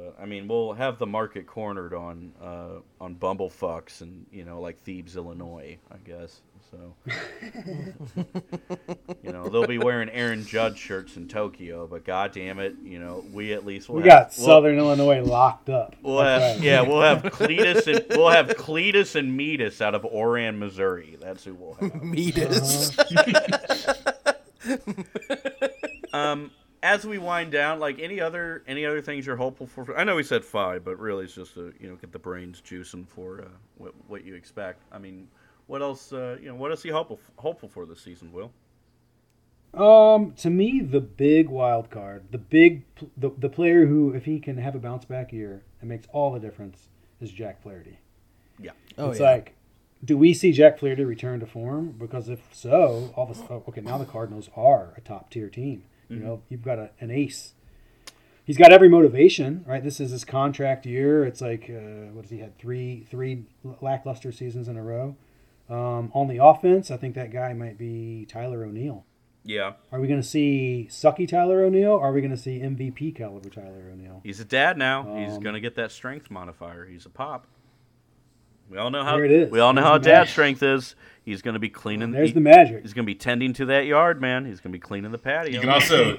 But 0.00 0.16
I 0.22 0.24
mean, 0.24 0.48
we'll 0.48 0.72
have 0.72 0.98
the 0.98 1.06
market 1.06 1.46
cornered 1.46 1.92
on 1.92 2.32
uh, 2.42 2.80
on 3.00 3.16
bumblefucks 3.16 4.00
and 4.00 4.24
you 4.32 4.44
know 4.44 4.60
like 4.60 4.82
Thebes, 4.82 5.16
Illinois, 5.16 5.76
I 5.90 5.96
guess. 6.08 6.40
So 6.70 6.94
you 9.22 9.32
know 9.32 9.48
they'll 9.48 9.66
be 9.66 9.78
wearing 9.78 10.08
Aaron 10.08 10.46
Judge 10.46 10.78
shirts 10.78 11.16
in 11.16 11.26
Tokyo, 11.28 11.86
but 11.86 12.04
god 12.04 12.32
damn 12.32 12.60
it, 12.60 12.76
you 12.82 12.98
know 12.98 13.24
we 13.32 13.52
at 13.52 13.66
least 13.66 13.88
will 13.88 13.96
We 13.96 14.02
have, 14.02 14.08
got 14.08 14.34
we'll- 14.38 14.46
Southern 14.46 14.78
Illinois 14.78 15.20
locked 15.20 15.68
up. 15.68 15.96
We'll 16.00 16.20
have, 16.22 16.40
right. 16.56 16.60
yeah, 16.60 16.80
we'll 16.82 17.02
have 17.02 17.22
Cletus 17.24 17.86
and 17.86 18.06
we'll 18.10 18.30
have 18.30 18.48
Cletus 18.50 19.16
and 19.16 19.36
Metis 19.36 19.82
out 19.82 19.94
of 19.94 20.04
Oran, 20.06 20.58
Missouri. 20.58 21.18
That's 21.20 21.44
who 21.44 21.54
we'll 21.54 21.74
have. 21.74 22.02
Meatus. 22.02 22.96
Um, 26.12 26.50
as 26.82 27.04
we 27.06 27.18
wind 27.18 27.52
down, 27.52 27.78
like 27.80 27.98
any 27.98 28.20
other 28.20 28.62
any 28.66 28.84
other 28.86 29.00
things 29.02 29.26
you're 29.26 29.36
hopeful 29.36 29.66
for? 29.66 29.96
I 29.96 30.04
know 30.04 30.16
we 30.16 30.22
said 30.22 30.44
five, 30.44 30.84
but 30.84 30.98
really 30.98 31.24
it's 31.24 31.34
just 31.34 31.54
to 31.54 31.72
you 31.80 31.88
know 31.88 31.96
get 31.96 32.12
the 32.12 32.18
brains 32.18 32.60
juicing 32.60 33.06
for 33.08 33.42
uh, 33.42 33.48
what 33.78 33.94
what 34.08 34.24
you 34.24 34.34
expect. 34.34 34.82
I 34.92 34.98
mean, 34.98 35.28
what 35.66 35.82
else? 35.82 36.12
Uh, 36.12 36.38
you 36.40 36.48
know, 36.48 36.54
what 36.54 36.70
else 36.70 36.84
are 36.84 36.88
you 36.88 36.94
hopeful 36.94 37.20
hopeful 37.36 37.68
for 37.68 37.86
this 37.86 38.00
season? 38.00 38.32
Will 38.32 38.52
Um, 39.72 40.32
to 40.38 40.50
me, 40.50 40.80
the 40.80 41.00
big 41.00 41.48
wild 41.48 41.90
card, 41.90 42.24
the 42.32 42.38
big, 42.38 42.82
the, 43.16 43.30
the 43.38 43.48
player 43.48 43.86
who, 43.86 44.12
if 44.12 44.24
he 44.24 44.40
can 44.40 44.56
have 44.58 44.74
a 44.74 44.78
bounce 44.80 45.04
back 45.04 45.32
year, 45.32 45.62
it 45.80 45.86
makes 45.86 46.06
all 46.12 46.32
the 46.32 46.40
difference, 46.40 46.88
is 47.20 47.30
Jack 47.30 47.62
Flaherty. 47.62 47.98
yeah, 48.58 48.72
Oh, 48.98 49.10
it's 49.10 49.20
yeah. 49.20 49.30
like, 49.30 49.54
do 50.04 50.18
we 50.18 50.34
see 50.34 50.50
Jack 50.50 50.78
Flaherty 50.78 51.04
return 51.04 51.38
to 51.40 51.46
form? 51.46 51.92
Because 51.92 52.28
if 52.28 52.40
so, 52.52 53.12
all 53.14 53.24
of 53.24 53.30
a 53.30 53.34
sudden, 53.34 53.62
okay, 53.68 53.80
now 53.80 53.96
the 53.98 54.04
Cardinals 54.06 54.50
are 54.56 54.92
a 54.96 55.00
top 55.00 55.30
tier 55.30 55.48
team. 55.48 55.84
You 56.10 56.16
know, 56.18 56.42
you've 56.48 56.62
got 56.64 56.78
a, 56.78 56.90
an 57.00 57.10
ace. 57.10 57.54
He's 58.44 58.56
got 58.58 58.72
every 58.72 58.88
motivation, 58.88 59.64
right? 59.66 59.82
This 59.82 60.00
is 60.00 60.10
his 60.10 60.24
contract 60.24 60.84
year. 60.84 61.24
It's 61.24 61.40
like, 61.40 61.70
uh, 61.70 62.10
what 62.12 62.22
has 62.24 62.30
he 62.30 62.38
had? 62.38 62.58
Three, 62.58 63.06
three 63.08 63.44
lackluster 63.80 64.32
seasons 64.32 64.66
in 64.66 64.76
a 64.76 64.82
row. 64.82 65.14
Um, 65.68 66.10
on 66.14 66.26
the 66.26 66.44
offense, 66.44 66.90
I 66.90 66.96
think 66.96 67.14
that 67.14 67.30
guy 67.30 67.52
might 67.52 67.78
be 67.78 68.26
Tyler 68.28 68.64
O'Neill. 68.64 69.04
yeah. 69.44 69.74
Are 69.92 70.00
we 70.00 70.08
going 70.08 70.20
to 70.20 70.26
see 70.26 70.88
sucky 70.90 71.28
Tyler 71.28 71.62
O'Neill? 71.62 71.92
Or 71.92 72.08
are 72.08 72.12
we 72.12 72.20
going 72.20 72.32
to 72.32 72.36
see 72.36 72.58
MVP 72.58 73.14
caliber 73.14 73.48
Tyler 73.48 73.90
O'Neill? 73.92 74.20
He's 74.24 74.40
a 74.40 74.44
dad 74.44 74.76
now. 74.76 75.14
He's 75.16 75.34
Um, 75.36 75.40
gonna 75.42 75.60
get 75.60 75.76
that 75.76 75.92
strength 75.92 76.28
modifier. 76.30 76.86
He's 76.86 77.06
a 77.06 77.10
pop. 77.10 77.46
We 78.68 78.78
all 78.78 78.90
know 78.90 79.04
how 79.04 79.18
it 79.18 79.30
is. 79.30 79.50
we 79.50 79.60
all 79.60 79.72
know 79.72 79.82
how 79.82 79.98
dad 79.98 80.28
strength 80.28 80.62
is. 80.62 80.94
He's 81.30 81.42
gonna 81.42 81.58
be 81.58 81.70
cleaning. 81.70 82.10
There's 82.12 82.28
he- 82.28 82.34
the 82.34 82.40
magic. 82.40 82.82
He's 82.82 82.92
gonna 82.92 83.06
be 83.06 83.14
tending 83.14 83.52
to 83.54 83.64
that 83.66 83.86
yard, 83.86 84.20
man. 84.20 84.44
He's 84.44 84.60
gonna 84.60 84.72
be 84.72 84.78
cleaning 84.78 85.10
the 85.12 85.18
patio. 85.18 85.52
You 85.54 85.60
can 85.60 85.68
also 85.70 86.18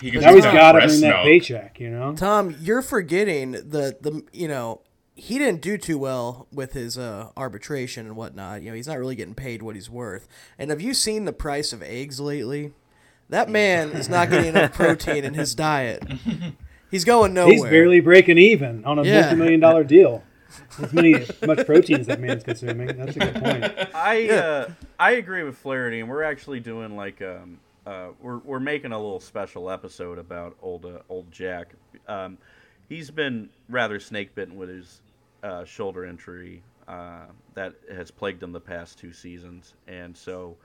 he 0.00 0.10
can 0.10 0.20
Now 0.22 0.28
he's 0.34 0.44
use 0.44 0.52
got 0.52 0.72
to 0.72 0.78
breast 0.78 0.92
bring 1.00 1.10
that 1.10 1.16
milk. 1.16 1.24
paycheck, 1.26 1.80
you 1.80 1.90
know. 1.90 2.14
Tom, 2.14 2.54
you're 2.60 2.82
forgetting 2.82 3.52
the 3.52 3.96
the 4.00 4.22
you 4.32 4.48
know 4.48 4.80
he 5.14 5.38
didn't 5.38 5.60
do 5.60 5.76
too 5.76 5.98
well 5.98 6.46
with 6.50 6.72
his 6.72 6.96
uh, 6.96 7.28
arbitration 7.36 8.06
and 8.06 8.16
whatnot. 8.16 8.62
You 8.62 8.70
know, 8.70 8.74
he's 8.76 8.88
not 8.88 8.98
really 8.98 9.14
getting 9.16 9.34
paid 9.34 9.60
what 9.60 9.74
he's 9.74 9.90
worth. 9.90 10.26
And 10.58 10.70
have 10.70 10.80
you 10.80 10.94
seen 10.94 11.26
the 11.26 11.32
price 11.34 11.72
of 11.74 11.82
eggs 11.82 12.20
lately? 12.20 12.72
That 13.28 13.48
man 13.50 13.90
is 13.90 14.08
not 14.08 14.30
getting 14.30 14.48
enough 14.48 14.72
protein 14.74 15.24
in 15.24 15.34
his 15.34 15.54
diet. 15.54 16.02
He's 16.90 17.04
going 17.04 17.34
nowhere. 17.34 17.52
He's 17.52 17.62
barely 17.64 18.00
breaking 18.00 18.38
even 18.38 18.84
on 18.86 18.98
a 18.98 19.04
Yeah. 19.04 19.20
multi-million 19.20 19.60
dollar 19.60 19.84
deal. 19.84 20.24
As 20.80 20.92
many 20.92 21.14
as 21.14 21.30
much 21.42 21.66
protein 21.66 22.00
as 22.00 22.06
that 22.06 22.20
man's 22.20 22.42
consuming. 22.42 22.88
That's 22.88 23.16
a 23.16 23.20
good 23.20 23.34
point. 23.34 23.94
I 23.94 24.28
uh, 24.30 24.70
I 24.98 25.12
agree 25.12 25.42
with 25.42 25.56
Flaherty, 25.56 26.00
and 26.00 26.08
we're 26.08 26.22
actually 26.22 26.60
doing 26.60 26.96
like 26.96 27.22
um 27.22 27.58
uh 27.86 28.08
we're 28.20 28.38
we're 28.38 28.60
making 28.60 28.92
a 28.92 28.98
little 28.98 29.20
special 29.20 29.70
episode 29.70 30.18
about 30.18 30.56
old 30.62 30.84
uh, 30.86 30.98
old 31.08 31.30
Jack. 31.30 31.74
Um, 32.08 32.38
he's 32.88 33.10
been 33.10 33.48
rather 33.68 34.00
snake 34.00 34.34
bitten 34.34 34.56
with 34.56 34.68
his 34.68 35.00
uh, 35.42 35.64
shoulder 35.64 36.04
injury 36.04 36.62
uh, 36.88 37.26
that 37.54 37.74
has 37.92 38.10
plagued 38.10 38.42
him 38.42 38.52
the 38.52 38.60
past 38.60 38.98
two 38.98 39.12
seasons, 39.12 39.74
and 39.86 40.16
so 40.16 40.56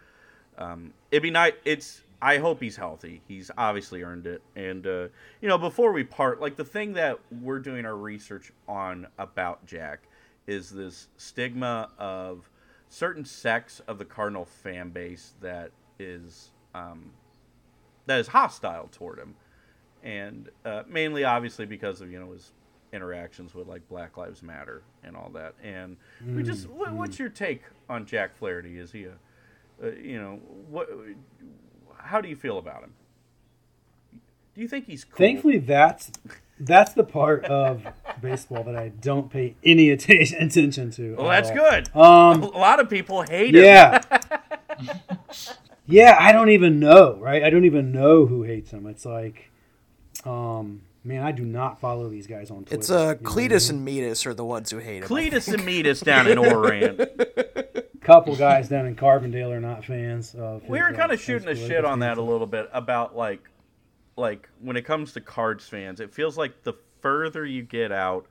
um, 0.58 0.94
it'd 1.12 1.24
be 1.24 1.32
nice. 1.32 1.54
It's 1.64 2.02
I 2.22 2.38
hope 2.38 2.62
he's 2.62 2.76
healthy. 2.76 3.22
He's 3.28 3.52
obviously 3.58 4.04
earned 4.04 4.28
it. 4.28 4.42
And 4.56 4.86
uh, 4.86 5.08
you 5.42 5.48
know, 5.48 5.58
before 5.58 5.92
we 5.92 6.04
part, 6.04 6.42
like 6.42 6.56
the 6.56 6.66
thing 6.66 6.94
that 6.94 7.20
we're 7.42 7.60
doing 7.60 7.86
our 7.86 7.96
research 7.96 8.52
on 8.68 9.08
about 9.18 9.66
Jack 9.66 10.08
is 10.48 10.70
this 10.70 11.08
stigma 11.18 11.90
of 11.98 12.50
certain 12.90 13.26
sects 13.26 13.82
of 13.88 13.98
the 13.98 14.06
Cardinal 14.06 14.46
fan 14.46 14.90
base 14.90 15.34
that 15.42 15.72
is 16.00 16.52
um, 16.74 17.12
that 18.06 18.20
is 18.20 18.28
hostile 18.28 18.90
toward 18.92 19.20
him, 19.20 19.36
and 20.04 20.50
uh, 20.64 20.84
mainly, 20.88 21.24
obviously, 21.24 21.66
because 21.66 22.02
of 22.02 22.12
you 22.12 22.20
know 22.20 22.32
his 22.32 22.52
interactions 22.94 23.54
with 23.54 23.68
like 23.68 23.88
Black 23.90 24.18
Lives 24.18 24.42
Matter 24.42 24.84
and 25.04 25.18
all 25.18 25.30
that. 25.34 25.54
And 25.62 25.98
we 26.26 26.44
just, 26.44 26.70
what, 26.70 26.94
what's 26.94 27.20
your 27.20 27.28
take 27.28 27.64
on 27.90 28.06
Jack 28.06 28.34
Flaherty? 28.36 28.78
Is 28.78 28.92
he 28.92 29.06
a 29.06 29.14
uh, 29.84 29.92
you 30.02 30.20
know 30.20 30.40
what? 30.70 30.90
How 32.06 32.22
do 32.22 32.30
you 32.30 32.36
feel 32.36 32.58
about 32.58 32.84
him? 32.84 32.94
Do 34.54 34.62
you 34.62 34.68
think 34.68 34.86
he's 34.86 35.04
cool? 35.04 35.18
Thankfully, 35.18 35.58
that's 35.58 36.12
that's 36.60 36.94
the 36.94 37.04
part 37.04 37.44
of 37.46 37.86
baseball 38.22 38.64
that 38.64 38.76
I 38.76 38.90
don't 38.90 39.30
pay 39.30 39.56
any 39.64 39.92
atta- 39.92 40.36
attention 40.40 40.92
to. 40.92 41.16
Well, 41.16 41.28
that's 41.28 41.50
all. 41.50 41.56
good. 41.56 41.96
Um, 41.96 42.44
a 42.44 42.58
lot 42.58 42.80
of 42.80 42.90
people 42.90 43.24
hate 43.24 43.54
him. 43.56 43.64
yeah. 43.64 44.02
yeah, 45.88 46.16
I 46.20 46.32
don't 46.32 46.50
even 46.50 46.80
know, 46.80 47.18
right? 47.20 47.44
I 47.44 47.50
don't 47.50 47.66
even 47.66 47.92
know 47.92 48.26
who 48.26 48.44
hates 48.44 48.72
him. 48.72 48.86
It's 48.88 49.06
like, 49.06 49.50
um, 50.24 50.84
man, 51.04 51.24
I 51.24 51.32
do 51.32 51.44
not 51.44 51.80
follow 51.82 52.08
these 52.10 52.28
guys 52.28 52.50
on 52.50 52.60
Twitter. 52.64 52.76
It's 52.76 52.90
uh, 52.90 52.98
you 52.98 53.04
know 53.04 53.10
I 53.32 53.34
Cletus 53.34 53.70
mean? 53.70 53.76
and 53.78 53.86
Metis 53.86 54.26
are 54.26 54.34
the 54.34 54.46
ones 54.46 54.72
who 54.72 54.78
hate 54.78 55.04
him. 55.04 55.10
Cletus 55.10 55.54
and 55.54 55.66
Metis 55.66 56.00
down 56.00 56.28
in 56.28 56.38
Oran. 56.38 56.98
couple 58.06 58.36
guys 58.36 58.70
down 58.70 58.86
in 58.86 58.96
Carbondale 58.96 59.52
are 59.52 59.60
not 59.60 59.84
fans 59.84 60.36
of. 60.36 60.62
we 60.70 60.80
were 60.80 60.94
kind 60.94 61.12
of 61.12 61.20
shooting 61.20 61.48
a 61.48 61.56
shit 61.56 61.84
on 61.84 62.00
that 62.00 62.18
a 62.20 62.22
little 62.22 62.46
bit 62.46 62.70
about 62.72 63.16
like 63.16 63.50
like 64.16 64.48
when 64.62 64.78
it 64.78 64.84
comes 64.84 65.14
to 65.14 65.22
cards 65.22 65.68
fans 65.68 66.00
it 66.00 66.14
feels 66.14 66.38
like 66.38 66.64
the 66.64 66.74
further 67.02 67.46
you 67.46 67.64
get 67.64 67.92
out 67.92 68.28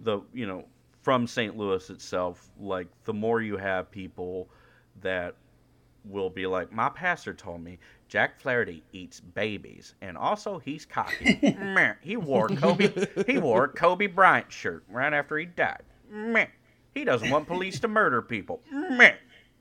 the 0.00 0.20
you 0.34 0.46
know 0.46 0.64
from 1.02 1.26
st 1.26 1.56
louis 1.56 1.88
itself 1.88 2.50
like 2.60 2.88
the 3.04 3.14
more 3.14 3.40
you 3.40 3.56
have 3.56 3.90
people 3.90 4.48
that 5.00 5.36
will 6.04 6.28
be 6.30 6.46
like 6.46 6.72
my 6.72 6.88
pastor 6.88 7.32
told 7.32 7.62
me 7.62 7.78
jack 8.08 8.40
flaherty 8.40 8.82
eats 8.92 9.20
babies 9.20 9.94
and 10.02 10.18
also 10.18 10.58
he's 10.58 10.84
cocky 10.84 11.38
he 12.02 12.16
wore 12.16 12.48
kobe 12.48 12.92
he 13.26 13.38
wore 13.38 13.64
a 13.64 13.68
kobe 13.68 14.08
bryant 14.08 14.50
shirt 14.50 14.82
right 14.90 15.12
after 15.12 15.38
he 15.38 15.46
died 15.46 15.82
Meh. 16.10 16.46
He 16.94 17.04
doesn't 17.04 17.30
want 17.30 17.46
police 17.46 17.80
to 17.80 17.88
murder 17.88 18.22
people 18.22 18.60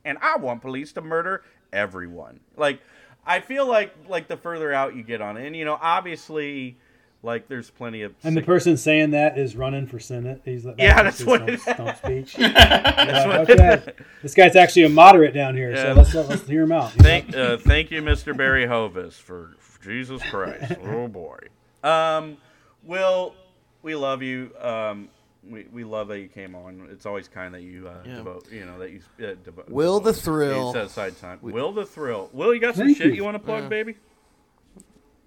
and 0.06 0.18
i 0.22 0.36
want 0.38 0.62
police 0.62 0.92
to 0.94 1.02
murder 1.02 1.44
everyone 1.74 2.40
like 2.56 2.80
I 3.26 3.40
feel 3.40 3.68
like 3.68 3.94
like 4.08 4.28
the 4.28 4.38
further 4.38 4.74
out 4.74 4.96
you 4.96 5.04
get 5.04 5.22
on 5.22 5.38
it, 5.38 5.46
and 5.46 5.56
you 5.56 5.64
know, 5.64 5.78
obviously, 5.80 6.78
like 7.22 7.48
there's 7.48 7.70
plenty 7.70 8.02
of 8.02 8.16
And 8.24 8.36
the 8.36 8.42
person 8.42 8.78
saying 8.78 9.12
that 9.12 9.38
is 9.38 9.56
running 9.56 9.86
for 9.86 10.00
senate. 10.00 10.42
He's 10.44 10.66
like, 10.66 10.76
Yeah, 10.80 11.04
that's 11.04 11.24
what 11.24 11.44
stump, 11.60 11.78
stump 11.78 11.98
speech. 11.98 12.40
Okay, 12.40 13.94
this 14.24 14.34
guy's 14.34 14.56
actually 14.56 14.84
a 14.84 14.90
moderate 14.90 15.34
down 15.34 15.56
here, 15.56 15.72
Yeah. 15.72 15.94
so 15.94 15.94
let's 15.94 16.14
let's 16.30 16.48
hear 16.48 16.64
him 16.64 16.72
out. 16.72 16.92
thank 16.94 17.36
uh, 17.36 17.58
thank 17.58 17.92
you, 17.92 18.02
Mr. 18.02 18.36
Barry 18.36 18.66
Hovis, 18.66 19.14
for, 19.20 19.56
for 19.60 19.84
Jesus 19.84 20.22
Christ. 20.24 20.74
oh 20.84 21.08
boy. 21.08 21.38
Um, 21.84 22.38
Will, 22.84 23.36
we 23.84 23.94
love 23.96 24.24
you. 24.24 24.52
Um, 24.60 25.10
we, 25.48 25.66
we 25.72 25.84
love 25.84 26.08
that 26.10 26.20
you 26.20 26.28
came 26.28 26.54
on. 26.56 26.88
It's 26.92 27.06
always 27.06 27.28
kind 27.28 27.54
that 27.56 27.62
you 27.64 27.88
uh, 27.88 28.04
Yeah. 28.06 28.16
devote, 28.18 28.52
you 28.52 28.66
know, 28.66 28.78
that 28.80 28.92
you 28.92 29.02
uh, 29.26 29.34
devote. 29.44 29.70
Will 29.70 30.00
the 30.00 30.14
Thrill. 30.14 30.72
set 30.74 30.86
aside 30.86 31.18
time. 31.18 31.40
Will 31.42 31.72
the 31.72 31.86
thrill. 31.86 32.30
Will, 32.34 32.54
you 32.54 32.60
got 32.62 32.76
some 32.76 32.94
shit 32.94 33.08
you, 33.08 33.14
you. 33.14 33.24
want 33.24 33.36
to 33.36 33.40
plug, 33.40 33.70
baby? 33.70 33.96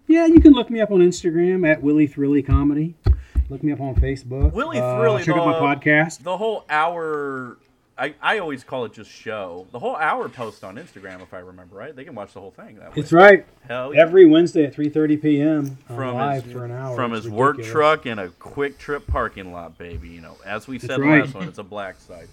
Yeah, 0.06 0.26
you 0.26 0.40
can 0.40 0.52
look 0.52 0.70
me 0.70 0.80
up 0.80 0.90
on 0.90 1.00
Instagram 1.00 1.66
at 1.68 1.82
Willy 1.82 2.06
Thrilly 2.06 2.42
Comedy. 2.46 2.94
Look 3.48 3.62
me 3.62 3.72
up 3.72 3.80
on 3.80 3.94
Facebook. 3.96 4.52
Willy 4.52 4.78
Uh, 4.78 4.98
Thrilly, 4.98 5.24
Check 5.24 5.36
out 5.36 5.46
my 5.46 5.54
podcast. 5.74 6.22
The 6.22 6.36
whole 6.36 6.64
hour. 6.68 7.58
I, 7.96 8.14
I 8.20 8.38
always 8.38 8.64
call 8.64 8.84
it 8.86 8.92
just 8.92 9.10
show. 9.10 9.66
The 9.70 9.78
whole 9.78 9.94
hour 9.94 10.28
post 10.28 10.64
on 10.64 10.76
Instagram, 10.76 11.22
if 11.22 11.32
I 11.32 11.38
remember 11.38 11.76
right. 11.76 11.94
They 11.94 12.04
can 12.04 12.14
watch 12.16 12.32
the 12.32 12.40
whole 12.40 12.50
thing 12.50 12.76
that 12.76 12.88
way. 12.88 13.00
It's 13.00 13.12
right. 13.12 13.46
Hell 13.68 13.94
yeah. 13.94 14.02
Every 14.02 14.26
Wednesday 14.26 14.64
at 14.64 14.74
3:30 14.74 15.22
p.m. 15.22 15.78
uh, 15.88 15.94
from 15.94 16.14
live 16.16 16.44
his, 16.44 16.52
for 16.52 16.64
an 16.64 16.72
hour. 16.72 16.96
from 16.96 17.14
It's 17.14 17.24
his 17.24 17.32
work 17.32 17.62
truck 17.62 18.06
in 18.06 18.18
a 18.18 18.28
QuikTrip 18.28 19.06
parking 19.06 19.52
lot, 19.52 19.78
baby. 19.78 20.08
You 20.08 20.22
know, 20.22 20.36
as 20.44 20.66
we 20.66 20.78
said 20.80 20.98
right. 20.98 21.22
last 21.24 21.34
one, 21.34 21.46
it's 21.46 21.58
a 21.58 21.62
black 21.62 21.96
side. 22.00 22.28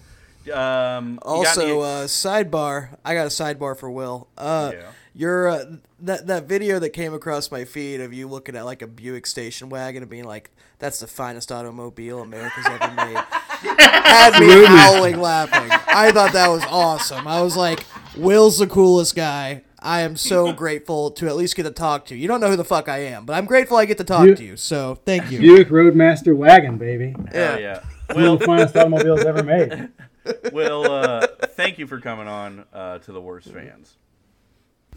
Um, 0.52 1.20
Also, 1.22 1.62
any- 1.62 1.72
uh, 1.72 2.06
sidebar. 2.06 2.88
I 3.04 3.14
got 3.14 3.26
a 3.26 3.30
sidebar 3.30 3.76
for 3.78 3.90
Will. 3.90 4.26
Uh, 4.36 4.72
Yeah. 4.74 4.82
Your 5.14 5.48
uh, 5.48 5.64
that 6.00 6.26
that 6.26 6.44
video 6.44 6.78
that 6.78 6.90
came 6.90 7.12
across 7.12 7.50
my 7.50 7.66
feed 7.66 8.00
of 8.00 8.14
you 8.14 8.26
looking 8.26 8.56
at 8.56 8.64
like 8.64 8.80
a 8.80 8.86
Buick 8.86 9.26
station 9.26 9.68
wagon 9.68 10.02
and 10.02 10.10
being 10.10 10.24
like, 10.24 10.50
"That's 10.78 11.00
the 11.00 11.06
finest 11.06 11.52
automobile 11.52 12.20
America's 12.20 12.64
ever 12.66 12.94
made." 12.94 13.22
had 13.62 14.38
me 14.40 14.64
howling 14.64 15.20
laughing. 15.20 15.68
I 15.88 16.10
thought 16.12 16.32
that 16.32 16.48
was 16.48 16.64
awesome. 16.64 17.26
I 17.26 17.42
was 17.42 17.56
like, 17.56 17.84
Will's 18.16 18.58
the 18.58 18.66
coolest 18.66 19.14
guy. 19.16 19.62
I 19.80 20.02
am 20.02 20.16
so 20.16 20.52
grateful 20.54 21.10
to 21.12 21.26
at 21.26 21.36
least 21.36 21.56
get 21.56 21.64
to 21.64 21.70
talk 21.70 22.06
to 22.06 22.14
you. 22.14 22.22
You 22.22 22.28
don't 22.28 22.40
know 22.40 22.48
who 22.50 22.56
the 22.56 22.64
fuck 22.64 22.88
I 22.88 22.98
am, 22.98 23.24
but 23.26 23.34
I'm 23.34 23.46
grateful 23.46 23.76
I 23.76 23.84
get 23.84 23.98
to 23.98 24.04
talk 24.04 24.26
You- 24.26 24.34
to 24.36 24.44
you. 24.44 24.56
So 24.56 24.96
thank 25.04 25.30
you. 25.30 25.38
Buick 25.40 25.68
Roadmaster 25.70 26.34
wagon, 26.36 26.78
baby. 26.78 27.14
Hell 27.32 27.60
yeah. 27.60 27.82
One 28.12 28.24
of 28.24 28.38
the 28.38 28.44
finest 28.46 28.76
automobiles 28.76 29.24
ever 29.24 29.42
made. 29.42 29.88
well, 30.52 30.90
uh, 30.90 31.26
thank 31.56 31.78
you 31.78 31.86
for 31.86 31.98
coming 32.00 32.28
on 32.28 32.64
uh, 32.72 32.98
to 32.98 33.12
the 33.12 33.20
worst 33.20 33.48
fans. 33.50 33.96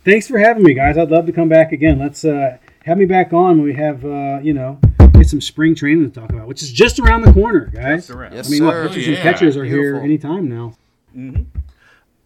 Thanks 0.03 0.27
for 0.27 0.37
having 0.37 0.61
me, 0.63 0.73
guys. 0.75 0.97
I'd 0.97 1.09
love 1.09 1.25
to 1.25 1.31
come 1.31 1.49
back 1.49 1.71
again. 1.71 1.97
Let's 1.97 2.23
uh, 2.25 2.57
have 2.83 2.97
me 2.97 3.05
back 3.05 3.33
on 3.33 3.57
when 3.57 3.63
we 3.63 3.73
have, 3.73 4.05
uh, 4.05 4.39
you 4.43 4.53
know, 4.53 4.79
get 5.17 5.29
some 5.29 5.41
spring 5.41 5.75
training 5.75 6.09
to 6.11 6.19
talk 6.19 6.29
about, 6.31 6.47
which 6.47 6.61
is 6.61 6.71
just 6.71 6.99
around 6.99 7.21
the 7.21 7.33
corner, 7.33 7.67
guys. 7.67 8.07
Just 8.07 8.09
around. 8.11 8.33
Yes, 8.33 8.47
I 8.47 8.49
mean, 8.51 8.59
sir. 8.59 8.65
look, 8.83 8.91
pitchers 8.91 9.07
yeah. 9.07 9.13
and 9.15 9.23
catchers 9.23 9.57
are 9.57 9.65
here 9.65 9.95
anytime 9.97 10.47
now. 10.49 10.75
hmm 11.13 11.43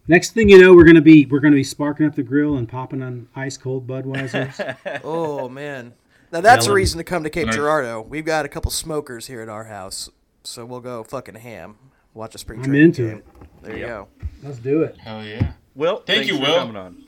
Next 0.08 0.32
thing 0.32 0.50
you 0.50 0.60
know, 0.60 0.74
we're 0.74 0.86
gonna 0.86 1.02
be 1.02 1.28
we're 1.28 1.40
gonna 1.40 1.56
be 1.56 1.64
sparking 1.64 2.08
up 2.08 2.16
the 2.16 2.24
grill 2.24 2.56
and 2.56 2.68
popping 2.68 3.04
on 3.04 3.28
ice 3.36 3.58
cold 3.58 3.86
Budweisers. 3.88 4.76
Oh 5.04 5.48
man. 5.48 5.94
Now 6.32 6.42
that's 6.42 6.66
a 6.66 6.74
reason 6.74 6.98
to 6.98 7.04
come 7.04 7.24
to 7.24 7.30
Cape 7.30 7.46
Nice. 7.48 7.56
Girardeau. 7.56 8.02
We've 8.02 8.26
got 8.26 8.44
a 8.46 8.50
couple 8.50 8.72
smokers 8.72 9.28
here 9.28 9.42
at 9.42 9.50
our 9.50 9.66
house, 9.66 10.10
so 10.44 10.66
we'll 10.66 10.80
go 10.80 11.04
fucking 11.04 11.36
ham. 11.36 11.78
Watch 12.16 12.34
a 12.34 12.38
spring 12.40 12.60
I'm 12.60 12.66
training 12.66 12.86
into 12.86 13.08
game. 13.08 13.18
it. 13.18 13.26
There 13.64 13.78
you 13.78 13.86
go. 13.86 14.08
Let's 14.42 14.58
do 14.58 14.82
it. 14.82 14.98
Hell 14.98 15.24
yeah. 15.24 15.54
Well, 15.76 15.98
Thank 15.98 16.08
thanks 16.08 16.28
you, 16.30 16.38
for 16.38 16.42
Will. 16.44 16.58
coming 16.58 16.76
on. 16.76 17.04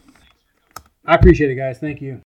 I 1.05 1.15
appreciate 1.15 1.49
it, 1.49 1.55
guys. 1.55 1.79
Thank 1.79 2.01
you. 2.01 2.21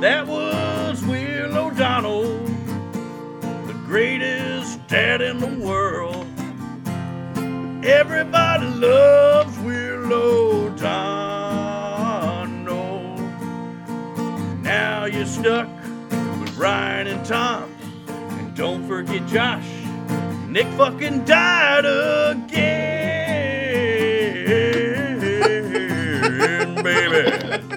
That 0.00 0.26
was 0.26 1.04
Will 1.04 1.54
O'Donnell, 1.58 2.22
the 3.66 3.74
greatest 3.84 4.86
dad 4.88 5.20
in 5.20 5.38
the 5.38 5.58
world. 5.62 6.26
Everybody 7.84 8.64
loves 8.64 9.58
Will 9.58 10.10
O'Donnell. 10.10 10.78
Now 14.62 15.04
you're 15.04 15.26
stuck 15.26 15.68
with 16.40 16.56
Ryan 16.56 17.08
and 17.08 17.26
Tom. 17.26 17.70
And 18.08 18.56
don't 18.56 18.88
forget 18.88 19.26
Josh. 19.26 19.68
Nik 20.48 20.66
fucking 20.78 21.26
died 21.26 21.84
again, 21.84 22.46
baby. 26.82 27.69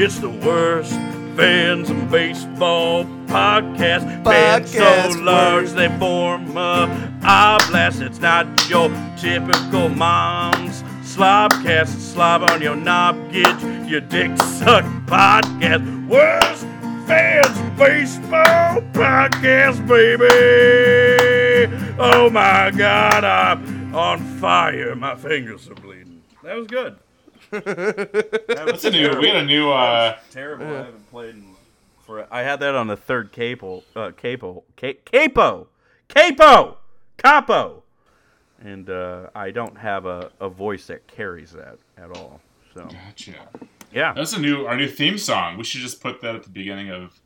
It's 0.00 0.20
the 0.20 0.30
worst 0.30 0.92
fans 1.36 1.90
of 1.90 2.08
baseball 2.08 3.04
podcast. 3.26 4.24
Fans 4.24 4.70
so 4.70 4.78
Podcast 4.78 5.24
large 5.24 5.70
they 5.70 5.88
form 5.98 6.56
a 6.56 6.86
oblast. 7.22 8.00
It's 8.00 8.20
not 8.20 8.46
your 8.70 8.90
typical 9.16 9.88
mom's 9.88 10.84
slobcast. 11.02 11.96
It's 11.96 12.04
slob 12.04 12.48
on 12.48 12.62
your 12.62 12.76
knob, 12.76 13.32
get 13.32 13.60
your 13.88 14.00
dick 14.02 14.36
sucked 14.40 14.86
podcast. 15.06 15.82
Worst 16.08 16.64
fans 17.08 17.58
baseball 17.76 18.80
podcast, 18.92 19.84
baby. 19.88 21.74
Oh 21.98 22.30
my 22.30 22.70
God, 22.70 23.24
I'm 23.24 23.92
on 23.92 24.20
fire. 24.38 24.94
My 24.94 25.16
fingers 25.16 25.68
are 25.68 25.74
bleeding. 25.74 26.22
That 26.44 26.54
was 26.54 26.68
good. 26.68 26.98
That 27.50 28.46
was 28.48 28.72
What's 28.72 28.84
a 28.84 28.90
new? 28.90 29.18
We 29.20 29.28
had 29.28 29.36
a 29.36 29.44
new. 29.44 29.70
uh 29.70 30.16
terrible. 30.30 30.66
I 30.66 30.70
haven't 30.70 31.10
played 31.10 31.34
in 31.34 31.54
for. 32.04 32.26
I 32.30 32.42
had 32.42 32.60
that 32.60 32.74
on 32.74 32.86
the 32.86 32.96
third 32.96 33.32
capo, 33.32 33.82
uh, 33.96 34.10
capo, 34.12 34.64
ca- 34.76 34.98
capo, 35.04 35.68
capo, 36.08 36.78
capo, 37.16 37.82
and 38.62 38.88
uh, 38.90 39.28
I 39.34 39.50
don't 39.50 39.78
have 39.78 40.06
a, 40.06 40.30
a 40.40 40.48
voice 40.48 40.86
that 40.88 41.06
carries 41.06 41.52
that 41.52 41.78
at 41.96 42.10
all. 42.16 42.40
So 42.74 42.84
Gotcha. 42.84 43.32
yeah, 43.92 44.12
That's 44.14 44.32
a 44.34 44.40
new 44.40 44.66
our 44.66 44.76
new 44.76 44.88
theme 44.88 45.18
song. 45.18 45.56
We 45.58 45.64
should 45.64 45.80
just 45.80 46.00
put 46.00 46.20
that 46.22 46.34
at 46.34 46.42
the 46.42 46.50
beginning 46.50 46.90
of 46.90 47.20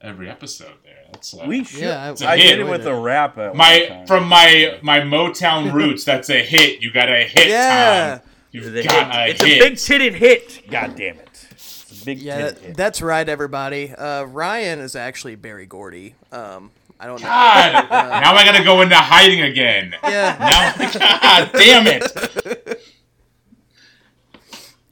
every 0.00 0.28
episode. 0.28 0.74
There. 0.84 0.94
That's 1.12 1.32
uh, 1.34 1.44
we 1.46 1.64
should. 1.64 1.80
Yeah, 1.80 2.14
a 2.20 2.26
I 2.26 2.36
hit. 2.36 2.56
did 2.56 2.60
it 2.60 2.68
with 2.70 2.86
a 2.86 2.94
rap 2.94 3.38
at 3.38 3.50
one 3.50 3.58
my 3.58 3.86
time. 3.86 4.06
from 4.06 4.28
my 4.28 4.78
my 4.82 5.00
Motown 5.00 5.72
roots. 5.72 6.04
That's 6.04 6.28
a 6.30 6.42
hit. 6.42 6.82
You 6.82 6.92
got 6.92 7.08
a 7.08 7.22
hit. 7.24 7.48
Yeah. 7.48 8.18
Tom. 8.20 8.30
You've 8.54 8.74
It's 8.76 8.86
a 8.86 8.88
got 8.88 9.12
hit. 9.12 9.26
a 9.26 9.30
it's 9.30 9.42
hit. 9.42 9.60
a 9.60 9.64
big 9.64 9.72
titted 9.74 10.14
hit. 10.16 10.70
God 10.70 10.94
damn 10.94 11.16
it! 11.18 11.46
It's 11.50 12.02
a 12.02 12.04
big 12.04 12.20
Yeah, 12.20 12.36
that, 12.38 12.58
hit. 12.58 12.76
that's 12.76 13.02
right, 13.02 13.28
everybody. 13.28 13.92
Uh, 13.92 14.22
Ryan 14.24 14.78
is 14.78 14.94
actually 14.94 15.34
Berry 15.34 15.66
Gordy. 15.66 16.14
Um, 16.30 16.70
I 17.00 17.06
don't 17.06 17.20
know. 17.20 17.26
God, 17.26 17.90
now 17.90 18.34
I 18.34 18.44
gotta 18.44 18.62
go 18.62 18.80
into 18.82 18.94
hiding 18.94 19.42
again. 19.42 19.94
Yeah. 20.04 20.36
Now, 20.38 20.88
God 20.98 21.50
damn 21.52 21.86
it! 21.88 22.80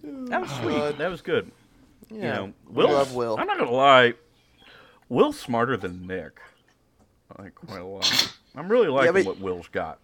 that 0.02 0.40
was 0.40 0.50
sweet. 0.50 0.74
Uh, 0.76 0.92
that 0.92 1.08
was 1.10 1.22
good. 1.22 1.50
Yeah. 2.10 2.16
You 2.16 2.20
know, 2.48 2.52
Will. 2.68 2.90
love 2.90 3.14
Will. 3.14 3.36
I'm 3.38 3.46
not 3.46 3.58
gonna 3.58 3.70
lie. 3.70 4.14
Will's 5.08 5.38
smarter 5.38 5.76
than 5.76 6.06
Nik. 6.06 6.40
I 7.38 7.42
Like 7.44 7.54
quite 7.54 7.80
a 7.80 7.84
lot. 7.86 8.34
I'm 8.56 8.68
really 8.68 8.88
liking 8.88 9.12
but- 9.14 9.24
what 9.24 9.38
Will's 9.40 9.68
got. 9.68 9.98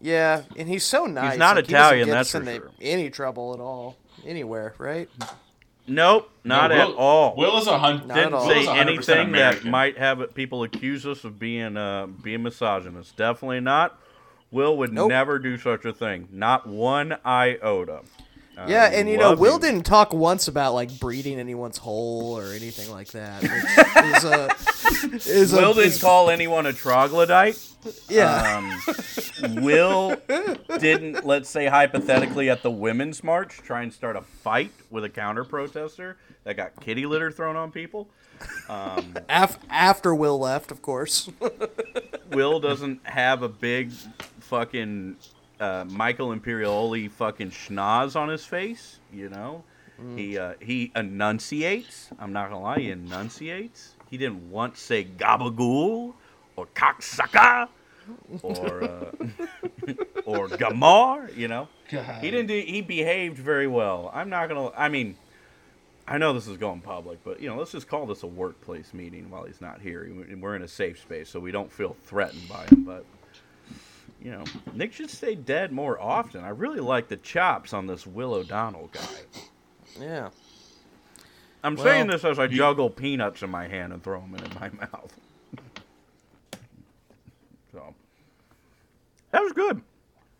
Yeah, 0.00 0.42
and 0.56 0.68
he's 0.68 0.84
so 0.84 1.06
nice. 1.06 1.38
not 1.38 1.56
like, 1.56 1.66
he 1.66 1.72
doesn't 1.72 1.74
Italian, 1.74 2.06
get 2.06 2.12
that's 2.12 2.30
for 2.32 2.38
into 2.38 2.54
sure. 2.54 2.70
Any 2.80 3.10
trouble 3.10 3.54
at 3.54 3.60
all, 3.60 3.96
anywhere, 4.26 4.74
right? 4.78 5.08
Nope, 5.88 6.30
not 6.44 6.70
No, 6.70 6.76
at 6.76 6.94
all. 6.96 7.36
Will 7.36 7.56
is 7.58 7.66
a 7.68 7.78
hundred. 7.78 8.08
Didn't 8.12 8.34
all. 8.34 8.46
say 8.48 8.56
Will's 8.66 8.68
100% 8.68 8.78
anything 8.78 9.32
that 9.32 9.64
might 9.64 9.96
have 9.98 10.34
people 10.34 10.64
accuse 10.64 11.06
us 11.06 11.22
of 11.24 11.38
being 11.38 11.76
uh, 11.76 12.06
being 12.06 12.42
misogynist. 12.42 13.16
Definitely 13.16 13.60
not. 13.60 13.98
Will 14.50 14.76
would 14.78 14.92
Nope. 14.92 15.08
never 15.10 15.38
do 15.38 15.56
such 15.56 15.84
a 15.84 15.92
thing. 15.92 16.28
Not 16.32 16.66
one 16.66 17.16
iota. 17.24 18.00
Uh, 18.56 18.66
Yeah, 18.68 18.90
and 18.92 19.08
you 19.08 19.18
know, 19.18 19.34
Will 19.34 19.58
didn't 19.58 19.82
talk 19.84 20.12
once 20.14 20.48
about 20.48 20.72
like 20.74 20.98
breeding 20.98 21.38
anyone's 21.38 21.76
hole 21.78 22.38
or 22.38 22.52
anything 22.52 22.90
like 22.90 23.08
that. 23.08 23.42
Which 23.42 24.16
is 24.16 24.24
a 24.24 25.28
is 25.42 25.52
a, 25.52 25.56
Will 25.56 25.74
didn't 25.74 25.92
is- 25.92 26.00
call 26.00 26.30
anyone 26.30 26.66
a 26.66 26.72
troglodyte. 26.72 27.58
yeah. 28.08 28.58
Um, 29.44 29.62
Will 29.62 30.16
didn't, 30.78 31.24
let's 31.26 31.48
say 31.48 31.66
hypothetically, 31.66 32.48
at 32.50 32.62
the 32.62 32.70
women's 32.70 33.22
march, 33.22 33.58
try 33.58 33.82
and 33.82 33.92
start 33.92 34.16
a 34.16 34.22
fight 34.22 34.72
with 34.90 35.04
a 35.04 35.08
counter 35.10 35.44
protester 35.44 36.16
that 36.44 36.56
got 36.56 36.80
kitty 36.80 37.06
litter 37.06 37.30
thrown 37.30 37.56
on 37.56 37.70
people. 37.70 38.08
Af- 38.68 39.58
after 39.70 40.14
Will 40.14 40.38
left, 40.38 40.70
of 40.70 40.82
course. 40.82 41.30
Will 42.32 42.58
doesn't 42.60 43.06
have 43.06 43.42
a 43.42 43.48
big 43.48 43.92
fucking 44.40 45.16
uh, 45.60 45.84
Michael 45.88 46.28
Imperioli 46.34 47.10
fucking 47.10 47.50
schnoz 47.50 48.16
on 48.16 48.28
his 48.28 48.44
face. 48.44 49.00
You 49.12 49.28
know, 49.28 49.64
he 50.14 50.38
uh, 50.38 50.54
he 50.60 50.92
enunciates. 50.94 52.10
I'm 52.18 52.32
not 52.32 52.50
gonna 52.50 52.62
lie, 52.62 52.78
he 52.80 52.90
enunciates. 52.90 53.94
He 54.10 54.16
didn't 54.18 54.50
once 54.50 54.80
say 54.80 55.04
gabagool 55.04 56.14
or 56.56 56.66
cocksucker 56.74 57.68
or 58.42 58.84
uh, 58.84 59.10
or 60.24 60.48
gamar. 60.48 61.34
You 61.36 61.48
know, 61.48 61.68
he 62.20 62.30
didn't. 62.30 62.46
Do, 62.48 62.60
he 62.60 62.82
behaved 62.82 63.38
very 63.38 63.66
well. 63.66 64.10
I'm 64.14 64.28
not 64.28 64.48
gonna. 64.48 64.70
I 64.76 64.88
mean. 64.88 65.16
I 66.08 66.18
know 66.18 66.32
this 66.32 66.46
is 66.46 66.56
going 66.56 66.82
public, 66.82 67.18
but 67.24 67.40
you 67.40 67.48
know, 67.48 67.56
let's 67.56 67.72
just 67.72 67.88
call 67.88 68.06
this 68.06 68.22
a 68.22 68.28
workplace 68.28 68.94
meeting 68.94 69.28
while 69.28 69.42
he's 69.42 69.60
not 69.60 69.80
here. 69.80 70.04
And 70.04 70.40
We're 70.40 70.54
in 70.54 70.62
a 70.62 70.68
safe 70.68 71.00
space, 71.00 71.28
so 71.28 71.40
we 71.40 71.50
don't 71.50 71.72
feel 71.72 71.96
threatened 72.04 72.48
by 72.48 72.64
him. 72.66 72.84
But 72.84 73.04
you 74.26 74.32
know, 74.32 74.42
Nik 74.74 74.92
should 74.92 75.08
stay 75.08 75.36
dead 75.36 75.70
more 75.70 76.02
often. 76.02 76.42
I 76.42 76.48
really 76.48 76.80
like 76.80 77.06
the 77.06 77.16
chops 77.16 77.72
on 77.72 77.86
this 77.86 78.08
Will 78.08 78.34
O'Donnell 78.34 78.88
guy. 78.88 79.00
yeah. 80.00 80.30
I'm 81.62 81.76
Well, 81.76 81.84
saying 81.84 82.08
this 82.08 82.24
as 82.24 82.36
I 82.36 82.48
juggle 82.48 82.90
peanuts 82.90 83.44
in 83.44 83.50
my 83.50 83.68
hand 83.68 83.92
and 83.92 84.02
throw 84.02 84.20
them 84.20 84.34
in 84.34 84.52
my 84.58 84.68
mouth. 84.80 85.16
so 87.70 87.94
that 89.30 89.44
was 89.44 89.52
good. 89.52 89.80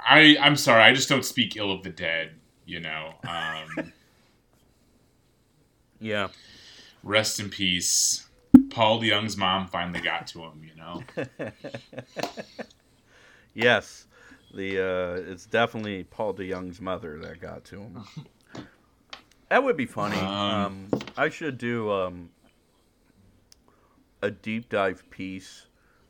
I 0.01 0.37
I'm 0.41 0.57
sorry. 0.57 0.82
I 0.82 0.93
just 0.93 1.09
don't 1.09 1.24
speak 1.24 1.57
ill 1.57 1.70
of 1.70 1.84
the 1.84 1.91
dead. 1.91 2.32
You 2.66 2.80
know. 2.80 3.14
Um, 3.22 3.93
Yeah. 6.01 6.26
rest 7.05 7.39
in 7.39 7.51
peace. 7.51 8.26
Paul 8.70 9.01
DeJong's 9.01 9.37
mom 9.37 9.68
finally 9.68 10.01
got 10.01 10.26
to 10.28 10.43
him. 10.43 10.64
You 10.64 10.74
know. 10.76 11.05
Yes. 13.57 14.07
The 14.54 14.78
uh, 14.78 15.32
it's 15.32 15.46
definitely 15.46 16.04
Paul 16.04 16.34
DeJong's 16.34 16.80
mother 16.80 17.18
that 17.18 17.40
got 17.40 17.64
to 17.64 17.80
him. 17.80 18.04
that 19.48 19.64
would 19.64 19.76
be 19.76 19.86
funny. 19.86 20.18
Um, 20.18 20.88
Um, 20.92 21.00
I 21.16 21.30
should 21.30 21.59
do 21.59 21.90
um, 21.90 22.30
a 24.22 24.30
deep 24.30 24.68
dive 24.68 25.09
piece 25.11 25.66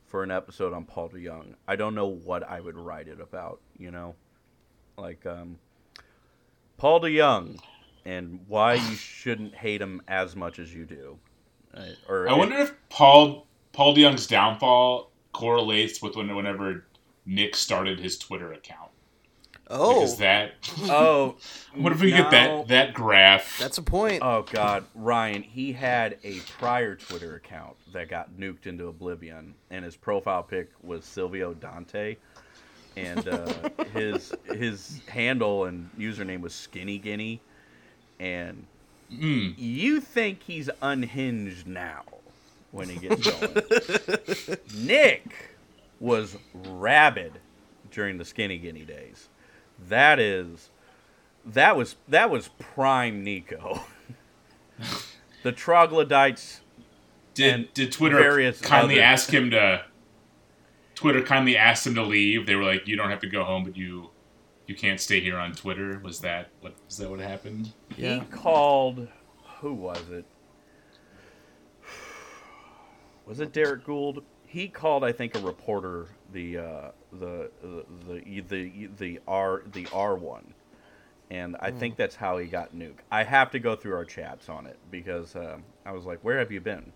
for 0.06 0.22
an 0.22 0.30
episode 0.30 0.72
on 0.72 0.84
Paul 0.84 1.08
DeJong. 1.08 1.54
I 1.66 1.76
don't 1.76 1.94
know 1.94 2.06
what 2.06 2.42
I 2.42 2.60
would 2.60 2.76
write 2.76 3.08
it 3.08 3.20
about. 3.20 3.60
You 3.78 3.90
know, 3.90 4.16
like 4.98 5.24
um, 5.24 5.58
Paul 6.76 7.00
DeJong 7.00 7.58
and 8.04 8.40
why 8.48 8.74
you 8.74 8.94
shouldn't 8.96 9.54
hate 9.54 9.80
him 9.80 10.02
as 10.08 10.36
much 10.36 10.58
as 10.58 10.74
you 10.74 10.84
do. 10.84 11.18
Uh, 11.72 11.86
or 12.08 12.28
I 12.28 12.32
wonder 12.32 12.56
if 12.56 12.74
Paul 12.90 13.46
Paul 13.72 13.96
DeJong's 13.96 14.26
downfall 14.26 15.10
correlates 15.32 16.00
with 16.00 16.16
when, 16.16 16.34
whenever 16.34 16.84
Nik 17.26 17.56
started 17.56 17.98
his 17.98 18.18
Twitter 18.18 18.52
account. 18.52 18.90
Oh, 19.68 19.94
Because 19.94 20.18
that. 20.18 20.52
Oh, 20.84 21.36
What 21.74 21.92
if 21.92 22.00
we 22.00 22.10
get 22.12 22.30
that 22.30 22.68
that 22.68 22.94
graph? 22.94 23.58
that's 23.58 23.78
a 23.78 23.82
point. 23.82 24.22
Oh 24.22 24.42
God, 24.42 24.84
Ryan, 24.94 25.42
he 25.42 25.72
had 25.72 26.18
a 26.22 26.38
prior 26.58 26.94
Twitter 26.94 27.34
account 27.34 27.76
that 27.92 28.08
got 28.08 28.30
nuked 28.38 28.66
into 28.66 28.86
oblivion, 28.86 29.54
and 29.70 29.84
his 29.84 29.96
profile 29.96 30.44
pic 30.44 30.70
was 30.84 31.04
Silvio 31.04 31.52
Dante, 31.52 32.16
and 32.96 33.26
uh, 33.26 33.52
his 33.92 34.32
his 34.54 35.00
handle 35.08 35.64
and 35.64 35.90
username 35.98 36.40
was 36.42 36.54
Skinny 36.54 36.98
Guinea, 36.98 37.40
and 38.20 38.64
Mm. 39.12 39.54
you 39.56 40.00
think 40.00 40.42
he's 40.42 40.68
unhinged 40.82 41.64
now 41.68 42.02
when 42.72 42.88
he 42.88 42.96
gets 42.98 43.24
going. 43.24 44.58
Nik 44.84 45.55
was 46.00 46.36
rabid 46.54 47.40
during 47.90 48.18
the 48.18 48.24
Skinny 48.24 48.58
Guinea 48.58 48.84
days. 48.84 49.28
That 49.88 50.18
is 50.18 50.70
that 51.44 51.76
was 51.76 51.96
that 52.08 52.30
was 52.30 52.48
prime 52.58 53.22
Nico. 53.22 53.82
the 55.42 55.52
troglodytes 55.52 56.60
Did 57.34 57.54
and 57.54 57.74
did 57.74 57.92
Twitter 57.92 58.16
various 58.16 58.60
kindly 58.60 58.94
other- 58.94 59.02
ask 59.02 59.30
him 59.30 59.50
to? 59.50 59.84
Twitter 60.94 61.22
kindly 61.22 61.56
asked 61.58 61.86
him 61.86 61.94
to 61.94 62.02
leave. 62.02 62.46
They 62.46 62.54
were 62.56 62.64
like, 62.64 62.88
"You 62.88 62.96
don't 62.96 63.10
have 63.10 63.20
to 63.20 63.28
go 63.28 63.44
home, 63.44 63.64
but 63.64 63.76
you 63.76 64.10
you 64.66 64.74
can't 64.74 64.98
stay 64.98 65.20
here 65.20 65.36
on 65.36 65.52
Twitter." 65.52 66.00
Was 66.02 66.20
that 66.20 66.48
what 66.60 66.74
was 66.86 66.96
that 66.96 67.10
what 67.10 67.20
happened? 67.20 67.72
Yeah. 67.96 68.20
he 68.20 68.20
called 68.26 69.08
who 69.60 69.72
was 69.74 70.08
it? 70.10 70.24
Was 73.26 73.40
it 73.40 73.52
Derek 73.52 73.84
Gould? 73.84 74.22
He 74.56 74.68
called, 74.68 75.04
I 75.04 75.12
think, 75.12 75.34
a 75.34 75.40
reporter 75.40 76.06
the 76.32 76.56
uh, 76.56 76.90
the, 77.12 77.50
the 77.60 77.84
the 78.08 78.40
the 78.40 78.86
the 78.96 79.20
R 79.28 79.62
the 79.70 79.86
R 79.92 80.14
one, 80.14 80.54
and 81.30 81.58
I 81.60 81.70
think 81.70 81.96
that's 81.96 82.16
how 82.16 82.38
he 82.38 82.46
got 82.46 82.74
nuked. 82.74 83.00
I 83.12 83.22
have 83.22 83.50
to 83.50 83.58
go 83.58 83.76
through 83.76 83.94
our 83.94 84.06
chats 84.06 84.48
on 84.48 84.64
it 84.64 84.78
because 84.90 85.36
um, 85.36 85.62
I 85.84 85.92
was 85.92 86.06
like, 86.06 86.20
"Where 86.20 86.38
have 86.38 86.50
you 86.50 86.62
been?" 86.62 86.90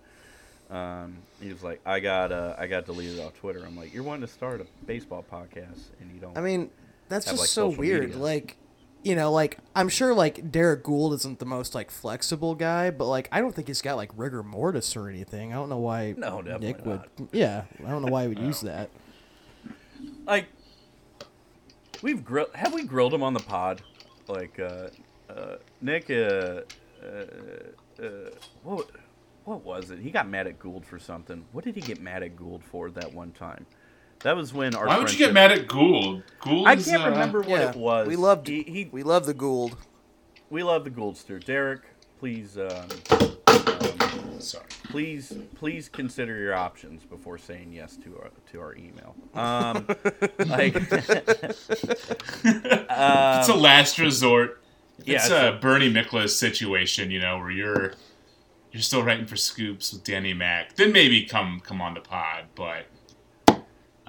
Um, 0.71 1.19
he 1.39 1.53
was 1.53 1.63
like, 1.63 1.83
"I 1.85 2.01
got 2.01 2.33
uh, 2.33 2.57
I 2.57 2.67
got 2.67 2.87
deleted 2.87 3.21
off 3.21 3.35
Twitter." 3.35 3.63
I'm 3.67 3.77
like, 3.77 3.93
"You're 3.93 4.05
wanting 4.05 4.27
to 4.27 4.33
start 4.33 4.63
a 4.63 4.67
baseball 4.87 5.23
podcast 5.31 5.91
and 6.01 6.11
you 6.15 6.19
don't." 6.19 6.39
I 6.39 6.41
mean, 6.41 6.71
that's 7.11 7.27
Have, 7.27 7.35
just 7.35 7.43
like, 7.43 7.49
so 7.51 7.69
weird. 7.79 8.05
media. 8.05 8.17
Like, 8.17 8.57
you 9.03 9.15
know, 9.15 9.33
like 9.33 9.59
I'm 9.75 9.89
sure 9.89 10.13
like 10.15 10.51
Derek 10.53 10.83
Gould 10.85 11.15
isn't 11.15 11.39
the 11.39 11.47
most 11.47 11.75
like 11.75 11.91
flexible 11.91 12.55
guy, 12.55 12.91
but 12.91 13.07
like 13.07 13.29
I 13.33 13.41
don't 13.41 13.55
think 13.55 13.69
he's 13.69 13.83
got 13.83 13.97
like 13.97 14.11
rigor 14.17 14.43
mortis 14.43 14.95
or 14.97 15.09
anything. 15.09 15.53
I 15.53 15.57
don't 15.57 15.69
know 15.69 15.79
why 15.79 16.15
No, 16.17 16.41
Nik 16.41 16.85
not. 16.85 17.09
would. 17.19 17.29
Yeah, 17.33 17.65
I 17.87 17.91
don't 17.91 18.03
know 18.03 18.13
why 18.13 18.23
he 18.23 18.29
would 18.29 18.39
use 18.51 18.61
that. 18.63 18.91
like 20.27 20.47
we've 22.03 22.25
grilled 22.25 22.49
have 22.55 22.73
we 22.73 22.85
grilled 22.85 23.13
him 23.13 23.23
on 23.23 23.35
the 23.35 23.41
pod 23.41 23.83
like 24.29 24.59
uh 24.59 24.89
uh 25.29 25.57
nik 25.83 26.11
uh 26.11 26.61
uh, 27.05 27.07
uh 28.03 28.07
what 28.63 28.91
what 29.45 29.65
was 29.65 29.91
it 29.91 29.99
he 29.99 30.11
got 30.11 30.29
mad 30.29 30.47
at 30.47 30.59
gould 30.59 30.85
for 30.87 30.99
something 30.99 31.45
what 31.53 31.65
did 31.65 31.75
he 31.75 31.81
get 31.81 32.01
mad 32.01 32.23
at 32.23 32.37
gould 32.37 32.63
for 32.65 32.91
that 32.91 33.13
one 33.13 33.31
time 33.33 33.67
that 34.23 34.37
was 34.37 34.53
when 34.53 34.75
our 34.75 34.87
Why 34.87 34.99
would 34.99 35.13
you 35.13 35.19
get 35.19 35.33
mad 35.33 35.51
at 35.53 35.67
Gould? 35.69 36.23
Gould. 36.41 36.67
i 36.67 36.77
can't 36.77 37.03
uh, 37.03 37.11
remember 37.11 37.41
what 37.41 37.49
yeah, 37.49 37.71
it 37.71 37.77
was 37.77 38.07
we 38.09 38.17
loved 38.17 38.49
he, 38.49 38.63
he 38.63 38.89
we 38.93 39.03
love 39.03 39.27
the 39.27 39.35
Gould. 39.35 39.77
we 40.51 40.63
love 40.63 40.85
the 40.85 40.91
gouldster 40.91 41.43
derek 41.45 41.83
please 42.19 42.57
um, 42.59 42.69
um 43.11 44.41
Sorry. 44.41 44.65
please 44.89 45.33
please 45.55 45.89
consider 45.89 46.39
your 46.39 46.55
options 46.55 47.03
before 47.05 47.37
saying 47.39 47.73
yes 47.73 47.97
to 47.97 48.19
our 48.19 48.31
to 48.53 48.61
our 48.61 48.75
email 48.77 49.15
um 49.35 49.87
like 50.49 50.75
it's 52.45 53.49
a 53.49 53.55
last 53.55 53.99
resort. 53.99 54.63
yeah, 55.05 55.17
it's 55.17 55.25
it's 55.27 55.33
a 55.35 55.55
a- 55.55 55.59
Bernie 55.59 55.93
Miklasz 55.93 56.31
situation, 56.31 57.11
you 57.11 57.21
know, 57.21 57.39
where 57.39 57.51
you're 57.51 57.93
you're 58.73 58.83
still 58.83 59.03
writing 59.03 59.27
for 59.27 59.37
scoops 59.37 59.93
with 59.93 60.05
Danny 60.05 60.33
Mac. 60.33 60.77
Then 60.77 60.93
maybe 60.93 61.25
come 61.25 61.61
come 61.61 61.81
on 61.81 61.95
the 61.95 62.01
pod, 62.01 62.45
but 62.55 62.87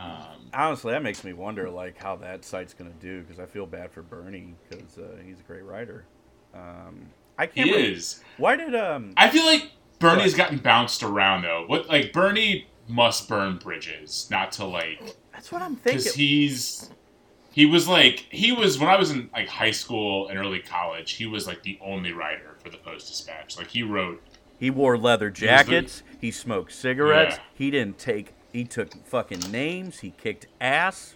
um, 0.02 0.50
honestly, 0.54 0.92
that 0.94 1.04
makes 1.04 1.24
me 1.24 1.34
wonder 1.34 1.70
like 1.70 1.98
how 2.02 2.16
that 2.18 2.44
site's 2.46 2.74
gonna 2.74 2.90
do 3.00 3.22
because 3.22 3.40
I 3.40 3.46
feel 3.46 3.66
bad 3.66 3.92
for 3.92 4.02
Bernie 4.02 4.56
because 4.70 4.98
uh, 4.98 5.18
he's 5.26 5.40
a 5.40 5.44
great 5.44 5.64
writer. 5.64 6.06
Um, 6.54 7.08
I 7.38 7.46
can't. 7.48 7.70
re- 7.70 7.94
is. 7.94 8.22
Why 8.38 8.56
did 8.56 8.76
um? 8.76 9.14
I 9.18 9.30
feel 9.30 9.46
like 9.46 9.72
Bernie's 10.00 10.34
gotten 10.36 10.58
bounced 10.58 11.04
around 11.04 11.44
though. 11.44 11.66
What 11.68 11.88
like 11.88 12.12
Bernie 12.14 12.68
must 12.88 13.30
burn 13.30 13.58
bridges, 13.58 14.28
not 14.32 14.52
to 14.54 14.66
like 14.66 15.16
That's 15.34 15.52
what 15.52 15.62
I'm 15.62 15.76
thinking. 15.76 16.00
because 16.00 16.14
he's 16.16 16.90
he 17.52 17.66
was 17.66 17.88
like 17.88 18.26
he 18.30 18.52
was 18.52 18.80
when 18.80 18.90
I 18.90 18.98
was 18.98 19.12
in 19.12 19.30
like 19.34 19.48
high 19.48 19.72
school 19.72 20.28
and 20.28 20.38
early 20.40 20.60
college. 20.60 21.14
He 21.14 21.26
was 21.26 21.48
like 21.48 21.64
the 21.64 21.78
only 21.82 22.12
writer 22.12 22.56
for 22.64 22.70
the 22.70 22.78
Post 22.78 23.08
Dispatch. 23.08 23.58
Like 23.58 23.68
he 23.68 23.84
wrote 23.84 24.22
He 24.60 24.70
wore 24.70 24.98
leather 24.98 25.30
was 25.30 25.40
the- 25.40 25.46
jackets. 25.46 26.04
He 26.20 26.32
smoked 26.32 26.72
cigarettes. 26.74 27.36
Yeah. 27.38 27.44
He 27.54 27.72
didn't 27.72 27.98
take. 27.98 28.34
He 28.52 28.66
took 28.66 28.94
fucking 29.06 29.52
names. 29.52 30.00
He 30.00 30.12
kicked 30.12 30.48
ass. 30.60 31.16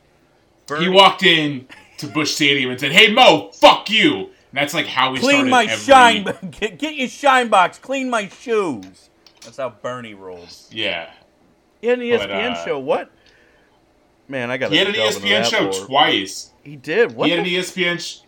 he 0.79 0.87
walked 0.89 1.23
in 1.23 1.67
to 1.97 2.07
Busch 2.07 2.33
Stadium 2.33 2.71
and 2.71 2.79
said, 2.79 2.91
"Hey 2.91 3.11
Mo, 3.11 3.51
fuck 3.53 3.89
you." 3.89 4.13
And 4.51 4.61
that's 4.63 4.73
like 4.73 4.85
how 4.87 5.11
we 5.11 5.19
clean 5.19 5.49
my 5.49 5.63
every, 5.65 5.75
shine. 5.75 6.23
Get, 6.51 6.79
get 6.79 6.95
your 6.95 7.09
shine 7.09 7.49
box. 7.49 7.77
Clean 7.77 8.09
my 8.09 8.29
shoes. 8.29 9.09
That's 9.43 9.57
how 9.57 9.69
Bernie 9.81 10.13
rolls. 10.13 10.69
Yeah, 10.71 11.11
He 11.81 11.87
had 11.87 11.99
an 11.99 12.09
But, 12.09 12.29
ESPN 12.29 12.51
uh, 12.53 12.65
show. 12.65 12.79
What? 12.79 13.11
Man, 14.27 14.49
I 14.49 14.57
got. 14.57 14.71
he 14.71 14.77
had 14.77 14.87
an 14.87 14.95
ESPN 14.95 15.43
show 15.45 15.85
twice. 15.85 16.51
He 16.63 16.75
did. 16.77 17.15
What? 17.15 17.25
he 17.25 17.31
had 17.31 17.39
an 17.41 17.45
ESPN, 17.45 17.99
sh- 17.99 18.21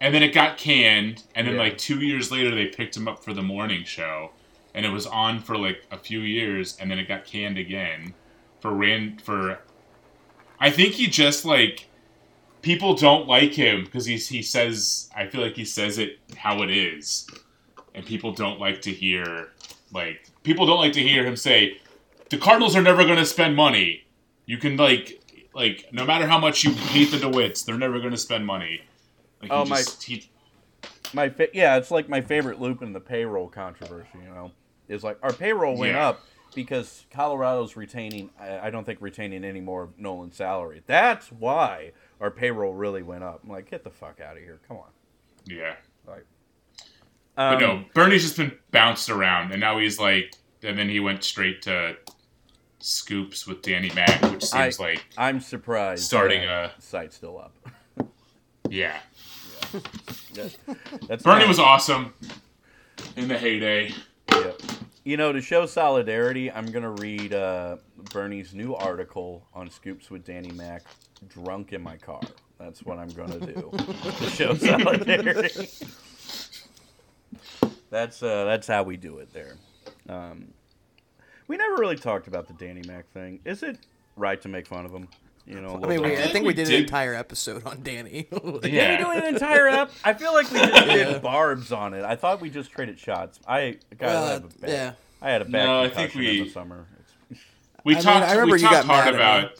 and 0.00 0.14
then 0.14 0.22
it 0.22 0.32
got 0.32 0.56
canned. 0.56 1.24
And 1.34 1.46
then 1.46 1.54
Yeah. 1.56 1.60
like 1.62 1.76
two 1.76 1.98
years 2.00 2.30
later, 2.30 2.54
they 2.54 2.66
picked 2.66 2.96
him 2.96 3.06
up 3.08 3.22
for 3.22 3.34
the 3.34 3.42
morning 3.42 3.84
show, 3.84 4.30
and 4.74 4.86
it 4.86 4.90
was 4.90 5.06
on 5.06 5.40
for 5.40 5.58
like 5.58 5.84
a 5.90 5.98
few 5.98 6.20
years, 6.20 6.78
and 6.80 6.90
then 6.90 6.98
it 6.98 7.08
got 7.08 7.24
canned 7.26 7.58
again 7.58 8.14
for 8.64 8.72
ran 8.72 9.18
for. 9.18 9.58
I 10.58 10.70
think 10.70 10.94
he 10.94 11.06
just 11.06 11.44
like 11.44 11.86
people 12.62 12.94
don't 12.94 13.28
like 13.28 13.52
him 13.52 13.84
because 13.84 14.06
he's 14.06 14.26
he 14.26 14.40
says 14.40 15.10
I 15.14 15.26
feel 15.26 15.42
like 15.42 15.54
he 15.54 15.66
says 15.66 15.98
it 15.98 16.18
how 16.34 16.62
it 16.62 16.70
is, 16.70 17.28
and 17.94 18.06
people 18.06 18.32
don't 18.32 18.58
like 18.58 18.80
to 18.82 18.90
hear 18.90 19.50
like 19.92 20.30
people 20.44 20.64
don't 20.64 20.78
like 20.80 20.94
to 20.94 21.02
hear 21.02 21.26
him 21.26 21.36
say 21.36 21.76
the 22.30 22.38
Cardinals 22.38 22.74
are 22.74 22.80
never 22.80 23.04
going 23.04 23.18
to 23.18 23.26
spend 23.26 23.54
money. 23.54 24.06
You 24.46 24.56
can 24.56 24.78
like 24.78 25.20
like 25.54 25.86
no 25.92 26.06
matter 26.06 26.26
how 26.26 26.38
much 26.38 26.64
you 26.64 26.72
hate 26.72 27.10
the 27.10 27.18
DeWitts, 27.18 27.66
they're 27.66 27.76
never 27.76 27.98
going 27.98 28.12
to 28.12 28.16
spend 28.16 28.46
money. 28.46 28.80
Like, 29.42 29.50
he 29.50 29.56
Oh, 29.58 29.64
my- 29.66 29.76
just- 29.76 30.02
he- 30.04 30.30
my 31.12 31.28
fa- 31.28 31.48
yeah, 31.52 31.76
it's 31.76 31.90
like 31.90 32.08
my 32.08 32.22
favorite 32.22 32.62
loop 32.62 32.80
in 32.80 32.94
the 32.94 33.00
payroll 33.00 33.48
controversy. 33.50 34.08
You 34.14 34.30
know, 34.34 34.52
is 34.88 35.04
like 35.04 35.18
our 35.22 35.34
payroll 35.34 35.76
went 35.76 35.92
Yeah. 35.92 36.08
up 36.08 36.20
because 36.54 37.04
Colorado's 37.10 37.76
retaining. 37.76 38.30
I, 38.38 38.70
don't 38.70 38.84
think 38.84 39.00
retaining 39.00 39.44
any 39.44 39.60
more 39.60 39.82
of 39.84 39.98
Nolan's 39.98 40.36
salary. 40.36 40.82
That's 40.86 41.30
why 41.32 41.92
our 42.20 42.30
payroll 42.30 42.74
really 42.74 43.02
went 43.02 43.24
up. 43.24 43.40
I'm 43.44 43.50
like, 43.50 43.70
get 43.70 43.84
the 43.84 43.90
fuck 43.90 44.20
out 44.20 44.36
of 44.36 44.42
here! 44.42 44.60
Come 44.68 44.78
on. 44.78 44.90
yeah. 45.46 45.74
Like, 46.06 46.26
But 47.36 47.54
um, 47.54 47.60
no, 47.60 47.84
Bernie's 47.94 48.22
just 48.22 48.36
been 48.36 48.52
bounced 48.70 49.08
around, 49.10 49.52
and 49.52 49.60
now 49.60 49.78
he's 49.78 49.98
like, 49.98 50.34
and 50.62 50.78
then 50.78 50.88
he 50.88 51.00
went 51.00 51.24
straight 51.24 51.62
to 51.62 51.96
scoops 52.78 53.46
with 53.46 53.62
Danny 53.62 53.90
Mac, 53.94 54.20
which 54.30 54.44
seems 54.44 54.78
I- 54.78 54.82
like, 54.82 55.04
I'm 55.16 55.40
surprised. 55.40 56.04
Starting 56.04 56.44
a- 56.44 56.72
site 56.78 57.12
still 57.12 57.38
up. 57.38 57.56
yeah. 58.68 58.98
That- 60.34 60.56
that's 61.08 61.22
Bernie 61.22 61.46
was 61.48 61.58
awesome 61.58 62.12
in 63.16 63.28
the 63.28 63.38
heyday. 63.38 63.92
Yeah. 64.30 64.50
You 65.04 65.18
know, 65.18 65.32
to 65.32 65.42
show 65.42 65.66
solidarity, 65.66 66.50
I'm 66.50 66.70
gonna 66.72 66.92
read 66.92 67.34
uh, 67.34 67.76
Bernie's 68.10 68.54
new 68.54 68.74
article 68.74 69.46
on 69.52 69.68
Scoops 69.68 70.10
with 70.10 70.24
Danny 70.24 70.50
Mac, 70.52 70.82
"Drunk 71.28 71.74
in 71.74 71.82
My 71.82 71.98
Car." 71.98 72.22
That's 72.58 72.82
what 72.84 72.98
I'm 72.98 73.10
gonna 73.10 73.38
do 73.38 73.70
to 73.70 74.30
show 74.30 74.54
solidarity. 74.54 75.68
that's 77.90 78.22
uh, 78.22 78.44
that's 78.44 78.66
how 78.66 78.82
we 78.82 78.96
do 78.96 79.18
it 79.18 79.30
there. 79.34 79.56
Um, 80.08 80.48
we 81.48 81.58
never 81.58 81.76
really 81.76 81.96
talked 81.96 82.26
about 82.26 82.46
the 82.48 82.54
Danny 82.54 82.82
Mac 82.86 83.06
thing. 83.12 83.40
Is 83.44 83.62
it 83.62 83.78
right 84.16 84.40
to 84.40 84.48
make 84.48 84.66
fun 84.66 84.86
of 84.86 84.92
him? 84.92 85.08
You 85.46 85.60
know, 85.60 85.68
a 85.68 85.72
I 85.72 85.74
little 85.74 85.88
mean, 85.90 86.02
we. 86.02 86.16
I 86.16 86.28
think 86.28 86.46
we 86.46 86.54
did 86.54 86.68
an 86.68 86.74
entire 86.74 87.12
episode 87.14 87.66
on 87.66 87.82
Danny. 87.82 88.26
Did 88.62 88.72
Yeah. 88.72 88.96
we 88.98 89.04
do 89.04 89.10
an 89.26 89.34
entire 89.34 89.68
app? 89.68 89.90
I 90.02 90.14
feel 90.14 90.32
like 90.32 90.50
we 90.50 90.58
just 90.58 90.72
did 90.86 91.20
barbs 91.20 91.70
on 91.70 91.92
it. 91.92 92.02
I 92.02 92.16
thought 92.16 92.40
we 92.40 92.48
just 92.48 92.70
traded 92.70 92.98
shots. 92.98 93.38
I 93.46 93.76
guys, 93.98 94.10
I 94.10 94.14
Uh, 94.14 94.28
have 94.32 94.44
a 94.44 94.48
bad, 94.60 94.70
yeah. 94.70 94.92
I 95.20 95.30
had 95.30 95.42
a 95.42 95.44
bad 95.44 95.64
No, 95.66 95.80
I 95.82 95.88
think 95.90 96.12
concussion 96.12 96.20
in 96.22 96.26
we- 96.40 96.44
the 96.44 96.50
summer. 96.50 96.86
It's, 97.30 97.40
We 97.84 97.92
I 97.92 97.96
mean, 97.96 98.04
talked. 98.04 98.26
I 98.26 98.32
remember 98.32 98.52
we 98.54 98.62
you 98.62 98.68
talked 98.68 98.86
got 98.88 99.02
hard 99.04 99.14
mad 99.16 99.44
at 99.44 99.50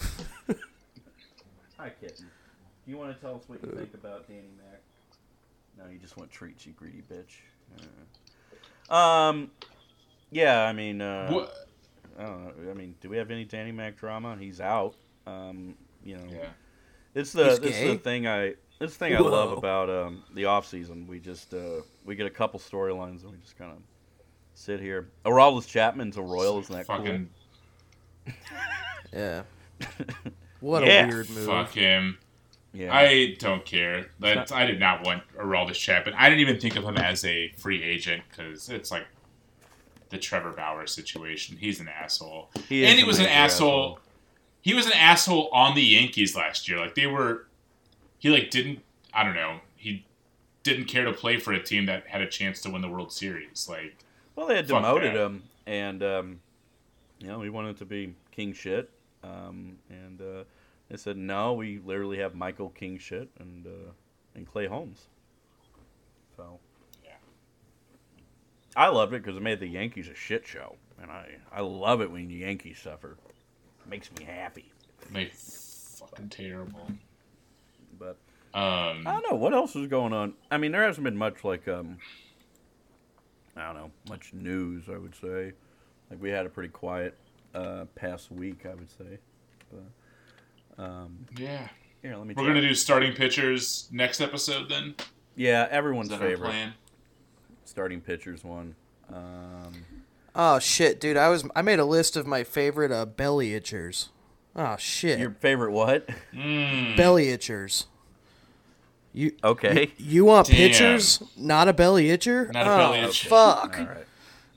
me. 0.49 0.55
about. 0.55 0.57
Hi, 1.79 1.91
kitten. 2.01 2.27
Do 2.85 2.91
you 2.91 2.97
want 2.97 3.15
to 3.15 3.21
tell 3.21 3.35
us 3.37 3.43
what 3.47 3.63
you 3.63 3.71
think 3.77 3.93
about 3.93 4.27
Danny 4.27 4.41
Mac? 4.57 4.81
No, 5.79 5.91
you 5.93 5.99
just 5.99 6.17
want 6.17 6.31
treats, 6.31 6.65
you 6.67 6.73
greedy 6.73 7.03
bitch. 7.13 7.41
Uh, 8.89 8.95
Um, 8.95 9.51
yeah, 10.31 10.63
I 10.65 10.73
mean, 10.73 11.03
uh, 11.03 11.31
What, 11.31 11.55
I 12.19 12.23
don't 12.23 12.65
know. 12.65 12.71
I 12.71 12.75
mean, 12.75 12.95
do 13.03 13.11
we 13.11 13.19
have 13.19 13.31
any 13.31 13.45
Danny 13.45 13.73
Mac 13.73 13.99
drama? 13.99 14.37
He's 14.41 14.61
out. 14.63 14.95
Um, 15.27 15.75
you 16.05 16.17
know, 16.17 16.25
Yeah. 16.31 16.47
it's 17.15 17.33
the 17.33 17.51
He's 17.51 17.61
this 17.61 17.71
gay? 17.79 17.89
the 17.93 17.99
thing 17.99 18.27
I 18.27 18.55
this 18.79 18.91
is 18.91 18.97
the 18.97 19.07
thing 19.07 19.17
I 19.17 19.21
love 19.21 19.53
about 19.57 19.89
um, 19.89 20.23
the 20.35 20.45
off 20.47 20.67
season. 20.67 21.07
We 21.07 21.19
just 21.21 21.55
uh, 21.55 21.81
we 22.05 22.15
get 22.17 22.27
a 22.27 22.31
couple 22.31 22.59
storylines 22.61 23.23
and 23.23 23.31
we 23.33 23.39
just 23.39 23.57
kind 23.57 23.71
of 23.73 23.79
sit 24.55 24.81
here. 24.81 25.09
Aroldis 25.25 25.67
Chapman's 25.69 26.17
a 26.17 26.23
royal, 26.23 26.59
isn't 26.61 26.75
that 26.75 26.87
Fucking 26.87 27.29
Yeah. 29.13 29.43
What 30.61 30.83
Yeah. 30.87 31.05
a 31.05 31.09
weird 31.09 31.29
move. 31.31 31.45
fuck 31.47 31.73
him. 31.73 32.17
Yeah. 32.73 32.95
I 32.97 33.37
don't 33.39 33.65
care. 33.67 34.07
That's, 34.19 34.51
I 34.51 34.65
did 34.65 34.81
not 34.81 35.05
want 35.05 35.23
Aroldis 35.39 35.75
Chapman. 35.75 36.15
I 36.17 36.29
didn't 36.31 36.41
even 36.41 36.59
think 36.59 36.77
of 36.77 36.85
him 36.85 36.97
as 36.97 37.23
a 37.27 37.49
free 37.59 37.83
agent 37.83 38.23
because 38.31 38.71
it's 38.71 38.91
like 38.91 39.07
the 40.09 40.17
Trevor 40.19 40.53
Bauer 40.53 40.87
situation. 40.87 41.59
He's 41.59 41.81
an 41.81 41.89
asshole, 41.89 42.49
He 42.69 42.83
is 42.83 42.91
and 42.91 42.99
he 42.99 43.05
was 43.05 43.19
an 43.19 43.25
major 43.25 43.35
asshole. 43.35 43.99
He 44.65 44.73
was 44.73 44.87
an 44.87 44.93
asshole 44.95 45.51
on 45.53 45.75
the 45.75 45.83
Yankees 45.83 46.35
last 46.35 46.71
year. 46.71 46.79
Like 46.81 46.95
they 46.95 47.07
were, 47.07 47.47
he 48.19 48.31
like 48.31 48.49
didn't. 48.49 48.81
I 49.13 49.23
don't 49.23 49.35
know. 49.35 49.61
He 49.77 50.07
didn't 50.63 50.87
care 50.87 51.05
to 51.05 51.13
play 51.13 51.39
for 51.39 51.53
a 51.53 51.63
team 51.63 51.85
that 51.85 52.07
had 52.07 52.23
a 52.23 52.27
chance 52.27 52.63
to 52.63 52.71
win 52.71 52.81
the 52.81 52.89
World 52.89 53.13
Series. 53.13 53.67
Like 53.69 53.95
Well, 54.35 54.47
they 54.47 54.57
had 54.57 54.67
demoted 54.67 55.13
that. 55.15 55.21
him, 55.27 55.43
and 55.67 56.03
um, 56.03 56.41
you 57.19 57.27
know 57.27 57.43
he 57.43 57.51
wanted 57.51 57.77
to 57.77 57.85
be 57.85 58.15
king 58.31 58.55
shit, 58.55 58.89
um, 59.23 59.77
and 59.91 60.23
uh, 60.23 60.45
they 60.89 60.97
said 60.97 61.19
no. 61.19 61.53
We 61.53 61.79
literally 61.85 62.17
have 62.21 62.35
Michael 62.35 62.71
King 62.71 62.97
shit 62.97 63.29
and 63.39 63.67
uh, 63.67 63.91
and 64.35 64.51
Clay 64.51 64.67
Holmes. 64.67 65.09
So 66.39 66.59
Yeah. 67.05 67.11
I 68.75 68.89
loved 68.89 69.13
it 69.13 69.23
because 69.23 69.37
it 69.37 69.43
made 69.43 69.61
the 69.61 69.69
Yankees 69.69 70.09
a 70.09 70.15
shit 70.15 70.47
show, 70.47 70.77
and 70.99 71.11
I 71.11 71.37
I 71.53 71.61
love 71.61 72.01
it 72.01 72.11
when 72.11 72.29
the 72.29 72.37
Yankees 72.37 72.79
suffer. 72.83 73.19
Makes 73.89 74.11
me 74.19 74.25
happy. 74.25 74.73
they 75.13 75.27
fucking 75.35 76.29
terrible. 76.29 76.89
But 77.99 78.17
Um, 78.55 79.07
I 79.07 79.13
don't 79.13 79.31
know 79.31 79.37
what 79.37 79.53
else 79.55 79.75
is 79.77 79.87
going 79.89 80.13
on. 80.13 80.35
I 80.51 80.59
mean, 80.59 80.73
there 80.73 80.83
hasn't 80.83 81.05
been 81.05 81.17
much 81.17 81.45
like 81.45 81.67
um, 81.69 81.99
I 83.57 83.67
don't 83.67 83.75
know, 83.75 83.91
much 84.09 84.33
news. 84.33 84.85
I 84.89 84.97
would 84.99 85.15
say, 85.15 85.53
like 86.11 86.21
we 86.21 86.31
had 86.31 86.47
a 86.47 86.49
pretty 86.49 86.71
quiet 86.71 87.17
uh, 87.55 87.85
past 87.95 88.31
week. 88.33 88.67
I 88.67 88.75
would 88.75 88.91
say, 88.91 89.19
but 89.73 90.83
um, 90.83 91.27
yeah, 91.37 91.69
here 92.03 92.17
let 92.17 92.27
me. 92.27 92.35
we're 92.37 92.47
gonna 92.47 92.61
do 92.61 92.75
starting 92.75 93.13
pitchers 93.15 93.89
next 93.93 94.21
episode. 94.21 94.69
Then 94.69 94.95
yeah, 95.37 95.65
is 95.67 95.69
everyone's 95.73 96.09
that 96.09 96.21
our 96.21 96.29
favorite 96.29 96.49
plan? 96.49 96.75
starting 97.65 98.01
pitchers 98.01 98.43
one. 98.45 98.75
Um, 99.13 99.73
Oh 100.37 100.59
shit, 100.59 101.01
dude! 101.01 101.17
I 101.17 101.29
was 101.29 101.45
I 101.55 101.63
made 101.63 101.79
a 101.79 101.85
list 101.85 102.17
of 102.17 102.27
my 102.27 102.43
favorite 102.43 102.91
uh, 102.91 103.07
belly 103.07 103.51
itchers. 103.51 104.09
Oh 104.57 104.77
shit, 104.77 105.19
your 105.19 105.31
favorite 105.31 105.73
what? 105.73 106.09
Mm. 106.33 106.97
belly 106.97 107.27
itchers. 107.27 107.87
You 109.13 109.33
Okay. 109.45 109.93
you 109.97 110.25
want 110.25 110.49
Damn. 110.49 110.57
pitchers, 110.57 111.23
not 111.37 111.69
a 111.69 111.73
belly 111.73 112.09
itcher? 112.09 112.53
Not 112.53 112.67
a 112.67 112.73
oh, 112.73 112.77
belly 112.79 112.99
itcher. 112.99 113.29
Fuck. 113.29 113.79
All 113.79 113.87
right. 113.87 114.07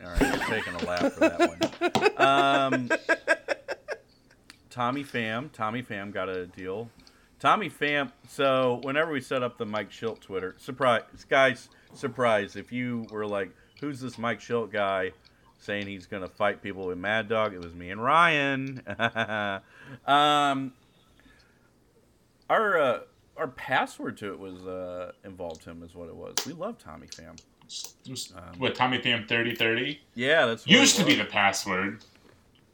All 0.04 0.10
right. 0.10 0.22
I'm 0.22 0.40
taking 0.50 0.74
a 0.74 0.86
laugh 0.86 1.14
for 1.14 1.20
that 1.20 2.16
one. 2.18 2.28
Um, 2.28 2.90
Tommy 4.72 5.04
Pham. 5.04 5.52
Tommy 5.52 5.84
Pham 5.84 6.12
got 6.12 6.30
a 6.30 6.48
deal. 6.48 6.90
Tommy 7.40 7.70
Pham. 7.70 8.12
So 8.28 8.80
whenever 8.82 9.12
we 9.12 9.22
set 9.22 9.44
up 9.44 9.60
the 9.60 9.66
Mike 9.66 9.92
Shildt 9.92 10.22
Twitter, 10.22 10.56
surprise, 10.58 11.04
guys, 11.30 11.70
surprise! 11.94 12.56
If 12.56 12.72
you 12.72 13.06
were 13.12 13.28
like, 13.28 13.52
"Who's 13.80 14.00
this 14.00 14.18
Mike 14.18 14.40
Shildt 14.40 14.72
guy?" 14.72 15.12
Saying 15.60 15.88
he's 15.88 16.06
gonna 16.06 16.28
fight 16.30 16.62
people 16.62 16.88
with 16.88 16.98
Mad 16.98 17.28
Dog, 17.28 17.54
it 17.54 17.60
was 17.60 17.74
me 17.74 17.90
and 17.90 18.02
Ryan. 18.02 18.82
um, 20.06 20.74
our 22.50 22.80
uh, 22.80 23.00
our 23.36 23.48
password 23.48 24.18
to 24.18 24.32
it 24.32 24.40
was 24.40 24.66
uh, 24.66 25.12
involved 25.26 25.64
him, 25.66 25.84
is 25.84 25.96
what 25.96 26.10
it 26.10 26.16
was. 26.16 26.36
We 26.46 26.54
love 26.54 26.78
Tommy 26.78 27.08
Pham. 27.08 27.40
Um, 28.36 28.60
what 28.60 28.76
Tommy 28.76 29.00
Pham 29.00 29.28
thirty 29.28 29.54
thirty 29.56 30.00
Yeah, 30.16 30.46
that's 30.46 30.66
what 30.66 30.72
used 30.72 30.96
to 30.98 31.04
be 31.06 31.16
the 31.16 31.26
password. 31.26 32.04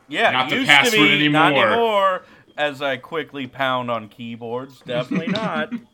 yeah, 0.08 0.30
not 0.32 0.50
the 0.50 0.66
password 0.66 1.10
to 1.10 1.18
be, 1.18 1.30
Not 1.30 1.54
anymore. 1.54 1.68
anymore. 1.72 2.24
As 2.56 2.84
I 2.84 2.98
quickly 2.98 3.48
pound 3.48 3.90
on 3.90 4.10
keyboards, 4.10 4.82
definitely 4.82 5.28
not. 5.34 5.74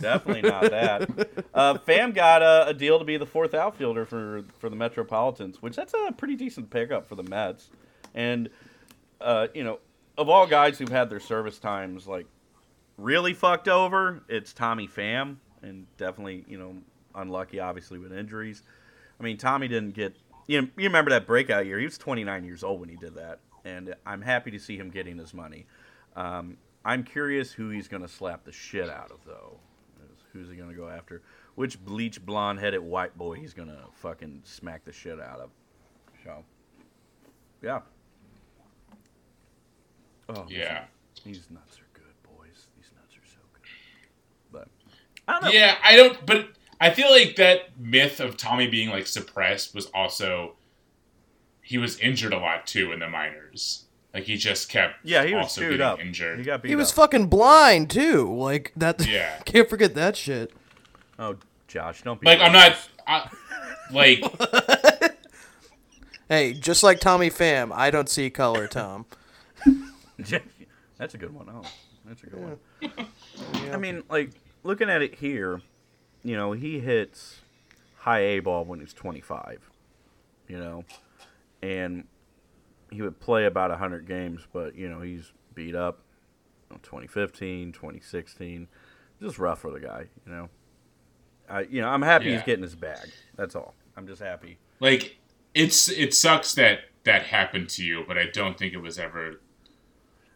definitely 0.00 0.48
not 0.48 0.70
that. 0.70 1.10
Uh, 1.54 1.74
Pham 1.86 2.14
got 2.14 2.42
a, 2.42 2.68
a 2.68 2.74
deal 2.74 2.98
to 2.98 3.04
be 3.04 3.16
the 3.16 3.26
fourth 3.26 3.54
outfielder 3.54 4.04
for 4.04 4.44
for 4.58 4.68
the 4.68 4.76
Metropolitans, 4.76 5.62
which 5.62 5.76
that's 5.76 5.94
a 5.94 6.12
pretty 6.12 6.36
decent 6.36 6.70
pickup 6.70 7.08
for 7.08 7.14
the 7.14 7.22
Mets. 7.22 7.70
And 8.14 8.50
uh, 9.20 9.48
you 9.54 9.62
know, 9.64 9.78
of 10.18 10.28
all 10.28 10.46
guys 10.46 10.78
who've 10.78 10.88
had 10.88 11.10
their 11.10 11.20
service 11.20 11.58
times 11.58 12.06
like 12.06 12.26
really 12.96 13.34
fucked 13.34 13.68
over, 13.68 14.22
it's 14.28 14.52
Tommy 14.52 14.88
Pham, 14.88 15.36
and 15.62 15.86
definitely 15.96 16.44
you 16.48 16.58
know 16.58 16.76
unlucky, 17.14 17.60
obviously 17.60 17.98
with 17.98 18.12
injuries. 18.12 18.62
I 19.18 19.22
mean, 19.22 19.36
Tommy 19.36 19.68
didn't 19.68 19.94
get. 19.94 20.16
You 20.46 20.60
know, 20.60 20.68
you 20.76 20.84
remember 20.84 21.10
that 21.12 21.26
breakout 21.26 21.64
year? 21.64 21.78
He 21.78 21.86
was 21.86 21.96
29 21.96 22.44
years 22.44 22.62
old 22.62 22.80
when 22.80 22.90
he 22.90 22.96
did 22.96 23.14
that, 23.14 23.38
and 23.64 23.94
I'm 24.04 24.20
happy 24.20 24.50
to 24.50 24.58
see 24.58 24.76
him 24.76 24.90
getting 24.90 25.16
his 25.16 25.32
money. 25.32 25.66
Um, 26.16 26.58
I'm 26.84 27.02
curious 27.02 27.50
who 27.50 27.70
he's 27.70 27.88
going 27.88 28.02
to 28.02 28.08
slap 28.08 28.44
the 28.44 28.52
shit 28.52 28.90
out 28.90 29.10
of, 29.10 29.24
though. 29.24 29.58
Who's 30.34 30.50
he 30.50 30.56
going 30.56 30.68
to 30.68 30.74
go 30.76 30.88
after? 30.88 31.22
Which 31.54 31.82
bleach 31.82 32.24
blonde 32.24 32.58
headed 32.58 32.80
white 32.82 33.16
boy 33.16 33.36
he's 33.36 33.54
going 33.54 33.68
to 33.68 33.78
fucking 33.94 34.42
smack 34.44 34.84
the 34.84 34.92
shit 34.92 35.18
out 35.20 35.40
of? 35.40 35.50
So, 36.24 36.44
yeah. 37.62 37.80
Oh, 40.28 40.44
Yeah, 40.48 40.84
These 41.24 41.46
nuts 41.50 41.78
are 41.78 41.86
good, 41.92 42.14
boys. 42.22 42.66
These 42.76 42.90
nuts 42.96 43.14
are 43.16 43.26
so 43.26 43.40
good. 43.52 43.62
But 44.50 44.68
I 45.28 45.32
don't 45.32 45.44
know. 45.44 45.50
yeah. 45.50 45.76
I 45.84 45.96
don't, 45.96 46.26
but 46.26 46.48
I 46.80 46.90
feel 46.90 47.10
like 47.10 47.36
that 47.36 47.78
myth 47.78 48.20
of 48.20 48.36
Tommy 48.36 48.66
being 48.66 48.90
like 48.90 49.06
suppressed 49.06 49.74
was 49.74 49.86
also 49.94 50.54
he 51.62 51.78
was 51.78 51.98
injured 51.98 52.32
a 52.32 52.38
lot 52.38 52.66
too 52.66 52.92
in 52.92 52.98
the 52.98 53.08
minors. 53.08 53.83
Like 54.14 54.22
he 54.24 54.36
just 54.36 54.68
kept 54.68 54.94
Yeah, 55.04 55.24
he 55.24 55.34
was 55.34 55.42
also 55.44 55.60
chewed 55.62 55.70
getting 55.78 55.86
up. 55.86 56.00
injured. 56.00 56.38
He 56.38 56.44
got 56.44 56.62
beat 56.62 56.68
He 56.68 56.76
was 56.76 56.90
up. 56.90 56.96
fucking 56.96 57.26
blind 57.26 57.90
too. 57.90 58.32
Like 58.32 58.72
that. 58.76 59.04
Yeah. 59.06 59.38
Can't 59.44 59.68
forget 59.68 59.94
that 59.96 60.16
shit. 60.16 60.52
oh, 61.18 61.36
Josh, 61.66 62.02
don't 62.02 62.20
be 62.20 62.26
like 62.26 62.38
I'm 62.40 62.52
not 62.52 62.76
I, 63.06 63.28
like 63.90 64.22
Hey, 66.28 66.54
just 66.54 66.82
like 66.82 67.00
Tommy 67.00 67.28
Pham, 67.28 67.70
I 67.72 67.90
don't 67.90 68.08
see 68.08 68.30
color, 68.30 68.66
Tom. 68.66 69.04
that's 70.98 71.14
a 71.14 71.18
good 71.18 71.34
one. 71.34 71.48
Oh, 71.52 71.62
that's 72.06 72.22
a 72.22 72.26
good 72.26 72.40
one. 72.40 73.08
I 73.72 73.76
mean, 73.76 74.02
like 74.08 74.30
looking 74.62 74.88
at 74.88 75.02
it 75.02 75.16
here, 75.16 75.60
you 76.22 76.34
know, 76.36 76.52
he 76.52 76.80
hits 76.80 77.40
high 77.98 78.20
A 78.20 78.38
ball 78.40 78.64
when 78.64 78.80
he's 78.80 78.94
25. 78.94 79.70
You 80.48 80.58
know, 80.58 80.84
and 81.62 82.04
he 82.94 83.02
would 83.02 83.18
play 83.20 83.44
about 83.46 83.70
100 83.70 84.06
games, 84.06 84.46
but 84.52 84.74
you 84.76 84.88
know 84.88 85.00
he's 85.00 85.32
beat 85.54 85.74
up. 85.74 86.00
You 86.70 86.76
know, 86.76 86.80
2015, 86.82 87.72
2016, 87.72 88.68
just 89.20 89.38
rough 89.38 89.60
for 89.60 89.70
the 89.70 89.80
guy. 89.80 90.06
You 90.26 90.32
know, 90.32 90.48
I 91.48 91.60
you 91.62 91.80
know 91.80 91.88
I'm 91.88 92.02
happy 92.02 92.32
he's 92.32 92.42
getting 92.42 92.62
his 92.62 92.74
bag. 92.74 93.08
That's 93.36 93.54
all. 93.54 93.74
I'm 93.96 94.06
just 94.06 94.20
happy. 94.22 94.58
like 94.80 95.16
it's 95.54 95.88
it 95.88 96.14
sucks 96.14 96.54
that 96.54 96.80
that 97.04 97.22
happened 97.24 97.68
to 97.70 97.84
you, 97.84 98.04
but 98.08 98.16
I 98.18 98.26
don't 98.32 98.58
think 98.58 98.72
it 98.72 98.78
was 98.82 98.98
ever 98.98 99.40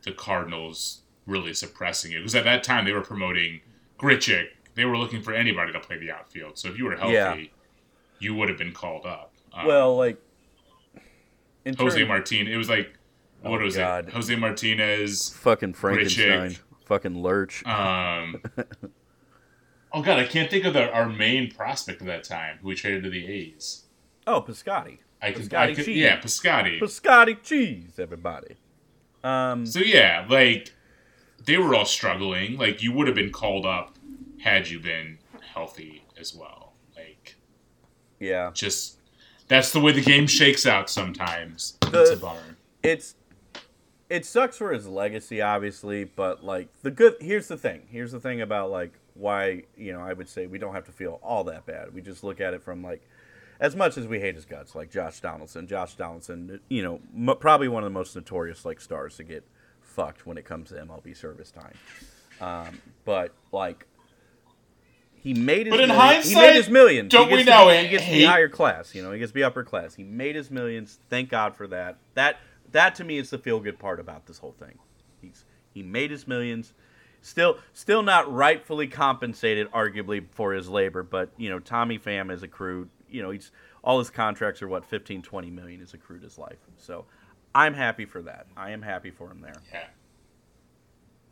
the 0.05 0.13
Cardinals 0.13 1.03
really 1.27 1.53
suppressing 1.55 2.13
it 2.13 2.19
because 2.19 2.35
at 2.35 2.45
that 2.45 2.63
time 2.63 2.85
they 2.85 2.93
were 2.93 3.01
promoting 3.03 3.61
Grichuk. 3.99 4.47
They 4.75 4.85
were 4.85 4.97
looking 4.97 5.23
for 5.23 5.33
anybody 5.35 5.73
to 5.73 5.81
play 5.81 5.99
the 5.99 6.11
outfield. 6.13 6.57
So 6.57 6.69
if 6.69 6.79
you 6.79 6.85
were 6.85 6.95
healthy, 6.97 7.15
Yeah. 7.15 7.35
you 8.21 8.35
would 8.37 8.49
have 8.49 8.57
been 8.59 8.73
called 8.73 9.05
up. 9.07 9.33
Um, 9.53 9.67
Well, 9.67 9.97
like 9.97 10.19
in 11.69 11.75
Jose 11.77 11.99
terms- 11.99 12.09
Martinez. 12.09 12.53
It 12.55 12.57
was 12.57 12.69
like 12.69 12.95
what 13.43 13.61
Oh, 13.61 13.65
was 13.65 13.77
God. 13.77 14.09
it? 14.09 14.15
Jose 14.15 14.35
Martinez. 14.37 15.29
fucking 15.31 15.75
Frankenstein, 15.75 16.51
Chick. 16.51 16.61
fucking 16.87 17.23
Lurch. 17.23 17.65
Um, 17.67 18.43
oh 19.93 20.03
God, 20.03 20.19
I 20.19 20.25
can't 20.25 20.51
think 20.51 20.65
of 20.65 20.75
the, 20.75 20.91
our 20.93 21.09
main 21.09 21.51
prospect 21.51 22.01
of 22.01 22.07
that 22.09 22.25
time 22.25 22.59
who 22.61 22.69
we 22.69 22.75
traded 22.75 23.05
to 23.05 23.11
the 23.11 23.27
A's. 23.27 23.85
oh, 24.27 24.43
Piscotty. 24.43 24.99
I 25.21 25.33
could, 25.33 25.45
Piscotty 25.49 25.57
I 25.59 25.75
could 25.75 25.85
cheese. 25.85 25.97
yeah, 25.97 26.21
Piscotty. 26.21 26.81
Piscotti 26.81 27.43
cheese, 27.43 27.99
everybody. 27.99 28.57
Um, 29.25 29.67
So 29.67 29.81
yeah, 29.81 30.25
like 30.29 30.73
they 31.45 31.59
were 31.59 31.75
all 31.75 31.85
struggling. 31.87 32.57
Like 32.57 32.83
you 32.83 32.93
would 32.93 33.07
have 33.09 33.17
been 33.17 33.33
called 33.33 33.67
up 33.67 33.97
had 34.41 34.69
you 34.69 34.79
been 34.79 35.19
healthy 35.55 36.05
as 36.19 36.35
well. 36.35 36.75
Like 36.97 37.37
yeah, 38.21 38.51
just 38.55 38.98
that's 39.49 39.73
the 39.73 39.81
way 39.81 39.93
the 39.93 40.01
game 40.03 40.27
shakes 40.27 40.67
out 40.67 40.89
sometimes. 40.91 41.77
The- 41.91 42.03
it's 42.03 42.11
a 42.13 42.17
bummer. 42.17 42.41
it's 42.83 43.15
it 44.11 44.25
sucks 44.25 44.57
for 44.57 44.73
his 44.73 44.87
legacy, 44.87 45.43
obviously, 45.43 46.05
but 46.05 46.43
like 46.45 46.69
the 46.83 46.91
good. 46.91 47.17
Here's 47.21 47.49
the 47.49 47.57
thing. 47.59 47.83
Here's 47.91 48.13
the 48.13 48.21
thing 48.21 48.41
about 48.41 48.71
like 48.71 48.93
why 49.15 49.65
you 49.77 49.93
know 49.93 50.01
I 50.01 50.13
would 50.13 50.29
say 50.29 50.47
we 50.47 50.59
don't 50.59 50.75
have 50.75 50.85
to 50.87 50.93
feel 50.93 51.19
all 51.23 51.45
that 51.45 51.67
bad. 51.67 51.93
We 51.95 52.01
just 52.01 52.23
look 52.25 52.41
at 52.41 52.55
it 52.55 52.63
from 52.63 52.83
like 52.83 53.03
as 53.61 53.75
much 53.75 53.99
as 53.99 54.07
we 54.07 54.21
hate 54.21 54.37
his 54.37 54.45
guts, 54.45 54.75
like 54.75 54.91
Josh 54.91 55.21
Donaldson, 55.21 55.67
Josh 55.67 55.95
Donaldson, 55.97 56.61
you 56.69 56.81
know, 56.83 57.01
m- 57.15 57.37
probably 57.41 57.67
one 57.69 57.83
of 57.83 57.87
the 57.91 57.95
most 57.99 58.15
notorious 58.15 58.65
like 58.65 58.81
stars 58.81 59.17
to 59.17 59.25
get 59.25 59.45
fucked 59.83 60.27
when 60.27 60.39
it 60.39 60.45
comes 60.45 60.69
to 60.69 60.77
MLB 60.77 61.17
service 61.17 61.51
time. 61.51 61.75
Um, 62.41 62.81
but 63.05 63.33
like, 63.51 63.85
he 65.35 65.35
made 65.35 65.67
his 65.67 65.73
But 65.73 65.81
in 65.81 65.89
million- 65.89 66.07
he 66.09 66.15
hindsight, 66.15 66.43
made 66.43 66.55
his 66.57 66.69
millions. 66.71 67.11
don't 67.13 67.29
he 67.29 67.35
we 67.37 67.45
know 67.45 67.69
it- 67.69 67.83
he 67.83 67.89
gets 67.89 68.05
to 68.05 68.11
be 68.11 68.25
higher 68.25 68.49
class? 68.49 68.95
You 68.95 69.03
know, 69.03 69.13
he 69.13 69.19
gets 69.19 69.31
to 69.31 69.35
be 69.35 69.45
upper 69.45 69.63
class. 69.65 69.95
He 69.95 70.05
made 70.05 70.35
his 70.37 70.51
millions. 70.51 70.99
Thank 71.11 71.29
God 71.29 71.55
for 71.55 71.67
that. 71.69 71.99
That 72.15 72.39
that 72.73 72.95
to 72.97 73.05
me 73.05 73.19
is 73.19 73.31
the 73.31 73.39
feel 73.39 73.61
good 73.61 73.79
part 73.79 74.01
about 74.01 74.27
this 74.27 74.39
whole 74.39 74.53
thing. 74.59 74.79
He's 75.21 75.45
he 75.73 75.83
made 75.83 76.11
his 76.11 76.27
millions. 76.27 76.73
Still, 77.21 77.59
still 77.73 78.03
not 78.03 78.33
rightfully 78.33 78.87
compensated, 78.87 79.71
arguably 79.73 80.25
for 80.31 80.53
his 80.53 80.69
labor. 80.69 81.03
But 81.03 81.31
you 81.37 81.51
know, 81.51 81.59
Tommy 81.59 81.99
Pham 81.99 82.31
is 82.31 82.43
accrued. 82.43 82.89
You 83.11 83.23
know, 83.23 83.31
he's 83.31 83.51
all 83.83 83.99
his 83.99 84.09
contracts 84.11 84.63
are 84.63 84.69
what 84.69 84.85
15, 84.85 85.23
20 85.23 85.51
million 85.51 85.81
is 85.81 85.95
accrued 85.95 86.23
his 86.23 86.39
life. 86.39 86.59
So, 86.79 87.07
I'm 87.55 87.75
happy 87.75 88.05
for 88.05 88.23
that. 88.23 88.47
I 88.57 88.71
am 88.71 88.83
happy 88.83 89.11
for 89.11 89.31
him 89.31 89.41
there. 89.41 89.55
Yeah. 89.73 89.85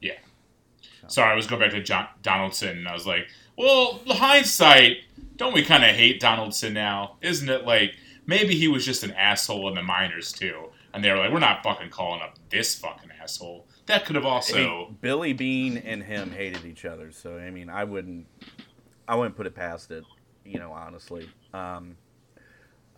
Yeah. 0.00 0.12
Sorry, 1.08 1.30
I 1.30 1.34
was 1.34 1.46
going 1.46 1.60
back 1.60 1.70
to 1.72 1.82
John 1.82 2.06
Donaldson, 2.22 2.78
and 2.78 2.88
I 2.88 2.92
was 2.92 3.06
like, 3.06 3.28
well, 3.56 4.00
hindsight, 4.08 4.98
don't 5.36 5.54
we 5.54 5.62
kind 5.62 5.84
of 5.84 5.90
hate 5.90 6.20
Donaldson 6.20 6.74
now? 6.74 7.16
Isn't 7.22 7.48
it 7.48 7.64
like 7.64 7.94
maybe 8.26 8.54
he 8.54 8.68
was 8.68 8.84
just 8.84 9.02
an 9.02 9.12
asshole 9.12 9.68
in 9.68 9.74
the 9.74 9.82
minors 9.82 10.32
too? 10.32 10.70
And 10.92 11.04
they 11.04 11.10
were 11.10 11.18
like, 11.18 11.32
we're 11.32 11.40
not 11.40 11.62
fucking 11.62 11.90
calling 11.90 12.22
up 12.22 12.38
this 12.48 12.74
fucking 12.74 13.10
asshole. 13.22 13.66
That 13.86 14.06
could 14.06 14.16
have 14.16 14.24
also. 14.24 14.54
Hey, 14.56 14.88
Billy 15.00 15.32
Beane 15.32 15.76
and 15.78 16.02
him 16.02 16.30
hated 16.30 16.64
each 16.64 16.84
other, 16.84 17.12
so 17.12 17.36
I 17.36 17.50
mean, 17.50 17.68
I 17.68 17.84
wouldn't, 17.84 18.26
I 19.06 19.14
wouldn't 19.14 19.36
put 19.36 19.46
it 19.46 19.54
past 19.54 19.90
it, 19.90 20.04
you 20.44 20.58
know, 20.58 20.72
honestly. 20.72 21.28
Um, 21.52 21.96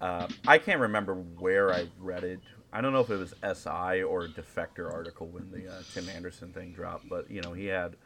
uh, 0.00 0.28
I 0.46 0.58
can't 0.58 0.80
remember 0.80 1.14
where 1.14 1.72
I 1.72 1.88
read 1.98 2.24
it. 2.24 2.40
I 2.72 2.80
don't 2.80 2.92
know 2.92 3.00
if 3.00 3.10
it 3.10 3.16
was 3.16 3.34
SI 3.42 4.02
or 4.02 4.28
Defector 4.28 4.92
article 4.92 5.26
when 5.26 5.50
the 5.50 5.70
uh, 5.72 5.82
Tim 5.92 6.08
Anderson 6.08 6.52
thing 6.52 6.72
dropped, 6.72 7.08
but 7.08 7.30
you 7.30 7.40
know, 7.40 7.52
he 7.52 7.66
had. 7.66 7.96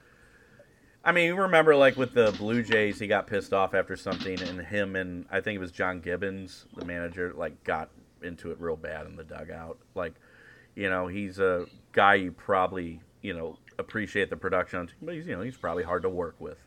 I 1.05 1.11
mean, 1.11 1.27
you 1.27 1.35
remember 1.37 1.75
like 1.75 1.97
with 1.97 2.15
the 2.15 2.33
Blue 2.39 2.63
Jays, 2.63 3.01
he 3.01 3.09
got 3.09 3.27
pissed 3.27 3.53
off 3.53 3.75
after 3.75 3.97
something, 3.97 4.41
and 4.41 4.61
him 4.61 4.95
and 4.95 5.27
I 5.33 5.41
think 5.41 5.57
it 5.57 5.61
was 5.61 5.73
John 5.73 6.01
Gibbons, 6.01 6.67
the 6.77 6.85
manager, 6.85 7.33
like 7.37 7.65
got 7.65 7.91
into 8.23 8.53
it 8.53 8.61
real 8.61 8.77
bad 8.77 9.07
in 9.07 9.17
the 9.17 9.25
dugout. 9.25 9.79
Like, 9.97 10.15
you 10.77 10.89
know, 10.89 11.09
he's 11.09 11.41
a 11.41 11.67
guy 11.91 12.15
you 12.15 12.31
probably 12.31 13.01
you 13.21 13.35
know 13.35 13.59
appreciate 13.79 14.31
the 14.31 14.37
production 14.37 14.79
on, 14.79 14.91
but 15.03 15.15
he's 15.15 15.27
you 15.27 15.35
know 15.35 15.43
he's 15.43 15.57
probably 15.57 15.83
hard 15.83 16.03
to 16.03 16.09
work 16.09 16.37
with. 16.39 16.59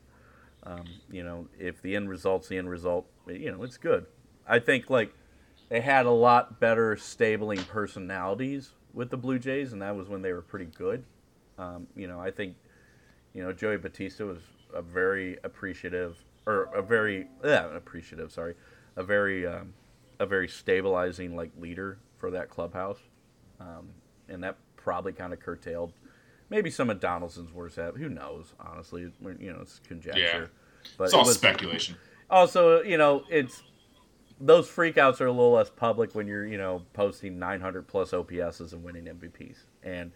Um, 0.64 0.86
you 1.10 1.24
know, 1.24 1.48
if 1.58 1.82
the 1.82 1.96
end 1.96 2.10
result's 2.10 2.50
the 2.50 2.58
end 2.58 2.70
result, 2.70 3.06
you 3.28 3.52
know, 3.52 3.64
it's 3.64 3.78
good. 3.78 4.06
I 4.48 4.60
think 4.60 4.90
like 4.90 5.14
they 5.70 5.82
had 5.82 6.06
a 6.06 6.12
lot 6.12 6.60
better 6.60 6.96
stabling 6.96 7.64
personalities 7.64 8.72
with 8.94 9.10
the 9.10 9.18
Blue 9.18 9.40
Jays, 9.40 9.74
and 9.74 9.82
that 9.82 9.96
was 9.96 10.08
when 10.08 10.22
they 10.22 10.32
were 10.34 10.42
pretty 10.42 10.66
good. 10.66 11.04
Um, 11.58 11.88
you 11.96 12.08
know, 12.08 12.20
I 12.20 12.32
think 12.32 12.56
you 13.34 13.44
know 13.44 13.52
Joey 13.52 13.78
Bautista 13.78 14.26
was 14.26 14.40
a 14.74 14.82
very 14.82 15.38
appreciative 15.44 16.18
or 16.46 16.70
a 16.76 16.82
very 16.82 17.28
yeah, 17.44 17.76
appreciative, 17.76 18.32
sorry, 18.32 18.56
a 18.96 19.04
very 19.04 19.46
um, 19.48 19.74
a 20.20 20.26
very 20.26 20.48
stabilizing 20.48 21.36
like 21.36 21.52
leader 21.60 21.98
for 22.18 22.32
that 22.32 22.50
clubhouse, 22.50 23.00
um, 23.60 23.90
and 24.30 24.44
that 24.44 24.58
probably 24.78 25.14
kind 25.14 25.34
of 25.34 25.40
curtailed 25.40 25.92
maybe 26.50 26.70
some 26.70 26.90
of 26.92 27.00
Donaldson's 27.00 27.52
worst 27.52 27.76
habits. 27.78 27.98
Who 27.98 28.10
knows? 28.10 28.54
Honestly, 28.60 29.12
you 29.40 29.52
know, 29.52 29.60
it's 29.62 29.80
conjecture. 29.88 30.52
But 30.98 31.06
it's 31.06 31.14
it 31.14 31.18
all 31.18 31.26
was- 31.26 31.36
speculation. 31.36 31.96
also, 32.30 32.84
you 32.84 32.98
know, 32.98 33.24
it's 33.30 33.64
those 34.40 34.70
freakouts 34.70 35.22
are 35.22 35.28
a 35.28 35.32
little 35.32 35.52
less 35.54 35.70
public 35.70 36.14
when 36.14 36.28
you're, 36.28 36.46
you 36.46 36.58
know, 36.58 36.82
posting 36.94 37.40
900 37.40 37.88
plus 37.88 38.12
OPSs 38.12 38.74
and 38.74 38.84
winning 38.84 39.06
MVPs 39.06 39.58
and 39.84 40.12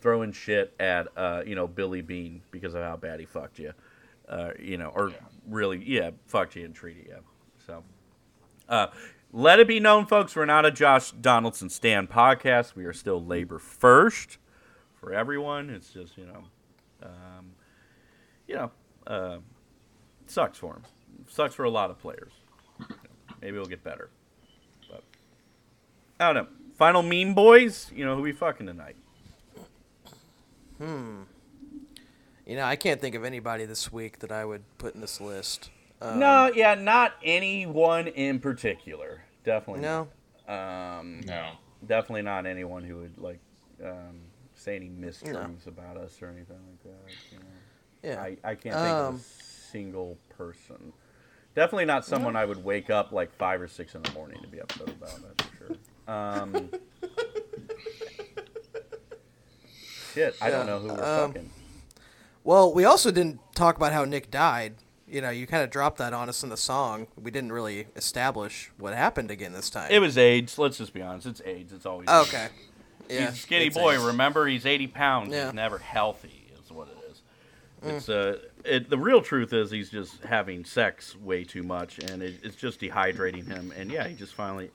throwing 0.00 0.32
shit 0.32 0.74
at, 0.80 1.06
uh, 1.16 1.42
you 1.46 1.54
know, 1.54 1.66
Billy 1.68 2.00
Beane 2.02 2.42
because 2.50 2.74
of 2.74 2.82
how 2.82 2.96
bad 2.96 3.20
he 3.20 3.26
fucked 3.26 3.58
you, 3.60 3.72
uh, 4.28 4.50
you 4.58 4.76
know, 4.78 4.88
or 4.94 5.10
Yeah. 5.10 5.16
really, 5.46 5.78
yeah, 5.84 6.10
fucked 6.26 6.56
you 6.56 6.64
and 6.64 6.74
treated 6.74 7.06
you. 7.06 7.18
So, 7.66 7.84
uh, 8.68 8.88
let 9.32 9.60
it 9.60 9.68
be 9.68 9.78
known, 9.80 10.06
folks, 10.06 10.34
we're 10.34 10.44
not 10.44 10.66
a 10.66 10.70
Josh 10.72 11.12
Donaldson 11.12 11.70
stand 11.70 12.10
podcast. 12.10 12.74
We 12.74 12.84
are 12.84 12.92
still 12.92 13.24
labor 13.24 13.58
first 13.60 14.38
for 14.94 15.12
everyone. 15.12 15.70
It's 15.70 15.92
just, 15.92 16.18
you 16.18 16.26
know, 16.26 16.44
um, 17.02 17.52
you 18.48 18.56
know, 18.56 18.70
uh, 19.06 19.38
sucks 20.26 20.58
for 20.58 20.74
him. 20.74 20.82
Sucks 21.28 21.54
for 21.54 21.64
a 21.64 21.70
lot 21.70 21.90
of 21.90 21.98
players. 21.98 22.32
Maybe 23.42 23.56
it'll 23.56 23.66
get 23.68 23.82
better. 23.84 24.08
But 24.88 25.02
I 26.20 26.32
don't 26.32 26.44
know. 26.44 26.48
Final 26.76 27.02
meme 27.02 27.34
boys, 27.34 27.90
you 27.94 28.04
know 28.04 28.16
who 28.16 28.22
we 28.22 28.32
fucking 28.32 28.66
tonight. 28.66 28.96
Hmm. 30.78 31.22
You 32.46 32.56
know, 32.56 32.64
I 32.64 32.76
can't 32.76 33.00
think 33.00 33.14
of 33.14 33.24
anybody 33.24 33.66
this 33.66 33.92
week 33.92 34.18
that 34.20 34.32
I 34.32 34.44
would 34.44 34.62
put 34.78 34.94
in 34.94 35.00
this 35.00 35.20
list. 35.20 35.70
Um, 36.00 36.18
no, 36.18 36.50
yeah, 36.54 36.74
not 36.74 37.12
anyone 37.22 38.08
in 38.08 38.40
particular. 38.40 39.22
Definitely 39.44 39.82
No. 39.82 40.08
not. 40.48 40.98
Um, 40.98 41.20
No. 41.20 41.52
definitely 41.86 42.22
not 42.22 42.46
anyone 42.46 42.82
who 42.82 42.96
would 42.96 43.18
like 43.18 43.38
um, 43.84 44.20
say 44.54 44.76
any 44.76 44.88
mistruths 44.88 45.66
about 45.66 45.96
us 45.96 46.20
or 46.20 46.28
anything 46.28 46.58
like 46.68 46.82
that. 46.82 47.12
You 47.30 47.38
know? 47.38 47.44
Yeah. 48.02 48.20
I, 48.20 48.36
I 48.42 48.54
can't 48.54 48.74
think 48.74 48.88
of 48.94 49.08
Um, 49.10 49.16
a 49.16 49.18
single 49.20 50.18
person. 50.36 50.92
Definitely 51.54 51.84
not 51.84 52.04
someone 52.06 52.34
I 52.36 52.44
would 52.44 52.64
wake 52.64 52.88
up 52.90 53.12
like 53.12 53.32
five 53.34 53.60
or 53.60 53.68
six 53.68 53.94
in 53.94 54.02
the 54.02 54.10
morning 54.12 54.40
to 54.40 54.48
be 54.48 54.58
upset 54.60 54.88
about. 54.88 55.20
That's 55.36 55.50
for 55.50 55.56
sure. 55.56 55.76
Um, 56.14 56.70
shit, 60.14 60.34
I 60.40 60.50
don't 60.50 60.66
know 60.66 60.78
who 60.78 60.88
we're 60.88 61.04
um, 61.04 61.32
fucking. 61.32 61.50
Well, 62.44 62.72
we 62.72 62.84
also 62.84 63.10
didn't 63.10 63.38
talk 63.54 63.76
about 63.76 63.92
how 63.92 64.04
Nik 64.04 64.30
died. 64.30 64.74
You 65.06 65.20
know, 65.20 65.30
you 65.30 65.46
kind 65.46 65.62
of 65.62 65.70
dropped 65.70 65.98
that 65.98 66.14
on 66.14 66.28
us 66.30 66.42
in 66.42 66.48
the 66.48 66.56
song. 66.56 67.06
We 67.20 67.30
didn't 67.30 67.52
really 67.52 67.86
establish 67.96 68.70
what 68.78 68.94
happened 68.94 69.30
again 69.30 69.52
this 69.52 69.68
time. 69.68 69.90
It 69.90 69.98
was 69.98 70.16
AIDS. 70.16 70.58
Let's 70.58 70.78
just 70.78 70.94
be 70.94 71.02
honest. 71.02 71.26
It's 71.26 71.42
AIDS. 71.44 71.72
It's 71.72 71.84
always 71.84 72.08
AIDS. 72.08 72.28
okay. 72.28 72.48
He's 73.08 73.18
Yeah, 73.18 73.28
a 73.28 73.32
skinny 73.32 73.68
boy. 73.68 73.94
AIDS. 73.94 74.02
Remember, 74.04 74.46
he's 74.46 74.64
80 74.64 74.86
pounds. 74.88 75.30
Yeah. 75.32 75.42
Mm. 75.42 75.44
He's 75.46 75.54
never 75.54 75.78
healthy, 75.78 76.50
is 76.64 76.70
what 76.72 76.88
it 76.88 76.96
is. 77.10 77.20
It's 77.84 78.08
uh, 78.08 78.38
it, 78.64 78.90
the 78.90 78.98
real 78.98 79.20
truth 79.20 79.52
is 79.52 79.70
he's 79.70 79.90
just 79.90 80.22
having 80.24 80.64
sex 80.64 81.16
way 81.16 81.44
too 81.44 81.62
much, 81.62 81.98
and 81.98 82.22
it, 82.22 82.36
it's 82.42 82.56
just 82.56 82.80
dehydrating 82.80 83.46
him. 83.46 83.72
And 83.76 83.90
yeah, 83.90 84.06
he 84.06 84.14
just 84.14 84.34
finally. 84.34 84.70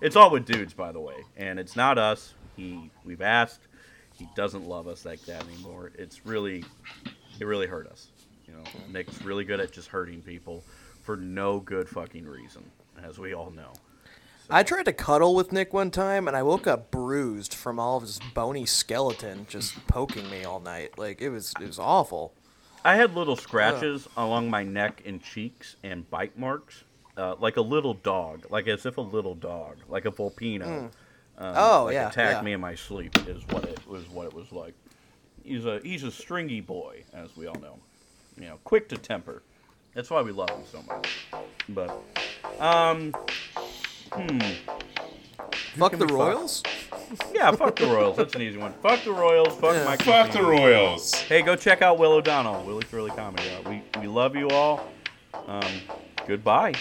It's 0.00 0.16
all 0.16 0.30
with 0.30 0.46
dudes, 0.46 0.74
by 0.74 0.92
the 0.92 1.00
way, 1.00 1.16
and 1.36 1.58
it's 1.58 1.74
not 1.74 1.98
us. 1.98 2.34
He 2.56 2.90
we've 3.04 3.22
asked. 3.22 3.60
He 4.16 4.28
doesn't 4.34 4.66
love 4.66 4.88
us 4.88 5.04
like 5.04 5.20
that 5.22 5.44
anymore. 5.44 5.92
It's 5.96 6.26
really, 6.26 6.64
it 7.38 7.44
really 7.44 7.66
hurt 7.66 7.86
us. 7.86 8.08
You 8.46 8.54
know, 8.54 8.62
Nik's 8.90 9.22
really 9.22 9.44
good 9.44 9.60
at 9.60 9.70
just 9.70 9.88
hurting 9.88 10.22
people 10.22 10.64
for 11.02 11.16
no 11.16 11.60
good 11.60 11.88
fucking 11.88 12.26
reason, 12.26 12.64
as 13.02 13.18
we 13.18 13.32
all 13.32 13.50
know. 13.50 13.72
I 14.50 14.62
tried 14.62 14.86
to 14.86 14.92
cuddle 14.92 15.34
with 15.34 15.52
Nik 15.52 15.74
one 15.74 15.90
time, 15.90 16.26
and 16.26 16.36
I 16.36 16.42
woke 16.42 16.66
up 16.66 16.90
bruised 16.90 17.52
from 17.52 17.78
all 17.78 17.98
of 17.98 18.02
his 18.02 18.18
bony 18.34 18.64
skeleton 18.64 19.46
just 19.48 19.86
poking 19.86 20.30
me 20.30 20.42
all 20.42 20.58
night. 20.58 20.98
Like 20.98 21.20
it 21.20 21.28
was, 21.28 21.52
it 21.60 21.66
was 21.66 21.78
awful. 21.78 22.32
I 22.84 22.96
had 22.96 23.14
little 23.14 23.36
scratches 23.36 24.08
along 24.16 24.50
my 24.50 24.62
neck 24.62 25.02
and 25.04 25.22
cheeks 25.22 25.76
and 25.82 26.08
bite 26.08 26.38
marks, 26.38 26.84
uh, 27.16 27.34
like 27.38 27.56
a 27.56 27.60
little 27.60 27.94
dog, 27.94 28.46
like 28.50 28.66
as 28.68 28.86
if 28.86 28.96
a 28.96 29.02
little 29.02 29.34
dog, 29.34 29.78
like 29.88 30.04
a 30.04 30.10
Volpino, 30.10 30.64
um, 30.64 30.92
Oh, 31.38 31.84
like 31.84 31.94
yeah, 31.94 32.08
attacked 32.08 32.40
yeah. 32.40 32.42
me 32.42 32.52
in 32.52 32.60
my 32.60 32.74
sleep. 32.74 33.16
Is 33.28 33.46
what 33.48 33.64
it 33.64 33.86
was. 33.86 34.08
What 34.08 34.26
it 34.26 34.34
was 34.34 34.52
like. 34.52 34.74
He's 35.42 35.64
a 35.64 35.80
he's 35.82 36.04
a 36.04 36.10
stringy 36.10 36.60
boy, 36.60 37.04
as 37.12 37.36
we 37.36 37.46
all 37.46 37.58
know. 37.60 37.78
You 38.36 38.48
know, 38.48 38.58
quick 38.64 38.88
to 38.90 38.96
temper. 38.96 39.42
That's 39.94 40.10
why 40.10 40.22
we 40.22 40.32
love 40.32 40.50
him 40.50 40.64
so 40.70 40.82
much. 40.82 41.18
But, 41.68 41.90
um, 42.60 43.12
hmm, 44.12 44.38
Fuck 45.76 45.92
the 45.92 45.98
we 45.98 46.06
fuck? 46.08 46.10
Royals. 46.18 46.62
yeah, 47.34 47.50
fuck 47.52 47.76
the 47.76 47.86
Royals. 47.86 48.16
That's 48.16 48.34
an 48.34 48.42
easy 48.42 48.58
one. 48.58 48.72
Fuck 48.82 49.04
the 49.04 49.12
Royals. 49.12 49.54
Fuck 49.58 49.74
Yeah. 49.74 49.84
Mike. 49.84 50.02
Fuck 50.02 50.32
the 50.32 50.42
Royals. 50.42 51.14
Hey, 51.14 51.42
go 51.42 51.56
check 51.56 51.82
out 51.82 51.98
Will 51.98 52.12
O'Donnell, 52.12 52.64
Willy 52.64 52.82
Thrilly 52.84 53.10
Comedy. 53.14 53.48
Uh, 53.50 53.68
we 53.70 53.82
we 54.00 54.06
love 54.06 54.34
you 54.36 54.48
all. 54.50 54.86
Um, 55.46 55.62
goodbye. 56.26 56.74